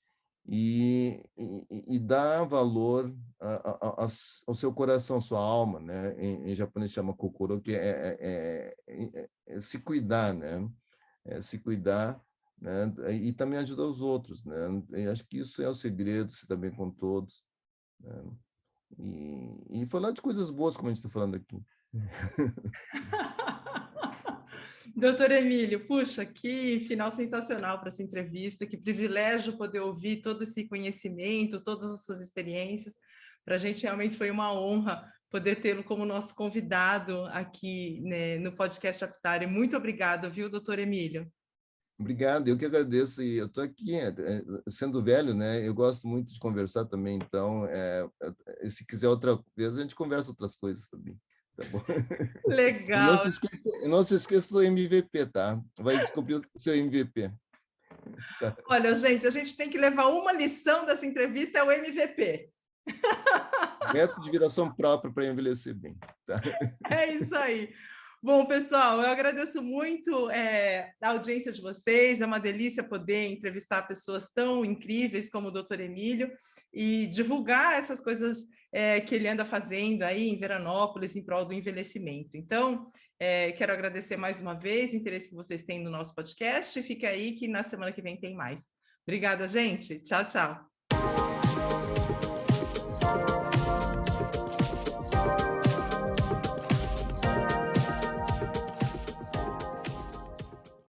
e, 0.50 1.22
e, 1.36 1.96
e 1.96 1.98
dar 1.98 2.44
valor 2.44 3.14
a, 3.38 3.48
a, 3.48 4.04
a, 4.04 4.08
ao 4.46 4.54
seu 4.54 4.72
coração, 4.72 5.20
sua 5.20 5.38
alma, 5.38 5.78
né, 5.78 6.14
em, 6.18 6.50
em 6.50 6.54
japonês 6.54 6.90
chama 6.90 7.14
kokoro, 7.14 7.60
que 7.60 7.74
é, 7.74 8.16
é, 8.18 8.74
é, 8.88 9.04
é, 9.14 9.28
é 9.46 9.60
se 9.60 9.78
cuidar, 9.78 10.32
né, 10.32 10.66
é 11.26 11.42
se 11.42 11.58
cuidar, 11.58 12.18
né, 12.58 12.90
e 13.12 13.30
também 13.34 13.58
ajudar 13.58 13.84
os 13.84 14.00
outros, 14.00 14.42
né, 14.42 14.56
e 14.94 15.06
acho 15.06 15.22
que 15.28 15.38
isso 15.38 15.60
é 15.60 15.68
o 15.68 15.74
segredo, 15.74 16.32
se 16.32 16.48
também 16.48 16.70
com 16.70 16.90
todos, 16.90 17.44
né, 18.00 18.24
e, 18.98 19.82
e 19.82 19.86
falar 19.86 20.12
de 20.12 20.22
coisas 20.22 20.50
boas, 20.50 20.78
como 20.78 20.88
a 20.88 20.90
gente 20.94 21.04
está 21.04 21.10
falando 21.10 21.34
aqui. 21.34 21.62
Doutor 24.98 25.30
Emílio, 25.30 25.86
puxa, 25.86 26.26
que 26.26 26.80
final 26.80 27.12
sensacional 27.12 27.78
para 27.78 27.86
essa 27.86 28.02
entrevista, 28.02 28.66
que 28.66 28.76
privilégio 28.76 29.56
poder 29.56 29.78
ouvir 29.78 30.20
todo 30.20 30.42
esse 30.42 30.66
conhecimento, 30.66 31.62
todas 31.62 31.88
as 31.88 32.04
suas 32.04 32.20
experiências. 32.20 32.96
Para 33.44 33.54
a 33.54 33.58
gente 33.58 33.84
realmente 33.84 34.16
foi 34.16 34.28
uma 34.28 34.52
honra 34.52 35.08
poder 35.30 35.60
tê-lo 35.60 35.84
como 35.84 36.04
nosso 36.04 36.34
convidado 36.34 37.26
aqui 37.26 38.00
né, 38.00 38.38
no 38.38 38.50
podcast 38.56 39.04
Aptário. 39.04 39.48
Muito 39.48 39.76
obrigada, 39.76 40.28
viu, 40.28 40.50
doutor 40.50 40.80
Emílio? 40.80 41.30
Obrigado, 41.96 42.48
eu 42.48 42.58
que 42.58 42.66
agradeço. 42.66 43.22
E 43.22 43.36
eu 43.36 43.46
estou 43.46 43.62
aqui, 43.62 43.94
é, 43.94 44.08
é, 44.08 44.42
sendo 44.68 45.00
velho, 45.00 45.32
né? 45.32 45.64
Eu 45.64 45.74
gosto 45.74 46.08
muito 46.08 46.32
de 46.32 46.40
conversar 46.40 46.86
também, 46.86 47.20
então, 47.22 47.66
é, 47.66 48.04
é 48.62 48.68
se 48.68 48.84
quiser 48.84 49.08
outra 49.08 49.38
vez, 49.56 49.78
a 49.78 49.80
gente 49.80 49.94
conversa 49.94 50.30
outras 50.30 50.56
coisas 50.56 50.88
também. 50.88 51.16
Tá 51.58 51.64
bom? 51.72 51.82
Legal. 52.46 53.16
Não 53.16 53.22
se, 53.22 53.28
esqueça, 53.28 53.88
não 53.88 54.04
se 54.04 54.14
esqueça 54.14 54.48
do 54.48 54.62
MVP, 54.62 55.26
tá? 55.26 55.60
Vai 55.76 55.98
descobrir 55.98 56.36
o 56.36 56.42
seu 56.56 56.72
MVP. 56.76 57.32
Tá. 58.38 58.56
Olha, 58.68 58.94
gente, 58.94 59.26
a 59.26 59.30
gente 59.30 59.56
tem 59.56 59.68
que 59.68 59.76
levar 59.76 60.06
uma 60.06 60.32
lição 60.32 60.86
dessa 60.86 61.04
entrevista 61.04 61.58
é 61.58 61.64
o 61.64 61.72
MVP. 61.72 62.48
Método 63.92 64.22
de 64.22 64.30
viração 64.30 64.72
própria 64.72 65.12
para 65.12 65.26
envelhecer 65.26 65.74
bem. 65.74 65.96
Tá? 66.24 66.40
É 66.88 67.12
isso 67.14 67.34
aí. 67.34 67.74
Bom, 68.22 68.46
pessoal, 68.46 69.00
eu 69.00 69.10
agradeço 69.10 69.60
muito 69.60 70.30
é, 70.30 70.92
a 71.02 71.10
audiência 71.10 71.50
de 71.50 71.60
vocês. 71.60 72.20
É 72.20 72.26
uma 72.26 72.38
delícia 72.38 72.84
poder 72.84 73.26
entrevistar 73.26 73.82
pessoas 73.88 74.30
tão 74.32 74.64
incríveis 74.64 75.28
como 75.28 75.48
o 75.48 75.52
doutor 75.52 75.80
Emílio 75.80 76.30
e 76.72 77.08
divulgar 77.08 77.74
essas 77.74 78.00
coisas 78.00 78.46
é, 78.72 79.00
que 79.00 79.14
ele 79.14 79.28
anda 79.28 79.44
fazendo 79.44 80.02
aí 80.02 80.28
em 80.28 80.38
Veranópolis 80.38 81.16
em 81.16 81.24
prol 81.24 81.44
do 81.44 81.54
envelhecimento. 81.54 82.36
Então, 82.36 82.90
é, 83.18 83.52
quero 83.52 83.72
agradecer 83.72 84.16
mais 84.16 84.40
uma 84.40 84.54
vez 84.54 84.92
o 84.92 84.96
interesse 84.96 85.28
que 85.28 85.34
vocês 85.34 85.62
têm 85.62 85.82
no 85.82 85.90
nosso 85.90 86.14
podcast 86.14 86.80
fica 86.82 87.08
aí 87.08 87.32
que 87.32 87.48
na 87.48 87.62
semana 87.62 87.92
que 87.92 88.02
vem 88.02 88.16
tem 88.16 88.34
mais. 88.34 88.60
Obrigada, 89.06 89.48
gente. 89.48 90.00
Tchau, 90.00 90.24
tchau. 90.24 90.68